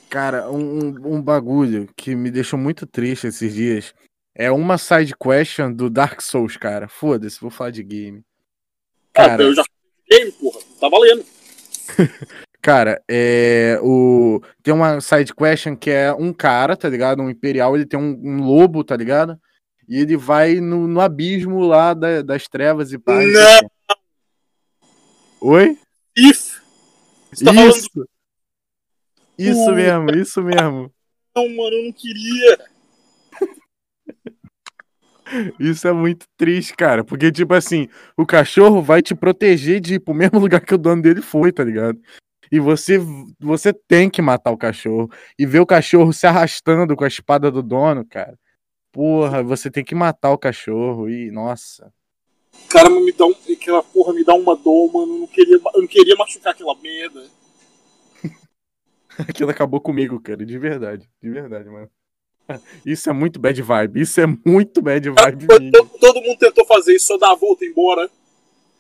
[0.08, 3.94] Cara, um, um- um bagulho que me deixou muito triste esses dias
[4.35, 6.89] é uma side question do Dark Souls, cara.
[6.89, 8.22] Foda-se, vou falar de game.
[9.12, 9.64] Cara, eu já
[10.11, 10.61] game, porra.
[10.81, 11.24] Tá valendo.
[12.62, 17.22] Cara, é o tem uma side question que é um cara, tá ligado?
[17.22, 19.41] Um imperial, ele tem um, um lobo, tá ligado?
[19.89, 23.14] E ele vai no, no abismo lá da- das trevas e pá.
[23.14, 23.66] não quê.
[25.41, 25.78] Oi?
[26.14, 26.61] If.
[27.33, 28.09] Você tá falando Isso.
[29.39, 29.72] Isso Puta.
[29.72, 30.93] mesmo, isso mesmo.
[31.35, 32.59] Não, mano, eu não queria.
[35.59, 37.05] Isso é muito triste, cara.
[37.05, 40.78] Porque, tipo assim, o cachorro vai te proteger de ir pro mesmo lugar que o
[40.78, 42.01] dono dele foi, tá ligado?
[42.51, 42.99] E você,
[43.39, 45.11] você tem que matar o cachorro.
[45.39, 48.37] E ver o cachorro se arrastando com a espada do dono, cara.
[48.93, 51.09] Porra, você tem que matar o cachorro.
[51.09, 51.93] E, nossa.
[52.68, 55.14] Cara, me dá um, aquela porra me dá uma dor, mano.
[55.14, 57.24] Eu não queria, eu não queria machucar aquela merda.
[59.28, 60.45] Aquilo acabou comigo, cara.
[60.45, 61.09] De verdade.
[61.22, 61.89] De verdade, mano.
[62.84, 64.01] Isso é muito bad vibe.
[64.01, 65.46] Isso é muito bad vibe.
[65.46, 68.11] Todo, todo mundo tentou fazer isso, só dar a volta e embora.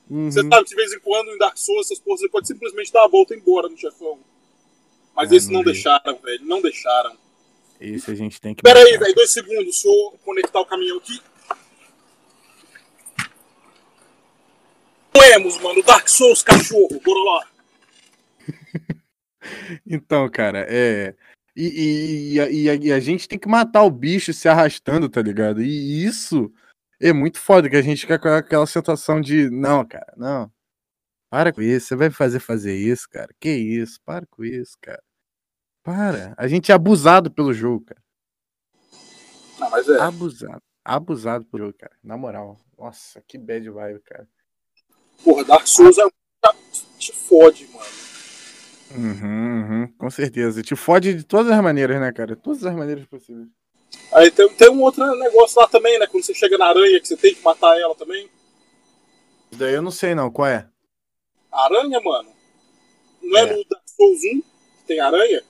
[0.08, 0.30] Uhum.
[0.30, 3.04] Você sabe, de vez em quando em Dark Souls, essas porras, você pode simplesmente dar
[3.04, 4.18] a volta e embora no chefão.
[5.14, 6.44] Mas Ah, esse não não deixaram, velho.
[6.44, 7.16] Não deixaram.
[7.80, 8.62] Esse a gente tem que.
[8.62, 9.64] Pera aí, velho, dois segundos.
[9.64, 11.20] Deixa eu conectar o caminhão aqui.
[15.14, 15.82] Moemos, mano.
[15.82, 17.00] Dark Souls, cachorro.
[17.04, 17.46] Bora lá.
[19.86, 21.14] Então, cara, é.
[21.56, 22.40] E, e- e
[22.70, 25.62] a- e a, gente tem que matar o bicho se arrastando, tá ligado?
[25.62, 26.52] E isso
[27.00, 30.50] é muito foda, que a gente fica com aquela sensação de, não, cara, não.
[31.30, 33.32] Para com isso, você vai fazer fazer isso, cara.
[33.38, 35.02] Que isso, para com isso, cara.
[35.82, 36.34] Para.
[36.36, 38.02] A gente é abusado pelo jogo, cara.
[39.58, 40.00] Não, mas é.
[40.00, 40.62] Abusado.
[40.84, 41.96] Abusado pelo jogo, cara.
[42.02, 42.58] Na moral.
[42.76, 44.28] Nossa, que bad vibe, cara.
[45.22, 46.10] Porra, Dark Souls é um.
[46.98, 47.99] Te fode, mano.
[48.96, 50.62] Uhum, uhum, com certeza.
[50.62, 52.34] Te fode de todas as maneiras, né, cara?
[52.34, 53.46] Todas as maneiras possíveis.
[54.12, 56.06] Aí tem, tem um outro negócio lá também, né?
[56.06, 58.28] Quando você chega na aranha, que você tem que matar ela também.
[59.50, 60.30] Isso daí eu não sei, não.
[60.30, 60.66] Qual é?
[61.52, 62.28] Aranha, mano.
[63.22, 63.56] Não é, É.
[63.56, 65.42] no Dark Souls 1 que tem aranha?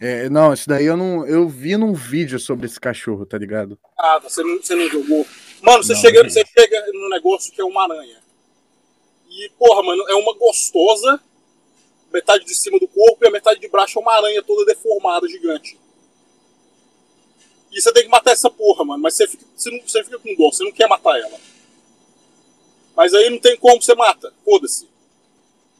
[0.00, 1.24] É, não, isso daí eu não.
[1.26, 3.78] Eu vi num vídeo sobre esse cachorro, tá ligado?
[3.98, 5.24] Ah, você não, você não jogou.
[5.62, 8.18] Mano, você, Não, chega, não você chega num negócio que é uma aranha.
[9.30, 11.20] E, porra, mano, é uma gostosa.
[12.14, 15.26] Metade de cima do corpo e a metade de baixo é uma aranha toda deformada,
[15.28, 15.76] gigante.
[17.72, 19.02] E você tem que matar essa porra, mano.
[19.02, 21.36] Mas você fica, você não, você fica com dor, você não quer matar ela.
[22.96, 24.32] Mas aí não tem como você mata.
[24.44, 24.88] Foda-se.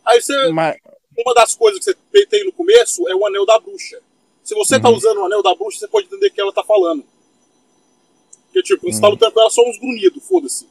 [0.05, 0.49] Aí você.
[0.49, 0.77] Mas,
[1.17, 4.03] uma das coisas que você tem no começo é o anel da bruxa.
[4.43, 4.97] Se você tá Uhum.
[4.97, 7.05] usando o anel da bruxa, você pode entender o que ela tá falando.
[8.47, 9.13] Porque, tipo, quando você tá Uhum.
[9.13, 10.67] lutando com ela, só uns grunhidos, foda-se.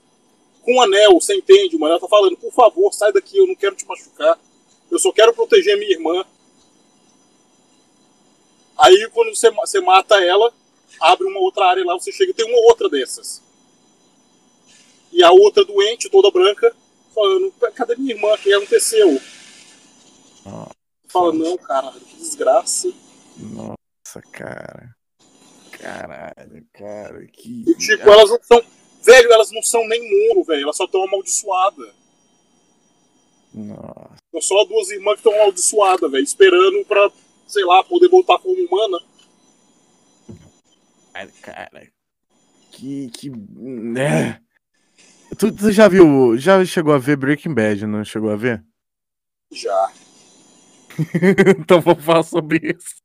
[0.62, 1.94] Com o anel, você entende, mano.
[1.94, 4.38] Ela tá falando, por favor, sai daqui, eu não quero te machucar.
[4.94, 6.24] Eu só quero proteger minha irmã.
[8.78, 10.54] Aí, quando você, você mata ela,
[11.02, 13.42] abre uma outra área lá, você chega tem uma outra dessas.
[15.12, 16.76] E a outra doente, toda branca,
[17.14, 18.36] falando, cadê minha irmã?
[18.36, 19.20] O que aconteceu?
[20.46, 20.70] Nossa.
[21.08, 22.94] Fala, não, caralho, que desgraça.
[23.38, 24.96] nossa, cara.
[25.72, 27.28] Caralho, cara.
[27.28, 27.64] Que.
[27.68, 28.62] E, tipo, elas não são.
[29.02, 30.64] Velho, elas não são nem muro, velho.
[30.64, 32.03] Elas só estão amaldiçoadas.
[33.54, 36.24] Nossa, São só duas irmãs que estão amaldiçoadas, velho.
[36.24, 37.12] Esperando pra,
[37.48, 39.00] sei lá, poder voltar como humana.
[41.42, 41.88] cara.
[42.72, 43.10] Que.
[43.10, 44.42] que né?
[45.38, 46.38] Tu, tu já viu.
[46.38, 48.64] Já chegou a ver Breaking Bad, não chegou a ver?
[49.52, 49.92] Já.
[51.60, 53.02] então vamos falar sobre isso.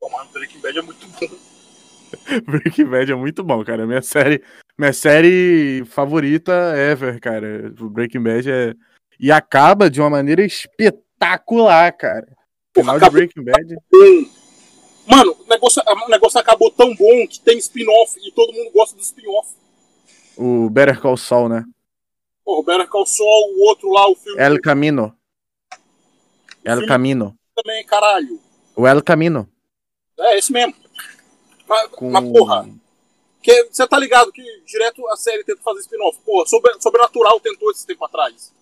[0.00, 1.28] Pô, mano, Breaking Bad é muito bom.
[2.46, 3.86] Breaking Bad é muito bom, cara.
[3.86, 4.42] Minha série,
[4.80, 7.72] minha série favorita ever, cara.
[7.80, 8.74] O Breaking Bad é.
[9.18, 12.26] E acaba de uma maneira espetacular, cara.
[12.76, 13.76] O final de acabou- Breaking Bad.
[15.06, 18.96] Mano, o negócio, o negócio acabou tão bom que tem spin-off e todo mundo gosta
[18.96, 19.50] do spin-off.
[20.36, 21.64] O Better Call Saul, né?
[22.44, 23.26] Pô, o Better Call Saul,
[23.56, 25.14] o outro lá, o filme El Camino.
[26.64, 27.34] El filme- Camino.
[27.54, 28.40] também, caralho.
[28.76, 29.48] O El Camino.
[30.18, 30.74] É esse mesmo.
[31.68, 32.10] Mas, Com...
[32.10, 32.68] mas porra,
[33.42, 36.18] que você tá ligado que direto a série tenta fazer spin-off.
[36.46, 38.52] Sobre- Sobrenatural tentou esse tempo atrás.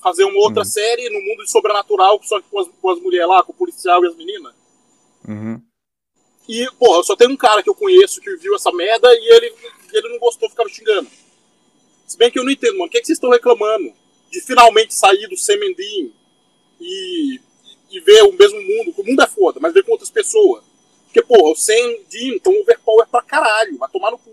[0.00, 0.64] Fazer uma outra Uhum.
[0.64, 3.54] série no mundo de Sobrenatural, só que com as, com as mulheres lá, com o
[3.54, 4.54] policial e as meninas.
[5.28, 5.60] Uhum.
[6.48, 9.54] E, porra, só tem um cara que eu conheço que viu essa merda e ele,
[9.92, 11.08] ele não gostou, ficava xingando.
[12.06, 12.86] Se bem que eu não entendo, mano.
[12.86, 13.92] O que, é que vocês estão reclamando?
[14.30, 16.12] De finalmente sair do Semendin
[16.80, 17.40] e,
[17.90, 20.64] e ver o mesmo mundo, que o mundo é foda, mas ver com outras pessoas.
[21.12, 21.74] Porque, porra, o Sam
[22.10, 24.30] Dean estão overpower pra caralho, vai tomar no cu.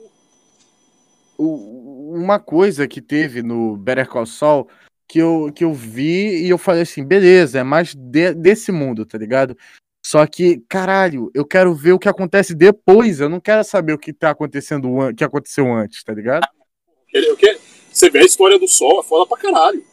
[1.37, 4.67] O- uma coisa que teve no Better Call Saul
[5.07, 9.05] que eu, que eu vi e eu falei assim, beleza, é mais de- desse mundo,
[9.05, 9.57] tá ligado?
[10.05, 13.97] Só que, caralho, eu quero ver o que acontece depois, eu não quero saber o
[13.97, 16.47] que tá acontecendo, an- que aconteceu antes, tá ligado?
[17.13, 17.57] Ele- o quê?
[17.91, 19.83] Você vê a história do Sol, é foda pra caralho.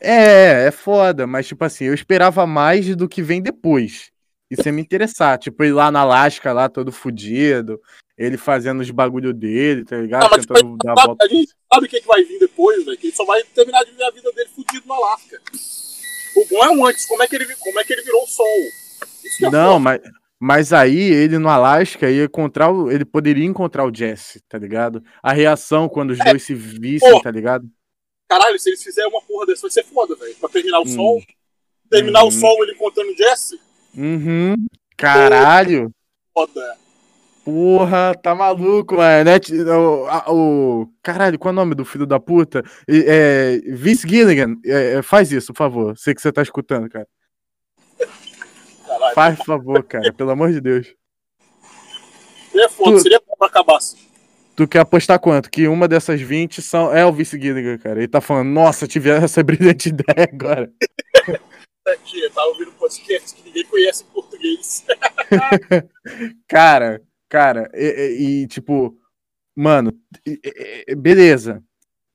[0.00, 4.12] É, é foda, mas tipo assim, eu esperava mais do que vem depois.
[4.50, 7.80] Isso ia me interessar, tipo, ir lá na Alasca, lá todo fudido,
[8.16, 10.24] ele fazendo os bagulho dele, tá ligado?
[10.24, 11.24] Ah, mas tipo, Tentando dar a sabe, volta.
[11.24, 12.96] a gente sabe o que, que vai vir depois, velho?
[12.96, 15.40] Que ele só vai terminar de viver a vida dele fudido no Alasca.
[16.36, 18.26] O bom é o antes, como é que ele, como é que ele virou o
[18.26, 18.46] Sol.
[19.42, 19.78] É Não, foda.
[19.80, 20.00] mas,
[20.40, 25.02] mas aí ele no Alasca ia encontrar o, ele poderia encontrar o Jesse, tá ligado?
[25.22, 27.20] A reação quando os dois se vissem, Pô.
[27.20, 27.68] tá ligado?
[28.30, 30.34] Caralho, se eles fizerem uma porra dessa, vai ser foda, velho.
[30.36, 30.86] Pra terminar o Hum.
[30.86, 31.22] Sol.
[31.90, 32.28] Terminar Uhum.
[32.28, 33.58] o Sol ele encontrando o Jesse,
[33.98, 34.54] Uhum.
[34.96, 35.90] Caralho.
[36.32, 36.76] foda.
[37.44, 39.24] Porra, tá maluco, mano.
[39.24, 39.40] Né?
[39.74, 40.32] O,
[40.82, 42.62] o- Caralho, qual é o nome do filho da puta?
[42.86, 45.96] É, Vince Gilligan, é, é, faz isso, por favor.
[45.98, 47.06] Sei que você tá escutando, cara.
[48.86, 49.14] Caralho.
[49.14, 50.94] Faz, por favor, cara, pelo amor de Deus.
[52.52, 53.78] Seria foda, Tu- seria bom pra acabar.
[54.54, 55.48] Tu quer apostar quanto?
[55.50, 56.94] Que uma dessas 20 são...
[56.94, 57.98] é o Vince Gilligan, cara.
[58.00, 60.70] Ele tá falando, nossa, tive essa brilhante ideia agora.
[61.92, 64.84] Aqui, eu tava ouvindo podcast que ninguém conhece em português.
[66.48, 68.96] Cara, cara, e, e- tipo,
[69.54, 69.92] mano,
[70.96, 71.62] beleza.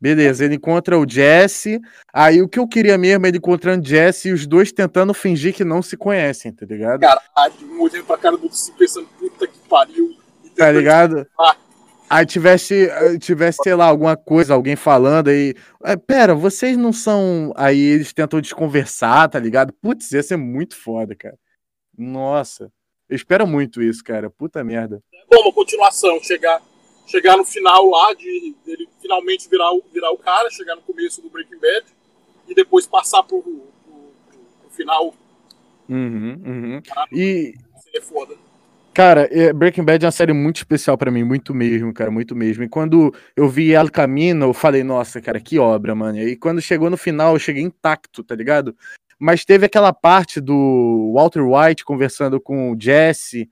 [0.02, 1.80] Beleza, ele encontra o Jesse.
[2.14, 5.14] Aí o que eu queria mesmo é ele encontrando o Jesse e os dois tentando
[5.14, 7.00] fingir que não se conhecem, tá ligado?
[7.00, 10.14] Caralho, um olhando pra cara do outro assim, pensando, puta que pariu.
[10.58, 11.26] Tá ligado?
[12.14, 15.56] Aí tivesse, eh, tivesse, sei lá, alguma coisa, alguém falando aí.
[15.84, 17.52] "É, pera, vocês não são.
[17.56, 19.74] Aí eles tentam desconversar, tá ligado?
[19.74, 21.36] Putz, ia ser muito foda, cara.
[21.98, 22.72] Nossa.
[23.10, 24.30] Eu espero muito isso, cara.
[24.30, 25.02] Puta merda.
[25.28, 26.62] Bom, uma continuação, chegar,
[27.08, 31.20] chegar no final lá, de ele finalmente virar o, virar o cara, chegar no começo
[31.20, 31.86] do Breaking Bad,
[32.48, 33.64] e depois passar pro, pro,
[34.62, 35.16] pro final,
[35.90, 36.82] Uhum, uhum.
[37.12, 37.54] E,
[37.84, 38.36] seria foda.
[38.94, 42.36] Cara, é, Breaking Bad é uma série muito especial pra mim, muito mesmo, cara, muito
[42.36, 42.64] mesmo.
[42.64, 46.20] E quando eu vi El Camino, eu falei, nossa, cara, que obra, mano.
[46.20, 48.76] E quando chegou no final, eu cheguei intacto, tá ligado?
[49.18, 53.50] Mas teve aquela parte do Walter White conversando com o Jesse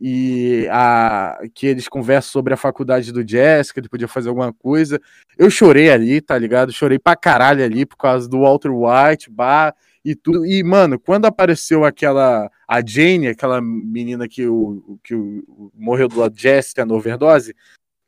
[0.00, 4.52] e a que eles conversam sobre a faculdade do Jesse, que ele podia fazer alguma
[4.54, 4.98] coisa.
[5.36, 6.72] Eu chorei ali, tá ligado?
[6.72, 9.74] Chorei pra caralho ali por causa do Walter White, bah,
[10.08, 10.46] e tudo.
[10.46, 12.50] E, mano, quando apareceu aquela.
[12.66, 17.54] A Jane, aquela menina que, o, que o, morreu do lado de Jessica na overdose,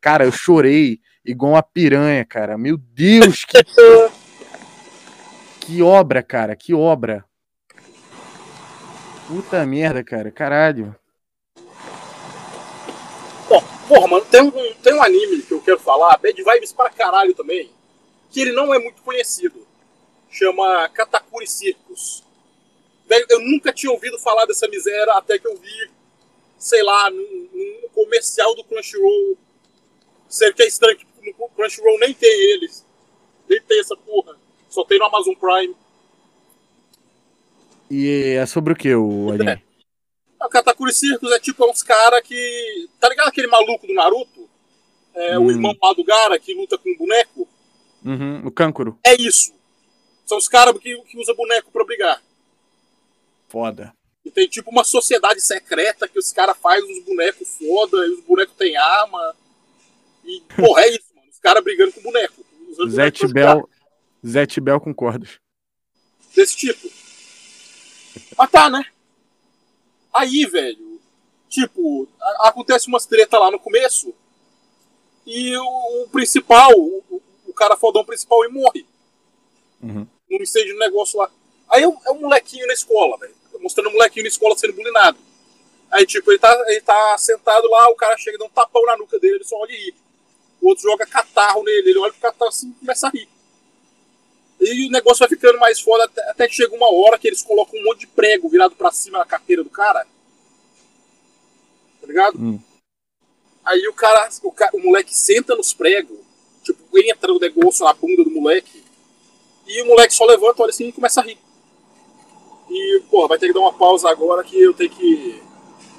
[0.01, 2.57] cara, eu chorei igual uma piranha, cara.
[2.57, 3.63] Meu Deus, que,
[5.61, 7.25] que obra, cara, que obra.
[9.27, 10.97] Puta merda, cara, caralho.
[13.49, 14.51] Bom, porra, mano, tem um,
[14.83, 17.71] tem um anime que eu quero falar, Bad Vibes pra caralho também,
[18.31, 19.70] que ele não é muito conhecido.
[20.31, 22.23] Chama Katakuri Circus.
[23.29, 25.91] Eu nunca tinha ouvido falar dessa miséria até que eu vi,
[26.57, 29.37] sei lá, num, num comercial do Crunchyroll.
[30.29, 31.07] Sério que é estranho que
[31.41, 32.87] no Crunchyroll nem tem eles.
[33.49, 34.37] Nem tem essa porra.
[34.69, 35.75] Só tem no Amazon Prime.
[37.91, 39.61] E é sobre o que o anime?
[40.41, 42.89] O Katakuri Circus é tipo é uns caras que.
[43.01, 44.49] Tá ligado aquele maluco do Naruto?
[45.13, 45.47] É, Hum.
[45.47, 47.49] O irmão lá do Gara que luta com um boneco?
[48.05, 48.97] Uhum, o Kankuro.
[49.05, 49.53] É isso.
[50.31, 52.23] São os caras que, que usam boneco pra brigar.
[53.49, 53.93] Foda.
[54.25, 58.21] E tem tipo uma sociedade secreta que os caras fazem uns bonecos foda, e os
[58.21, 59.35] bonecos têm arma.
[60.25, 61.29] E, porra, é isso, mano.
[61.29, 62.45] Os caras brigando com boneco.
[62.89, 63.11] Zé.
[63.11, 63.69] Tibel.
[64.25, 65.31] Zé Tibel com cordas.
[66.33, 66.89] desse tipo.
[68.39, 68.85] Mas tá, né?
[70.15, 71.01] Aí, velho,
[71.49, 72.07] tipo,
[72.39, 74.15] acontece umas treta lá no começo
[75.27, 77.03] e o, o principal, o,
[77.49, 78.87] o- cara fodão principal, ele morre.
[79.83, 80.07] Uhum.
[80.31, 81.31] Num incêndio no negócio lá.
[81.69, 83.35] Aí é um, é um molequinho na escola, velho.
[83.61, 85.19] Mostrando um molequinho na escola sendo bulinado.
[85.91, 88.85] Aí, tipo, ele tá, ele tá sentado lá, o cara chega e dá um tapão
[88.87, 89.95] na nuca dele, ele só olha e ri.
[90.61, 93.29] O outro joga catarro nele, ele olha pro catarro assim e começa a rir.
[94.61, 97.43] E o negócio vai ficando mais foda até, até que chega uma hora que eles
[97.43, 100.07] colocam um monte de prego virado pra cima na carteira do cara.
[102.01, 102.39] Tá ligado?
[102.39, 102.61] Hum.
[103.65, 106.19] Aí o cara, o ca- o moleque senta nos pregos,
[106.63, 108.80] tipo, entra o negócio na bunda do moleque.
[109.71, 111.39] E o moleque só levanta, olha assim e começa a rir.
[112.69, 115.41] E, pô, vai ter que dar uma pausa agora que eu tenho que.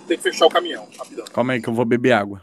[0.07, 1.23] Tenho que fechar o caminhão, rapidão.
[1.31, 2.41] Calma aí que eu vou beber água.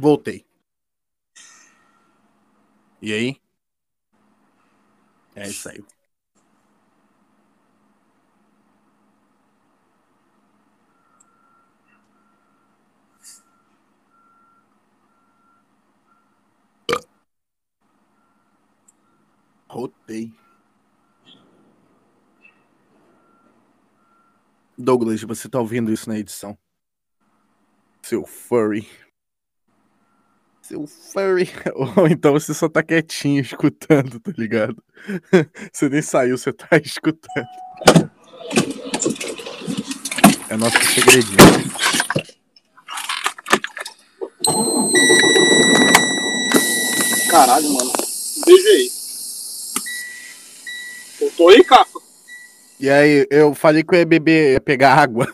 [0.00, 0.46] Voltei.
[3.02, 3.36] E aí?
[5.34, 5.84] É isso aí.
[19.68, 20.32] Rotei.
[24.78, 26.56] Douglas, você tá ouvindo isso na edição?
[28.02, 28.88] Seu furry.
[30.70, 31.50] Seu furry.
[31.96, 34.80] Ou então você só tá quietinho escutando, tá ligado?
[35.72, 37.48] Você nem saiu, você tá escutando.
[40.48, 41.36] É nosso segredinho.
[47.32, 47.92] Caralho, mano.
[48.46, 48.90] Beijo aí.
[51.36, 51.98] Tô aí, Cafa.
[52.78, 55.26] E aí, eu falei que eu ia beber, ia pegar água.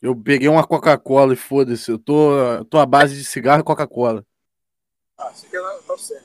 [0.00, 1.88] Eu peguei uma Coca-Cola e foda-se.
[1.88, 2.32] Eu tô,
[2.68, 4.26] tô à base de cigarro e Coca-Cola.
[5.18, 6.24] Ah, você quer tá certo.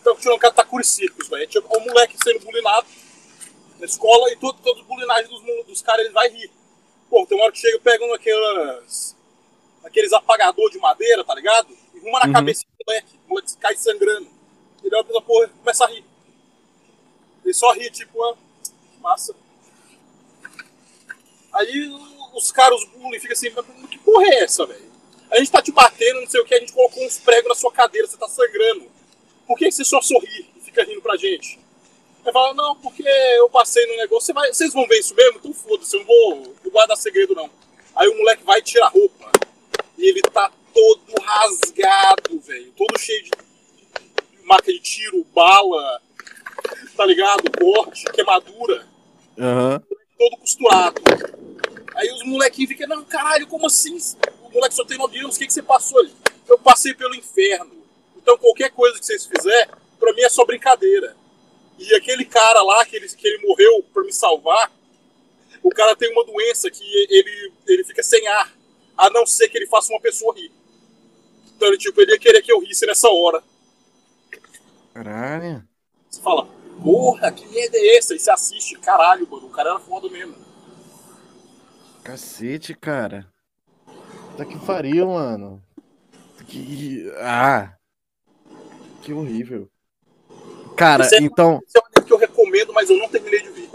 [0.00, 1.46] Então, tirando Catacuri Circos, velho.
[1.46, 2.86] Tipo, o moleque sendo bulinado
[3.78, 6.50] na escola e todo, todo bulinagem dos, dos caras, ele vai rir.
[7.10, 9.16] Pô, tem uma hora que chega pegando aquelas.
[9.84, 11.68] aqueles apagador de madeira, tá ligado?
[11.94, 12.32] E ruma na Uhum.
[12.32, 13.18] cabeça do moleque.
[13.26, 14.28] O moleque cai sangrando.
[14.84, 16.04] Ele olha pra porra começa a rir.
[17.44, 18.36] Ele só ri, tipo, ah,
[19.00, 19.34] massa.
[21.52, 21.90] Aí
[22.34, 24.87] os caras, os bullying, ficam assim, "Mas que porra é essa, velho?
[25.30, 27.54] A gente tá te batendo, não sei o que, a gente colocou uns pregos na
[27.54, 28.90] sua cadeira, você tá sangrando.
[29.46, 31.58] Por que você só sorri e fica rindo pra gente?
[32.24, 35.38] Aí fala, não, porque eu passei no negócio, você vai, vocês vão ver isso mesmo?
[35.38, 37.50] Então foda-se, eu não vou, guardar segredo não.
[37.94, 39.30] Aí o moleque vai e tira a roupa.
[39.96, 42.72] E ele tá todo rasgado, velho.
[42.76, 43.30] Todo cheio de
[44.44, 46.00] marca de tiro, bala,
[46.96, 47.42] tá ligado?
[47.58, 48.86] Corte, queimadura
[49.38, 49.82] Aham.
[50.18, 51.02] todo costurado.
[51.94, 53.98] Aí os molequinhos ficam, não, caralho, como assim?
[54.48, 56.14] O moleque só tem 9 anos, o que, que você passou ali?
[56.48, 57.70] Eu passei pelo inferno.
[58.16, 59.68] Então qualquer coisa que vocês fizerem,
[59.98, 61.16] pra mim é só brincadeira.
[61.78, 64.72] E aquele cara lá, que ele, que ele morreu pra me salvar,
[65.62, 68.52] o cara tem uma doença que ele, ele fica sem ar,
[68.96, 70.50] a não ser que ele faça uma pessoa rir.
[71.54, 73.42] Então ele, tipo, ele ia querer que eu risse nessa hora.
[74.94, 75.66] Caralho.
[76.08, 76.48] Você fala,
[76.82, 78.14] porra, que merda é essa?
[78.14, 80.34] Aí você assiste, caralho, mano, o cara era foda mesmo.
[82.02, 83.26] Cacete, cara.
[84.38, 85.60] Tá que pariu, mano.
[86.46, 87.12] Que.
[87.18, 87.74] Ah.
[89.02, 89.68] Que horrível.
[90.76, 91.60] Cara, Esse é- então.
[91.66, 93.68] Esse é um anime que eu recomendo, mas eu não terminei de ver.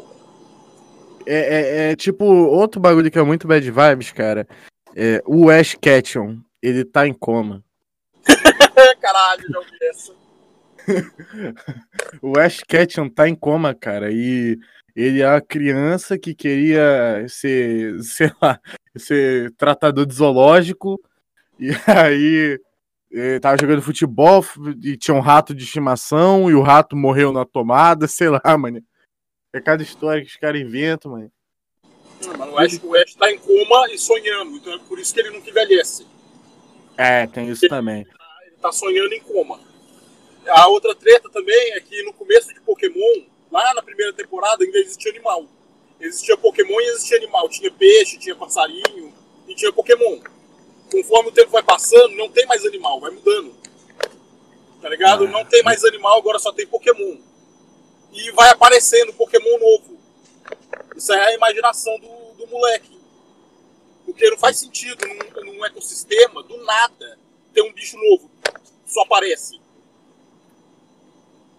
[1.26, 4.47] É, é- é tipo outro bagulho que é muito bad vibes, cara.
[4.95, 7.61] É, o Ash Ketchum, ele tá em coma.
[9.01, 10.14] Caralho, já ouvi essa.
[12.22, 14.11] O Ash Ketchum tá em coma, cara.
[14.11, 14.57] E
[14.95, 18.59] ele é a criança que queria ser, sei lá,
[18.98, 21.00] ser tratador de zoológico.
[21.60, 22.60] E aí
[23.14, 24.44] eh, tava jogando futebol
[24.84, 28.84] e tinha um rato de estimação e o rato morreu na tomada, sei lá, mano.
[29.54, 31.32] É cada história que os caras inventam, mano.
[32.26, 35.14] Hum, Mano, o Ash, o Ash tá em coma e sonhando, então é por isso
[35.14, 36.08] que ele nunca envelhece.
[36.98, 38.02] É, tem isso também.
[38.48, 39.60] Ele tá sonhando em coma.
[40.48, 44.78] A outra treta também é que no começo de Pokémon, lá na primeira temporada, ainda
[44.80, 45.48] existia animal.
[46.04, 47.47] Existia Pokémon e existia animal.
[47.47, 49.14] Tinha peixe, tinha passarinho
[49.47, 50.20] e tinha Pokémon.
[50.91, 53.56] Conforme o tempo vai passando, não tem mais animal, vai mudando.
[54.82, 55.24] Tá ligado?
[55.24, 55.30] Ah.
[55.30, 57.18] Não tem mais animal, agora só tem Pokémon.
[58.12, 59.97] E vai aparecendo Pokémon novo.
[60.93, 62.99] Isso é a imaginação do, do moleque.
[64.06, 67.18] Porque não faz sentido num, num ecossistema, do nada,
[67.54, 68.30] ter um bicho novo.
[68.86, 69.62] Só aparece.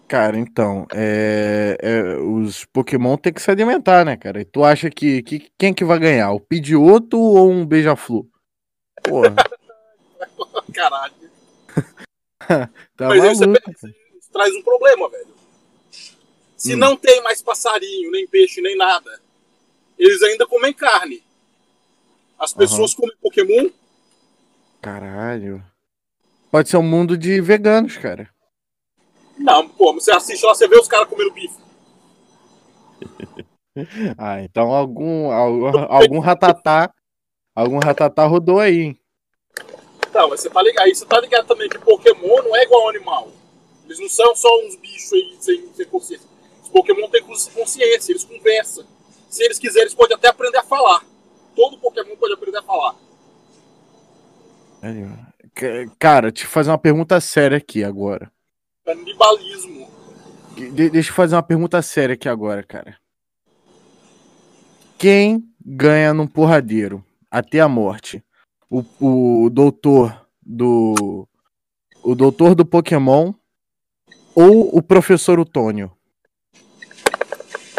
[0.07, 4.39] Cara, então, é, é, os Pokémon tem que se alimentar, né, cara?
[4.39, 6.31] E tu acha que, que quem que vai ganhar?
[6.31, 8.25] O Pidgeotto ou um Beija-Flor?
[9.03, 9.35] Porra,
[10.73, 11.13] Caralho.
[12.95, 13.71] tá Mas aí você maluco.
[13.71, 15.35] isso traz um problema, velho.
[16.55, 16.77] Se Hum.
[16.77, 19.19] não tem mais passarinho, nem peixe, nem nada,
[19.97, 21.23] eles ainda comem carne.
[22.37, 23.69] As pessoas comem Pokémon,
[24.81, 25.63] Caralho.
[26.51, 28.29] Pode ser um mundo de veganos, cara.
[29.37, 31.55] Não, pô, você assiste lá, você vê os caras comendo bife.
[34.17, 36.89] Ah, então algum, algum, algum ratatá,
[37.53, 38.99] algum ratatá rodou aí, hein?
[40.13, 40.85] Não, mas você tá ligado.
[40.85, 43.27] Aí você tá ligado também que Pokémon não é igual ao animal.
[43.83, 46.25] Eles não são só uns bichos aí sem, sem consciência.
[46.63, 48.85] Os Pokémon têm consciência, eles conversam.
[49.29, 51.03] Se eles quiserem, eles podem até aprender a falar.
[51.53, 52.95] Todo Pokémon pode aprender a falar.
[55.99, 58.31] Cara, te fazer uma pergunta séria aqui agora.
[58.85, 59.89] Canibalismo.
[60.55, 62.97] De- deixa eu fazer uma pergunta séria aqui agora, cara.
[64.97, 68.23] Quem ganha num porradeiro até a morte?
[68.69, 68.83] O,
[69.45, 71.27] o doutor do.
[72.03, 73.33] o doutor do Pokémon
[74.33, 75.91] ou o professor Otônio?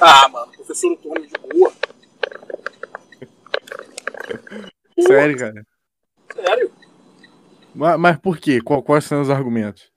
[0.01, 1.73] Ah, mano, professor Antônio de boa.
[5.01, 5.67] Sério, cara.
[6.35, 6.73] Sério?
[7.75, 8.61] Mas, mas por quê?
[8.61, 9.91] Qual- quais são os argumentos?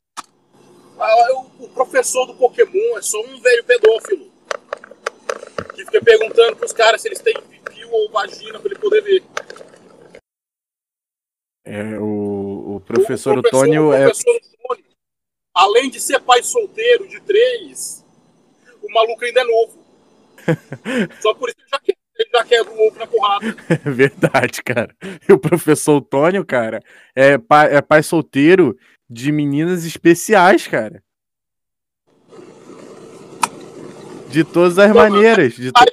[0.99, 4.29] Ah, o, professor do Pokémon é só um velho pedófilo.
[5.73, 9.23] Que fica perguntando pros caras se eles têm pipi ou vagina pra ele poder ver.
[11.63, 14.05] É, o, o professor o Otônio o é.
[14.05, 14.85] professor Antônio,
[15.53, 18.05] além de ser pai solteiro de três,
[18.81, 19.79] o maluco ainda é novo.
[21.21, 23.45] Só por isso ele já quer, ele já quebra o ovo na porrada.
[23.69, 24.93] É verdade, cara.
[25.27, 26.83] E o professor Otônio, cara,
[27.15, 28.77] é pai, é pai solteiro
[29.09, 31.01] de meninas especiais, cara.
[34.29, 35.53] De todas as maneiras.
[35.55, 35.85] De to-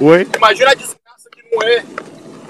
[0.00, 0.26] Oi?
[0.36, 1.82] imagina a desgraça que não é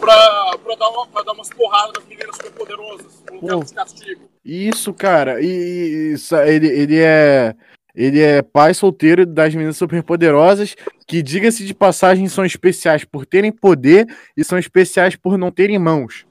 [0.01, 3.61] pra, pra, dar, uma, pra dar umas porradas nas meninas superpoderosas, colocar Pô.
[3.61, 4.25] nos castigos.
[4.45, 5.41] Isso, cara.
[5.41, 7.55] E, e isso, ele, ele é.
[7.95, 10.75] Ele é pai solteiro das meninas superpoderosas,
[11.07, 15.79] que, diga-se de passagem, são especiais por terem poder e são especiais por não terem
[15.79, 16.25] mãos.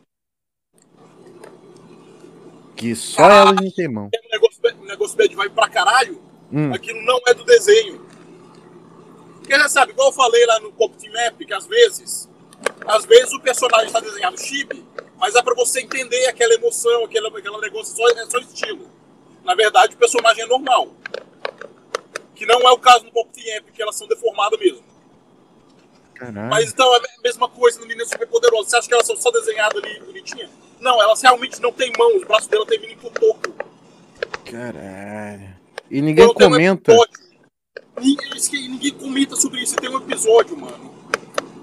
[2.82, 3.42] Que só Ah.
[3.42, 4.10] elas não têm mão.
[4.12, 6.20] É um negócio, um negócio bad vibe pra caralho,
[6.52, 8.04] Hum, aquilo não é do desenho.
[9.36, 12.28] Porque já sabe, igual eu falei lá no Pop Team Map, que às vezes,
[12.88, 14.84] às vezes o personagem está desenhado chibi,
[15.20, 18.90] mas é pra você entender aquela emoção, aquele, aquele negócio, só, é só estilo.
[19.44, 20.90] Na verdade, o personagem é normal.
[22.36, 24.84] Que não é o caso no Pop Team Map, que elas são deformadas mesmo.
[26.16, 26.50] caralho.
[26.50, 28.70] Mas então é a mesma coisa no Menino Super Poderoso.
[28.72, 30.50] Você acha que elas são só desenhadas ali bonitinhas?
[30.82, 33.54] Não, elas realmente não têm mão, os braços dela terminam em cotoco.
[34.46, 35.56] Caralho.
[35.90, 36.92] E ninguém Quando um comenta.
[36.92, 37.22] episódio-
[38.00, 39.76] Ninguém, ninguém comenta sobre isso.
[39.76, 40.94] Tem um episódio, mano,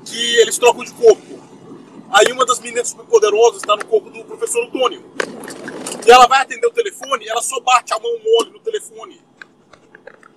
[0.04, 1.38] que eles trocam de corpo.
[2.10, 5.04] Aí uma das meninas superpoderosas tá no corpo do professor Antônio.
[6.06, 9.20] E ela vai atender o telefone, ela só bate a mão mole no telefone.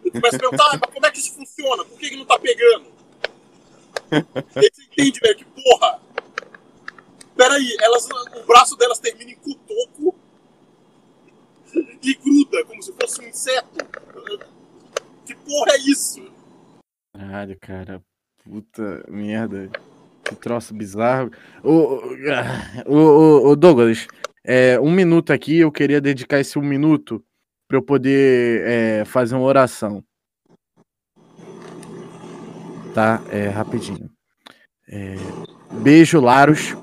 [0.04, 1.86] E começa a perguntar, "Ah, mas como é que isso funciona?
[1.86, 2.86] Por que, que não tá pegando?
[4.12, 6.00] E aí você entende, velho, que porra.
[7.42, 10.14] Peraí, elas, o braço delas termina em cotoco
[12.04, 13.84] e gruda, como se fosse um inseto.
[15.26, 16.32] Que porra é isso?
[17.18, 18.00] Caralho, cara.
[18.44, 19.72] Puta merda.
[20.24, 21.32] Que troço bizarro.
[21.64, 22.00] Ô,
[22.86, 24.06] ô, ô, ô, Douglas,
[24.46, 25.58] é, um minuto aqui.
[25.58, 27.26] Eu queria dedicar esse um minuto
[27.68, 30.04] pra eu poder é, fazer uma oração.
[32.94, 33.20] Tá?
[33.32, 34.12] É, rapidinho.
[34.88, 35.16] É,
[35.82, 36.76] beijo, Laros.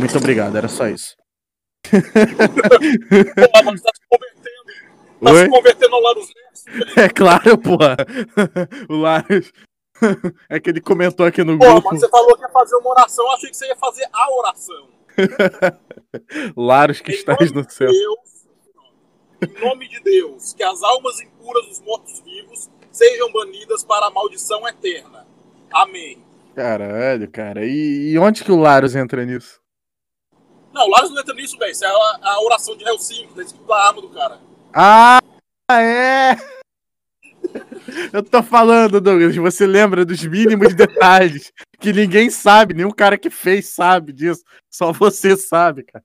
[0.00, 1.16] Muito obrigado, era só isso.
[1.90, 2.00] Porra,
[3.72, 4.60] você tá se convertendo.
[5.22, 5.44] Tá Oi?
[5.44, 6.28] se convertendo ao Nerds,
[6.64, 6.86] velho.
[6.96, 7.96] É claro, porra.
[8.88, 9.52] O Laros.
[10.48, 11.88] É que ele comentou aqui no Porra, grupo.
[11.88, 14.34] mano, você falou que ia fazer uma oração, eu achei que você ia fazer a
[14.38, 14.88] oração.
[16.56, 17.90] Laros que Em estás no de céu.
[17.90, 18.18] Deus,
[19.42, 24.66] em nome de Deus, que as almas impuras dos mortos-vivos sejam banidas para a maldição
[24.66, 25.26] eterna.
[25.70, 26.24] Amém.
[26.54, 27.64] Caralho, cara.
[27.66, 29.59] E, e onde que o Laros entra nisso?
[30.72, 31.72] Não, o Laros não entra nisso, velho.
[31.72, 34.38] Isso é a, a oração de Helsinki, tá escrito na arma do cara.
[34.72, 35.18] Ah,
[35.72, 36.36] é!
[38.12, 43.30] Eu tô falando, Douglas, você lembra dos mínimos detalhes que ninguém sabe, nenhum cara que
[43.30, 44.42] fez sabe disso.
[44.70, 46.04] Só você sabe, cara.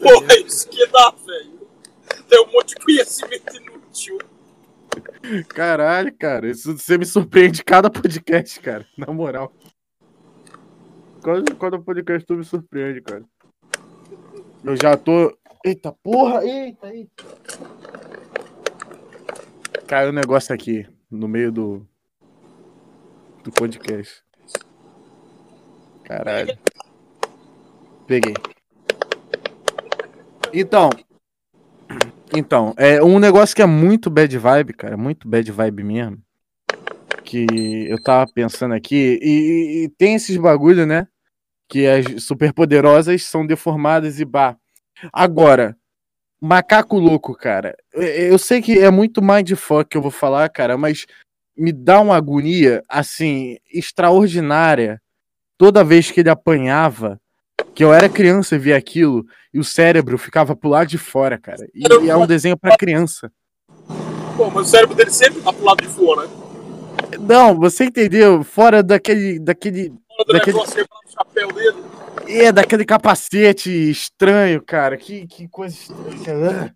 [0.00, 1.68] Porra, é isso que dá, velho.
[2.28, 4.18] Tem um monte de conhecimento inútil.
[5.48, 6.50] Caralho, cara.
[6.50, 8.86] Isso você me surpreende cada podcast, cara.
[8.96, 9.52] Na moral.
[11.22, 13.24] Quando, quando o podcast tu me surpreende, cara.
[14.64, 15.36] Eu já tô.
[15.64, 16.44] Eita porra!
[16.44, 17.24] Eita, eita.
[19.86, 21.86] Caiu um negócio aqui no meio do.
[23.42, 24.22] Do podcast.
[26.04, 26.58] Caralho.
[28.06, 28.34] Peguei.
[30.52, 30.90] Então.
[32.36, 34.96] Então, é um negócio que é muito bad vibe, cara.
[34.96, 36.22] Muito bad vibe mesmo.
[37.28, 37.46] Que
[37.90, 39.18] eu tava pensando aqui.
[39.20, 41.06] E, e tem esses bagulho, né?
[41.68, 44.56] Que as superpoderosas são deformadas e bah.
[45.12, 45.76] Agora,
[46.40, 47.76] macaco louco, cara.
[47.92, 51.04] Eu, sei que é muito mindfuck que eu vou falar, cara, mas
[51.54, 54.98] me dá uma agonia, assim, extraordinária.
[55.58, 57.20] Toda vez que ele apanhava,
[57.74, 61.36] que eu era criança e via aquilo, e o cérebro ficava pro lado de fora,
[61.36, 61.68] cara.
[61.74, 63.30] E, e é um desenho pra criança.
[64.34, 66.26] Pô, mas o cérebro dele sempre tá pro lado de fora.
[66.26, 66.47] né?
[67.20, 68.42] Não, você entendeu?
[68.44, 69.38] Fora daquele.
[69.38, 69.88] daquele.
[70.08, 70.58] Fora do Daquele-
[71.08, 71.76] chapéu dele.
[72.26, 74.96] É, daquele capacete estranho, cara.
[74.96, 76.74] Que, que coisa estranha.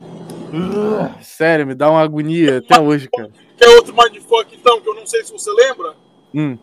[0.00, 3.30] Ah, sério, me dá uma agonia até hoje, cara.
[3.56, 5.94] Quer outro mindfuck, então, que eu não sei se você lembra?
[6.32, 6.56] Hum,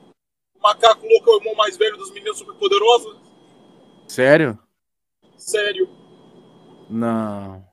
[0.58, 3.18] O macaco louco é o irmão mais velho dos meninos superpoderosos.
[4.08, 4.58] sério?
[5.38, 5.88] Sério.
[6.90, 7.64] Não.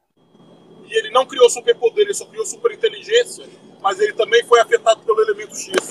[0.87, 3.47] E ele não criou superpoder, ele só criou superinteligência,
[3.83, 5.91] mas ele também foi afetado pelo elemento X.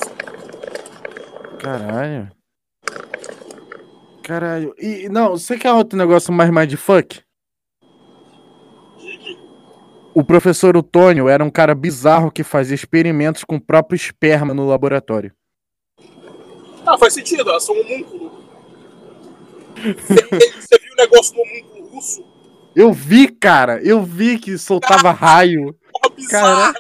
[1.60, 2.32] Caralho.
[4.24, 4.74] Caralho.
[4.80, 7.22] E, não, você quer outro negócio mais mindfuck?
[8.98, 9.38] Digue.
[10.14, 14.68] O professor Otônio era um cara bizarro que fazia experimentos com o próprio esperma no
[14.68, 15.34] laboratório.
[16.86, 18.32] Ah, faz sentido, elas são um homúnculo.
[19.76, 20.14] Você
[20.60, 22.26] você viu o negócio do homúnculo russo?
[22.76, 23.82] Eu vi, cara.
[23.84, 25.76] Eu vi que soltava raio.
[25.92, 26.74] Porra bizarra.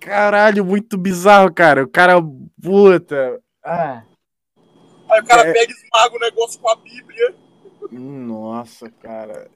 [0.00, 1.84] Caralho, muito bizarro, cara.
[1.84, 2.14] O cara.
[2.62, 3.40] Puta.
[3.64, 4.02] Ah.
[5.10, 5.52] Aí o cara É.
[5.52, 7.34] pega e esmaga o negócio com a Bíblia.
[7.90, 9.48] Nossa, cara.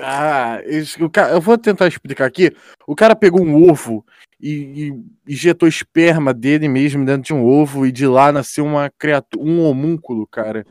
[0.00, 2.54] Ah, isso- o ca- eu vou tentar explicar aqui.
[2.86, 4.04] O cara pegou um ovo
[4.40, 4.92] e,
[5.26, 9.44] e injetou esperma dele mesmo dentro de um ovo e de lá nasceu uma criatura,
[9.44, 10.64] um homúnculo, cara.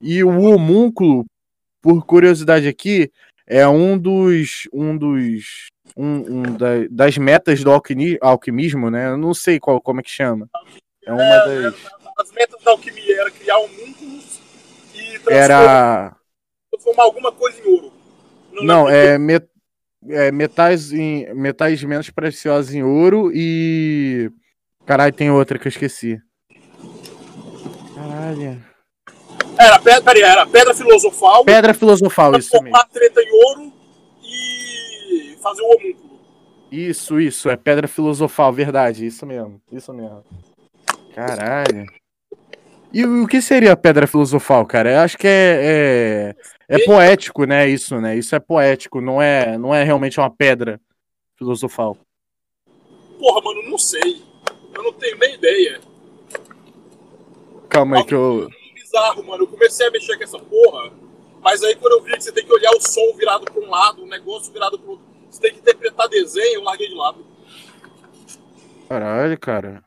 [0.00, 1.24] E o homúnculo,
[1.82, 3.10] por curiosidade aqui,
[3.46, 9.08] é um dos um dos um, um da- das metas do alquini- alquimismo, né?
[9.10, 10.48] Eu não sei qual como é que chama.
[11.04, 11.74] É uma É, das
[12.18, 14.40] As metas da alquimia era criar homúnculos
[14.94, 16.16] e transformar, era
[16.70, 17.92] transformar alguma coisa em ouro.
[18.52, 19.48] Não, lembro é, met-
[20.08, 24.30] é metais, em, metais menos preciosos em ouro e.
[24.86, 26.20] Caralho, tem outra que eu esqueci.
[27.94, 28.62] Caralho.
[29.58, 32.70] Era, pedra, peraí, era pedra filosofal, Pedra filosofal, isso mesmo.
[32.70, 33.72] transformar treta em ouro e
[35.42, 36.20] fazer o homúnculo.
[36.70, 40.24] Isso, isso, é pedra filosofal, verdade, isso mesmo, isso mesmo.
[41.14, 41.86] Caralho.
[42.92, 44.92] E o que seria a pedra filosofal, cara?
[44.92, 46.34] Eu acho que é,
[46.68, 47.68] é, é poético, né?
[47.68, 48.16] Isso, né?
[48.16, 50.80] Isso é poético, não é, não é realmente uma pedra
[51.36, 51.96] filosofal.
[53.18, 54.22] Porra, mano, não sei.
[54.74, 55.80] Eu não tenho nem ideia.
[57.68, 58.50] Calma aí que eu.
[58.74, 59.44] Bizarro, mano.
[59.44, 60.92] Eu comecei a mexer com essa porra,
[61.40, 63.70] mas aí quando eu vi que você tem que olhar o sol virado pra um
[63.70, 67.24] lado, o negócio virado pro outro, você tem que interpretar desenho, eu larguei de lado.
[68.86, 69.82] Caralho, cara.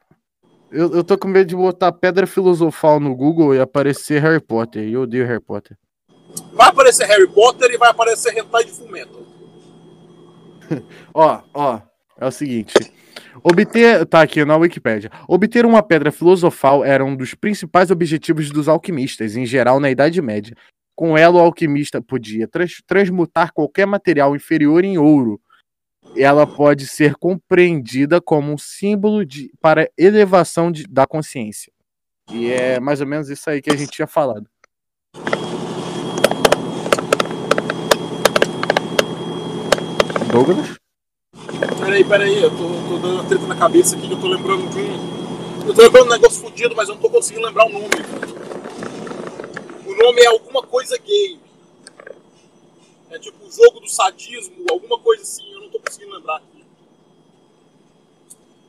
[0.71, 4.83] Eu, eu tô com medo de botar pedra filosofal no Google e aparecer Harry Potter.
[4.83, 5.77] E eu odeio Harry Potter.
[6.51, 9.25] Vai aparecer Harry Potter e vai aparecer Hentai de Fumento.
[11.13, 11.79] Ó, ó,
[12.19, 12.73] é o seguinte.
[13.43, 15.11] Obter, tá aqui na Wikipédia.
[15.27, 20.19] Obter uma pedra filosofal era um dos principais objetivos dos alquimistas, em geral na Idade
[20.23, 20.57] Média.
[20.95, 25.41] Com ela, o alquimista podia trans- transmutar qualquer material inferior em ouro.
[26.15, 31.73] Ela pode ser compreendida como um símbolo de, para elevação de- da consciência.
[32.31, 34.47] E é mais ou menos isso aí que a gente tinha falado.
[40.31, 40.77] Douglas?
[41.79, 44.69] Peraí, peraí, eu tô, tô dando uma treta na cabeça aqui que eu tô lembrando
[44.69, 45.67] de um.
[45.67, 47.89] Eu tô lembrando um negócio fudido, mas eu não tô conseguindo lembrar o nome.
[49.95, 51.41] O nome é alguma coisa game.
[53.09, 56.65] É tipo o jogo do sadismo, alguma coisa assim, eu não tô conseguindo lembrar aqui.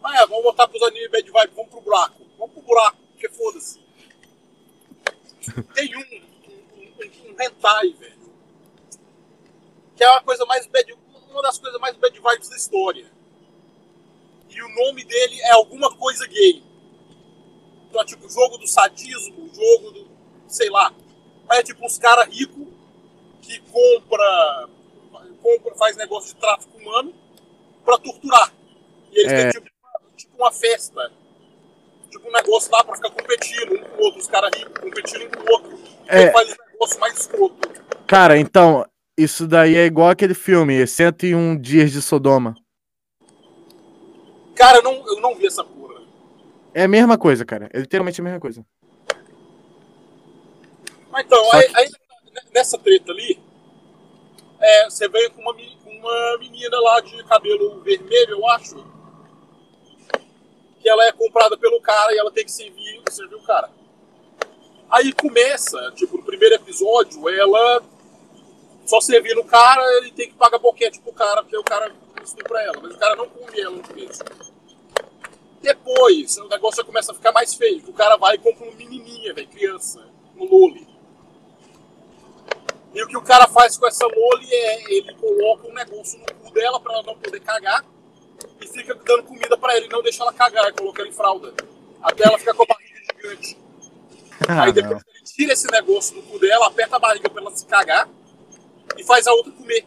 [0.05, 2.23] Ah, é, vamos voltar pros anime bad vibe, vamos pro buraco.
[2.39, 3.81] Vamos pro buraco, porque foda-se.
[5.75, 8.31] Tem um, um, um, um hentai, velho.
[9.97, 10.97] Que é uma coisa mais bad,
[11.29, 13.11] uma das coisas mais bad vibes da história.
[14.49, 16.63] E o nome dele é alguma coisa gay.
[17.89, 20.09] Então é tipo jogo do sadismo, jogo do.
[20.47, 20.95] sei lá.
[21.49, 22.67] Aí é tipo uns caras ricos
[23.43, 24.69] que compra,
[25.43, 25.75] compra.
[25.77, 27.15] faz negócio de tráfico humano
[27.85, 28.53] pra torturar.
[29.13, 29.51] E eles É.
[29.51, 29.77] têm tipo,
[30.17, 31.13] tipo uma festa.
[32.11, 35.23] Tipo um negócio lá pra ficar competindo um com o outro, os caras ricos competindo
[35.27, 35.79] um com o outro.
[36.09, 36.31] É.
[36.33, 37.69] Faz um negócio mais escroto.
[38.07, 38.85] Cara, então,
[39.19, 42.55] isso daí é igual aquele filme, 101 Dias de Sodoma.
[44.55, 46.01] Cara, eu não, eu não vi essa porra.
[46.73, 47.69] É a mesma coisa, cara.
[47.73, 48.65] É literalmente a mesma coisa.
[51.17, 51.91] Mas então, Só aí, que- aí,
[52.53, 53.41] nessa treta ali,
[54.61, 55.53] é, você veio com uma,
[55.87, 58.77] uma menina lá de cabelo vermelho, eu acho.
[60.79, 63.71] Que ela é comprada pelo cara e ela tem que servir, servir o cara.
[64.91, 67.83] Aí começa, tipo, no primeiro episódio, ela
[68.85, 71.91] só servindo o cara, ele tem que pagar boquete pro cara, porque o cara
[72.23, 72.79] estupra ela.
[72.83, 74.23] Mas o cara não come ela no começo.
[75.63, 77.83] Depois, o negócio já começa a ficar mais feio.
[77.89, 80.96] O cara vai e compra uma menininha, velho, criança, no Loli.
[82.97, 86.35] E o que o cara faz com essa Loli é ele coloca um negócio no
[86.37, 87.85] cu dela pra ela não poder cagar
[88.59, 91.53] e fica dando comida pra ela e não deixa ela cagar, coloca ela em fralda.
[92.03, 93.59] Até ela ficar com a barriga gigante.
[94.49, 97.55] Ah, Aí depois ele tira esse negócio do cu dela, aperta a barriga pra ela
[97.55, 98.09] se cagar
[98.97, 99.85] e faz a outra comer.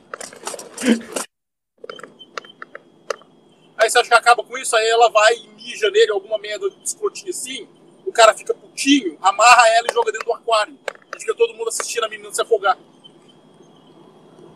[3.76, 6.69] Aí você acha que acaba com isso, aí ela vai e mija nele, alguma merda
[6.69, 7.68] de escrotinho assim,
[8.06, 10.77] o cara fica putinho, amarra ela e joga dentro do aquário.
[11.15, 12.77] E fica todo mundo assistindo a menina se afogar.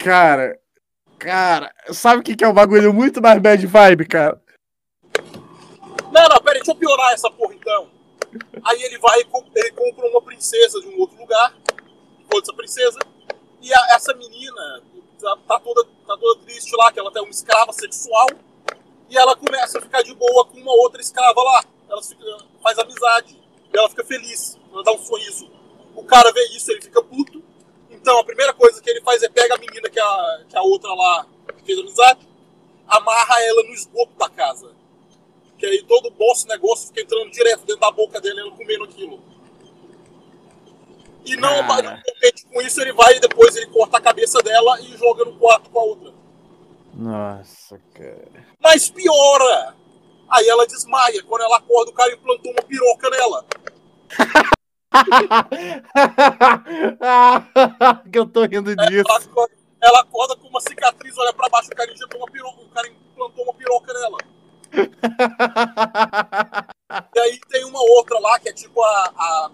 [0.04, 0.60] Cara,
[1.18, 4.42] cara, sabe o que, que é um bagulho muito mais bad vibe, cara?
[6.12, 7.90] Não, não, peraí, deixa eu piorar essa porra então.
[8.66, 11.54] Aí ele vai e compra uma princesa de um outro lugar,
[12.30, 13.00] foda essa princesa,
[13.62, 14.84] e a- essa menina
[15.22, 18.28] tá, tá toda, tá toda triste lá, que ela tem uma escrava sexual,
[19.10, 21.64] e ela começa a ficar de boa com uma outra escrava lá.
[21.90, 22.26] Ela fica,
[22.62, 23.40] faz amizade,
[23.74, 25.50] e ela fica feliz, ela dá um sorriso.
[25.96, 27.43] O cara vê isso, ele fica puto.
[28.04, 30.62] Então a primeira coisa que ele faz é pega a menina que a, que a
[30.62, 31.26] outra lá
[31.66, 32.28] fez amizade,
[32.86, 34.72] amarra ela no esgoto da casa.
[35.58, 38.84] Que aí todo o boss negócio fica entrando direto dentro da boca dele, ela comendo
[38.84, 39.24] aquilo.
[41.26, 41.82] E não, Cara.
[41.82, 45.24] não contente com isso, ele vai e depois ele corta a cabeça dela e joga
[45.24, 46.14] no quarto com a outra.
[46.94, 48.46] Nossa, cara.
[48.62, 49.78] Mas piora!
[50.30, 51.24] Aí ela desmaia.
[51.24, 53.46] Quando ela acorda, o cara implantou uma piroca nela.
[58.12, 59.04] que eu tô rindo disso.
[59.10, 62.62] Ela acorda, ela acorda com uma cicatriz, olha pra baixo, o cara injetou uma piroca,
[62.62, 64.18] o cara implantou uma piroca nela.
[67.16, 69.52] E aí tem uma outra lá, que é tipo a, a,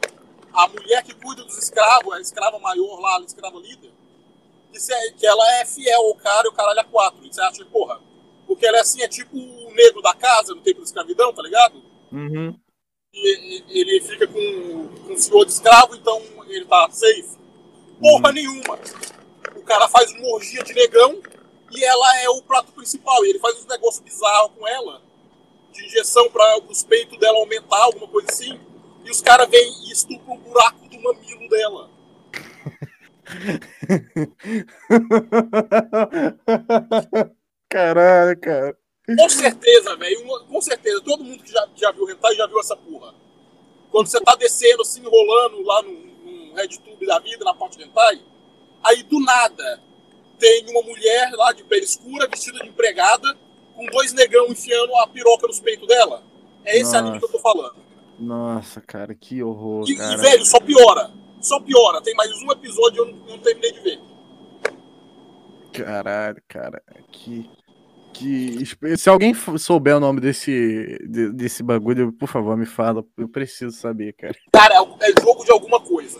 [0.54, 3.92] a mulher que cuida dos escravos, a escrava maior lá, a escrava líder,
[4.72, 7.26] que, se é- que ela é fiel ao cara e o caralho é quatro.
[7.26, 8.00] E você acha, porra,
[8.48, 11.42] porque ela é assim, é tipo o negro da casa no tempo da escravidão, tá
[11.42, 11.82] ligado?
[12.12, 12.58] Uhum.
[13.14, 17.38] Ele fica com, com o senhor de escravo, então ele tá safe.
[18.00, 18.80] Porra nenhuma.
[19.56, 21.22] O cara faz uma orgia de negão
[21.72, 23.26] e ela é o prato principal.
[23.26, 25.02] E ele faz uns negócios bizarros com ela,
[25.72, 28.60] de injeção para os peitos dela aumentar, alguma coisa assim.
[29.04, 31.90] E os caras vêm e estupram o buraco do mamilo dela.
[37.70, 38.79] Caralho, cara.
[39.18, 40.26] Com certeza, velho.
[40.48, 41.02] Com certeza.
[41.02, 43.14] Todo mundo que já, já viu hentai já viu essa porra.
[43.92, 47.84] Quando você tá descendo, se enrolando lá no, no RedTube da vida, na parte de
[47.86, 48.22] hentai,
[48.84, 49.82] aí do nada
[50.38, 53.38] tem uma mulher lá de pele escura, vestida de empregada,
[53.76, 56.24] com dois negão enfiando a piroca nos peitos dela.
[56.64, 56.98] É esse Nossa.
[57.00, 57.76] anime que eu tô falando.
[58.20, 60.18] Nossa, cara, que horror, E, e, cara.
[60.18, 61.12] velho, só piora.
[61.42, 62.02] Só piora.
[62.02, 64.00] Tem mais um episódio e eu não, eu não terminei de ver.
[65.72, 66.82] Caralho, cara.
[67.12, 67.50] Que.
[68.98, 73.04] Se alguém souber o nome desse, de- desse bagulho, por favor, me fala.
[73.18, 74.36] Eu preciso saber, cara.
[74.52, 76.20] Cara, é, é jogo de alguma coisa.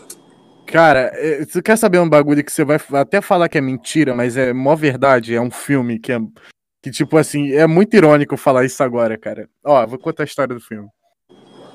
[0.66, 4.14] Cara, é, você quer saber um bagulho que você vai até falar que é mentira,
[4.14, 5.34] mas é mó verdade?
[5.34, 6.18] É um filme que é.
[6.82, 9.48] Que, tipo assim, é muito irônico falar isso agora, cara.
[9.64, 10.88] Ó, vou contar a história do filme.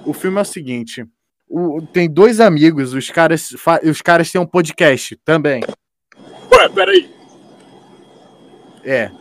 [0.06, 1.06] O filme é o seguinte:
[1.48, 3.50] o- tem dois amigos, os caras,
[3.84, 5.62] os caras têm um podcast também.
[6.52, 7.10] Ué, peraí.
[8.84, 9.12] É.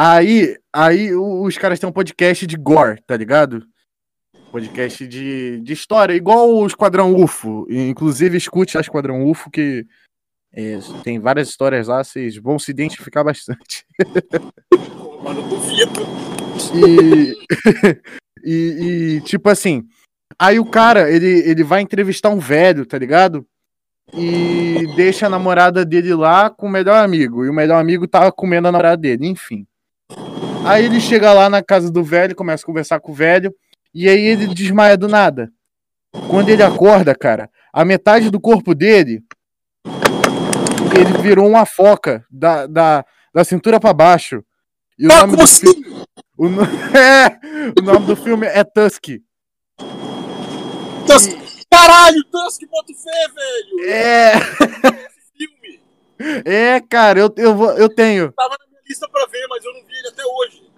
[0.00, 3.66] Aí, aí os caras têm um podcast de gore, tá ligado?
[4.52, 7.66] Podcast de, de história, igual o Esquadrão UFO.
[7.68, 9.84] Inclusive, escute a Esquadrão UFO, que
[10.52, 13.84] é, tem várias histórias lá, vocês vão se identificar bastante.
[15.20, 16.06] Mano, duvido.
[16.76, 17.34] E,
[18.44, 19.84] e, e, tipo assim,
[20.38, 23.44] aí o cara, ele, ele vai entrevistar um velho, tá ligado?
[24.14, 27.44] E deixa a namorada dele lá com o melhor amigo.
[27.44, 29.66] E o melhor amigo tava comendo a namorada dele, enfim.
[30.68, 33.54] Aí ele chega lá na casa do velho, começa a conversar com o velho,
[33.94, 35.50] e aí ele desmaia do nada.
[36.28, 39.22] Quando ele acorda, cara, a metade do corpo dele,
[40.94, 43.04] ele virou uma foca da, da,
[43.34, 44.44] da cintura pra baixo.
[44.98, 45.66] E o Ah, nome do assim?
[46.36, 46.62] o, no-
[46.96, 47.38] é,
[47.80, 49.04] o nome do filme é Tusk.
[51.06, 51.30] Tusk.
[51.70, 53.90] Caralho, Tusk, bota fé, velho.
[53.90, 54.32] É,
[55.36, 55.80] filme.
[56.44, 58.32] é, cara, eu, eu, vou- eu tenho.
[58.32, 60.68] Tava na lista pra ver, mas eu não vi ele até hoje.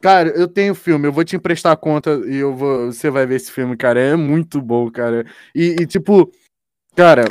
[0.00, 3.26] Cara, eu tenho filme, eu vou te emprestar a conta e eu vou, você vai
[3.26, 4.00] ver esse filme, cara.
[4.00, 5.26] É muito bom, cara.
[5.54, 6.30] E, e, tipo,
[6.94, 7.24] cara,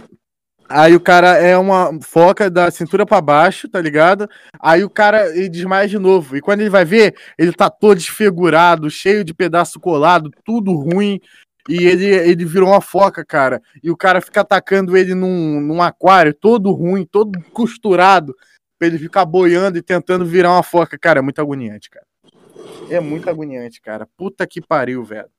[0.68, 4.30] aí o cara é uma foca da cintura pra baixo, tá ligado?
[4.60, 6.36] Aí o cara ele desmaia de novo.
[6.36, 11.22] E quando ele vai ver, ele tá todo desfigurado, cheio de pedaço colado, tudo ruim.
[11.70, 13.62] E ele, ele virou uma foca, cara.
[13.82, 18.36] E o cara fica atacando ele num, num aquário, todo ruim, todo costurado,
[18.78, 20.98] pra ele ficar boiando e tentando virar uma foca.
[20.98, 22.06] Cara, é muito agoniante, cara.
[22.90, 24.08] É muito agoniante, cara.
[24.18, 25.30] Puta que pariu, velho.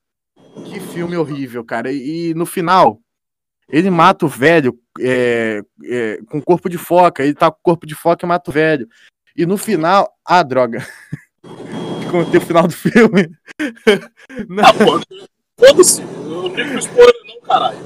[0.65, 1.93] Que filme horrível, cara.
[1.93, 3.01] E, e no final,
[3.69, 7.23] ele mata o velho é, é, com corpo de foca.
[7.23, 8.89] Ele tá com corpo de foca e mata o velho.
[9.37, 10.13] E no final.
[10.25, 10.87] Ah, droga.
[12.11, 13.31] Contei o final do filme.
[14.49, 14.65] Não.
[14.65, 15.01] Ah, pô.
[15.59, 16.03] Foda-se.
[16.03, 17.79] Eu não pro spoiler, não, caralho.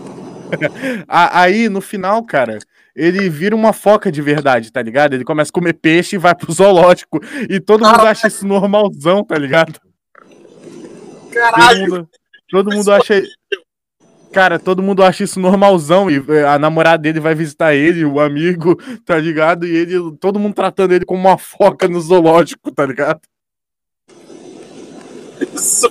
[1.08, 2.58] Aí, no final, cara,
[2.94, 5.14] ele vira uma foca de verdade, tá ligado?
[5.14, 7.20] Ele começa a comer peixe e vai pro zoológico.
[7.48, 9.80] E todo mundo acha isso normalzão, tá ligado?
[10.14, 11.80] Todo Caralho.
[11.80, 12.08] mundo,
[12.50, 13.22] todo mundo acha.
[14.32, 16.10] Cara, todo mundo acha isso normalzão.
[16.10, 19.66] E eh, a namorada dele vai visitar ele, o amigo, tá ligado?
[19.66, 23.20] E ele, todo mundo tratando ele como uma foca no zoológico, tá ligado?
[25.54, 25.90] Isso,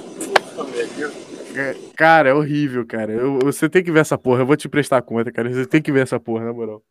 [1.95, 3.11] Cara, é horrível, cara.
[3.11, 4.41] Eu- você tem que ver essa porra.
[4.41, 5.51] Eu vou te prestar conta, cara.
[5.51, 6.81] Você tem que ver essa porra, na moral.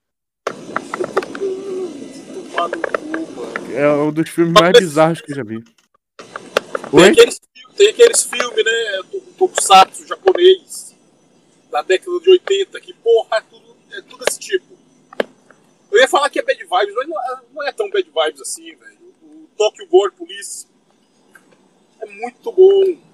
[3.75, 5.63] É um dos filmes mais bizarros que eu já vi.
[5.63, 7.09] Tem Oi?
[7.09, 9.01] aqueles, fi- tem aqueles filmes, né?
[9.11, 10.95] do Tokusatsu japonês
[11.71, 14.67] da década de 80, que porra, é tudo, é tudo esse tipo.
[15.91, 18.41] Eu ia falar que é bad vibes, mas não é, não é tão bad vibes
[18.41, 18.99] assim, velho.
[19.23, 20.67] O Tokyo Gore Police
[22.01, 23.10] é muito bom.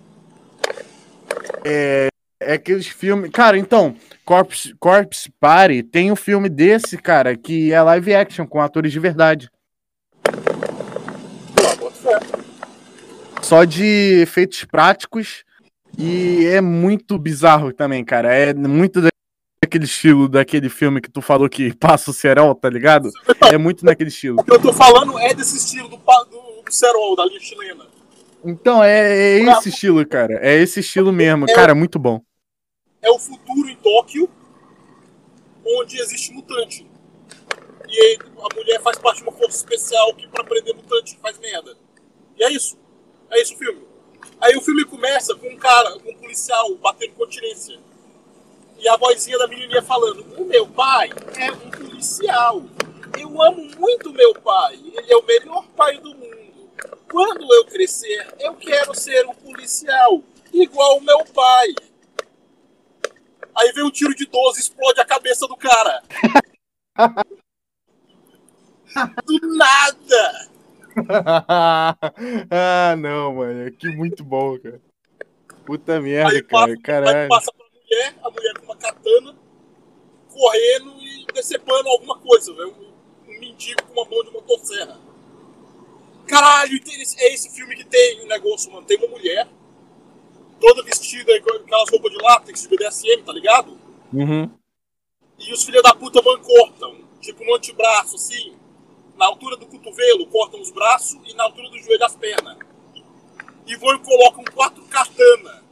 [1.65, 2.09] É
[2.41, 3.31] aqueles filmes.
[3.31, 8.61] Cara, então, Corpse, Corpse Party tem um filme desse, cara, que é live action com
[8.61, 9.51] atores de verdade.
[13.43, 15.45] Só de efeitos práticos.
[15.99, 18.35] E é muito bizarro também, cara.
[18.35, 19.01] É muito
[19.63, 23.11] daquele estilo daquele filme que tu falou que passa o cerol, tá ligado?
[23.51, 24.41] É muito naquele estilo.
[24.41, 27.96] O que eu tô falando é desse estilo do, do, do Serol, da linha chilena.
[28.47, 30.39] Então, é, é esse estilo, cara.
[30.41, 31.47] É esse estilo mesmo.
[31.47, 32.21] Cara, muito bom.
[33.03, 34.31] É o futuro em Tóquio,
[35.67, 36.87] onde existe mutante.
[37.89, 41.39] E aí a mulher faz parte de uma força especial que pra prender mutante faz
[41.41, 41.77] merda.
[42.37, 42.79] E é isso.
[43.31, 43.83] É isso o filme.
[44.41, 47.79] Aí o filme começa com um cara, com um policial batendo continência.
[48.79, 52.63] E a vozinha da menininha falando: O meu pai é um policial.
[53.19, 54.75] Eu amo muito meu pai.
[54.75, 56.36] Ele é o melhor pai do mundo.
[57.11, 60.23] Quando eu crescer, eu quero ser um policial,
[60.53, 61.69] igual o meu pai.
[63.57, 66.03] Aí vem um tiro de 12 e explode a cabeça do cara.
[69.25, 70.51] do nada!
[72.51, 73.71] ah, não, mano.
[73.73, 74.81] Que muito bom, cara.
[75.65, 76.49] Puta merda, Aí cara.
[76.51, 77.29] passa, aí Caralho.
[77.29, 79.35] passa pra mulher, a mulher com uma katana,
[80.29, 82.75] correndo e decepando alguma coisa, velho.
[82.79, 85.06] Um, um mendigo com uma mão de motosserra.
[86.27, 86.81] Caralho,
[87.19, 88.87] é esse filme que tem um negócio, mano.
[88.87, 89.49] Tem uma mulher,
[90.61, 93.79] toda vestida com aquelas roupas de látex de BDSM, tá ligado?
[94.13, 94.51] Uhum.
[95.39, 98.57] E os filhos da puta cortam, tipo no antebraço, assim,
[99.17, 102.59] na altura do cotovelo, cortam os braços e na altura do joelho as pernas.
[103.67, 105.63] E vão e colocam quatro katana.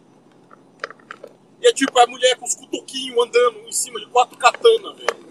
[1.60, 5.24] E é tipo a mulher com os cutuquinhos andando em cima de quatro katana, velho.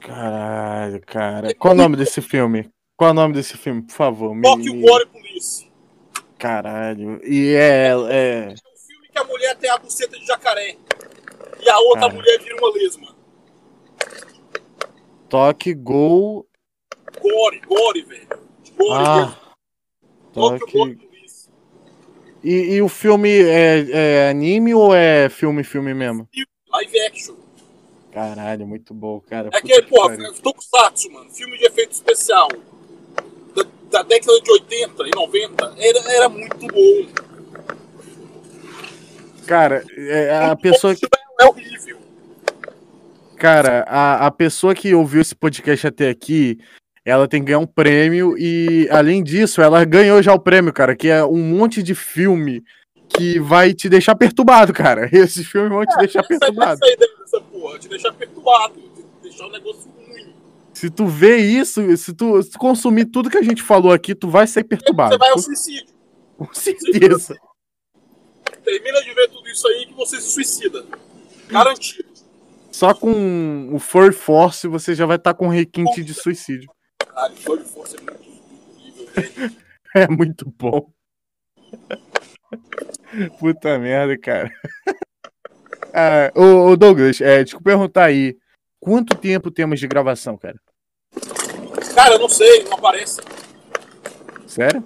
[0.00, 1.54] Caralho, cara.
[1.54, 2.73] Qual o nome desse filme?
[2.96, 4.34] Qual o nome desse filme, por favor?
[4.34, 5.66] Me, Tóquio me- Gore Police.
[6.38, 7.20] Caralho.
[7.24, 7.90] E é, é.
[7.90, 10.76] É um filme que a mulher tem a buceta de jacaré.
[11.60, 13.14] E a outra mulher vira uma lesma.
[15.28, 16.46] Toque Gol.
[17.20, 18.28] Gore, Gore, velho.
[18.76, 19.38] Gore, Ah.
[20.32, 20.72] Toque.
[20.72, 21.48] Gore Police.
[22.44, 26.28] E, e o filme é, é anime ou é filme, filme mesmo?
[26.70, 27.34] Live action.
[28.12, 29.48] Caralho, muito bom, cara.
[29.52, 30.16] É que porra.
[30.40, 32.46] Tokusatsu, mano, filme de efeito especial
[33.94, 37.06] da, da década de 80 e 90, era, era muito bom.
[39.46, 41.06] Cara, é, a pessoa que.
[41.40, 41.98] É horrível.
[43.36, 46.58] Cara, a, a pessoa que ouviu esse podcast até aqui,
[47.04, 50.96] ela tem que ganhar um prêmio e, além disso, ela ganhou já o prêmio, cara,
[50.96, 52.64] que é um monte de filme
[53.08, 55.08] que vai te deixar perturbado, cara.
[55.12, 56.80] Esses filmes vão te deixar Essa, essa perturbado.
[56.82, 59.93] é a ideia dessa porra, te deixar perturbado, te deixar um negócio.
[60.74, 64.14] Se tu vê isso, se tu, se tu consumir tudo que a gente falou aqui,
[64.14, 65.12] tu vai ser perturbado.
[65.12, 65.94] Você vai ao suicídio.
[66.36, 67.36] com certeza.
[68.64, 70.84] Termina de ver tudo isso aí que você se suicida.
[71.48, 72.08] Garantido.
[72.72, 76.68] Só com o Fur Force você já vai estar com requinte de suicídio.
[76.98, 79.54] Caralho, Fire Force é muito velho.
[79.96, 80.90] É muito bom.
[83.38, 84.50] Puta merda, cara.
[85.96, 88.36] Ah, ô, ô, Douglas, é, deixa eu perguntar aí.
[88.84, 90.60] Quanto tempo temos de gravação, cara?
[91.94, 93.18] Cara, eu não sei, não aparece.
[94.46, 94.84] Sério?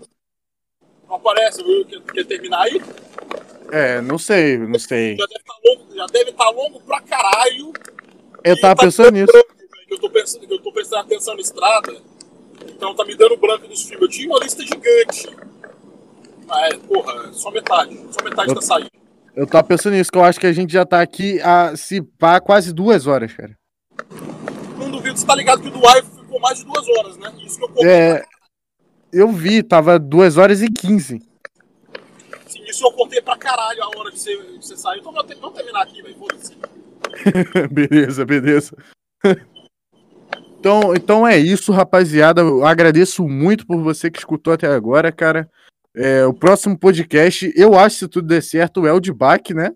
[1.09, 1.85] Não aparece, viu?
[1.85, 2.81] Quer, quer terminar aí?
[3.73, 5.17] É, não sei, não sei.
[5.17, 7.73] Já deve estar longo, já deve estar longo pra caralho.
[8.45, 9.27] Eu tava tá pensando nisso.
[9.33, 9.49] branco,
[9.91, 12.01] Eu tô, pensando, eu tô prestando atenção na estrada.
[12.69, 14.01] Então tá me dando branco dos filmes.
[14.03, 15.37] Eu tinha uma lista gigante.
[16.47, 17.99] Mas, porra, só metade.
[18.13, 18.91] Só metade Eu- tá saindo.
[19.35, 22.01] Eu tava pensando nisso, que eu acho que a gente já tá aqui a se
[22.01, 23.58] pá quase duas horas, cara.
[24.79, 27.33] Não duvido, você tá ligado que o do Wife ficou mais de duas horas, né?
[27.45, 27.89] Isso que eu contei.
[27.89, 28.25] É,
[29.13, 31.21] eu vi, tava duas horas e quinze.
[32.47, 35.01] Assim, isso eu contei pra caralho a hora de você, de você sair.
[35.01, 36.17] Então vamos, vamos terminar aqui, velho.
[36.17, 36.57] Foda-se.
[37.71, 38.77] beleza, beleza.
[40.59, 42.41] Então, então é isso, rapaziada.
[42.41, 45.51] Eu agradeço muito por você que escutou até agora, cara.
[45.95, 49.73] É, o próximo podcast, eu acho, se tudo der certo, é o de Bach, né?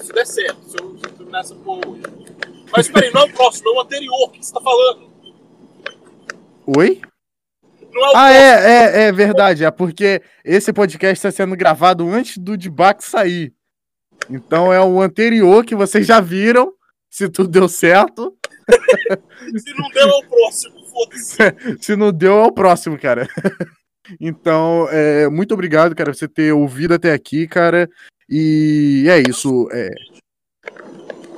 [0.00, 0.91] Se der certo, se eu,
[1.32, 1.98] se eu terminar essa porra.
[2.72, 4.24] Mas peraí, não é o próximo, é o anterior.
[4.24, 5.10] O que você tá falando?
[6.66, 7.00] Oi?
[7.92, 8.38] Não é o Ah, próximo.
[8.38, 9.64] é, é, é verdade.
[9.64, 13.52] É porque esse podcast está sendo gravado antes do debate sair.
[14.30, 16.72] Então é o anterior que vocês já viram.
[17.10, 18.34] Se tudo deu certo.
[19.58, 20.74] Se não der, é o próximo.
[20.86, 21.36] Foda-se.
[21.84, 23.28] Se não deu, é o próximo, cara.
[24.20, 27.88] Então, é, muito obrigado, cara, por você ter ouvido até aqui, cara.
[28.28, 29.68] E é isso.
[29.72, 29.90] é.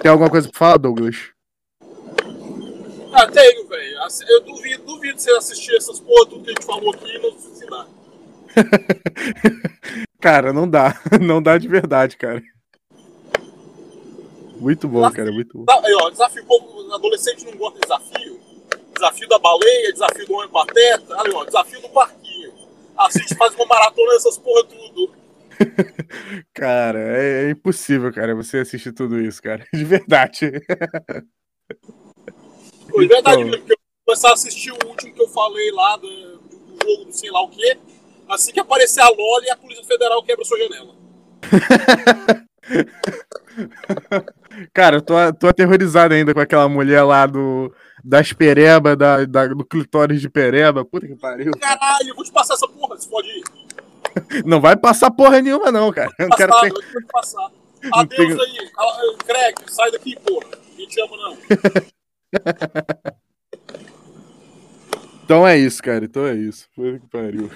[0.05, 1.31] Tem alguma coisa pra falar, Douglas?
[3.11, 3.97] Ah, tenho, velho.
[4.29, 7.33] Eu duvido, duvido você assistir essas porra tudo que a gente falou aqui e não
[7.39, 7.89] se ensinar.
[10.21, 11.01] Cara, não dá.
[11.23, 12.43] Não dá de verdade, cara.
[14.57, 15.65] Muito bom, cara, muito bom.
[15.71, 16.45] Aí, ó, desafio.
[16.45, 18.41] Como adolescente não gosta de desafio.
[18.95, 21.23] Desafio da baleia, desafio do homem pateta.
[21.23, 22.53] Aí, ó, desafio do parquinho.
[22.97, 25.13] Assiste, faz uma maratona dessas porra tudo.
[26.53, 29.67] Cara, é, é impossível, cara, você assistir tudo isso, cara.
[29.73, 30.53] De verdade.
[32.91, 33.51] Pô, é verdade Então.
[33.51, 36.09] mesmo, que eu vou começar a assistir o último que eu falei lá do,
[36.39, 37.79] do jogo do sei lá o quê.
[38.29, 40.95] Assim que aparecer a Loli, a Polícia Federal quebra sua janela.
[44.73, 47.73] Cara, eu tô, tô aterrorizado ainda com aquela mulher lá do
[48.03, 50.85] das pereba, da, da- do clitóris de pereba.
[50.85, 51.53] Puta que pariu.
[51.53, 53.43] Caralho, eu vou te passar essa porra, se pode ir.
[54.45, 56.11] Não vai passar porra nenhuma, não, cara.
[56.19, 57.07] Eu não quero Passar, ter...
[57.13, 57.51] passar.
[57.93, 58.71] Adeus tenho- aí.
[59.27, 60.47] Craig, sai daqui, porra.
[60.71, 61.37] Ninguém te ama, não.
[65.25, 66.05] Então é isso, cara.
[66.05, 66.69] Então é isso.
[66.77, 67.51] Puta que pariu.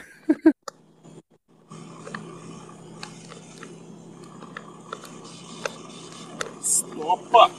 [6.97, 7.51] Opa!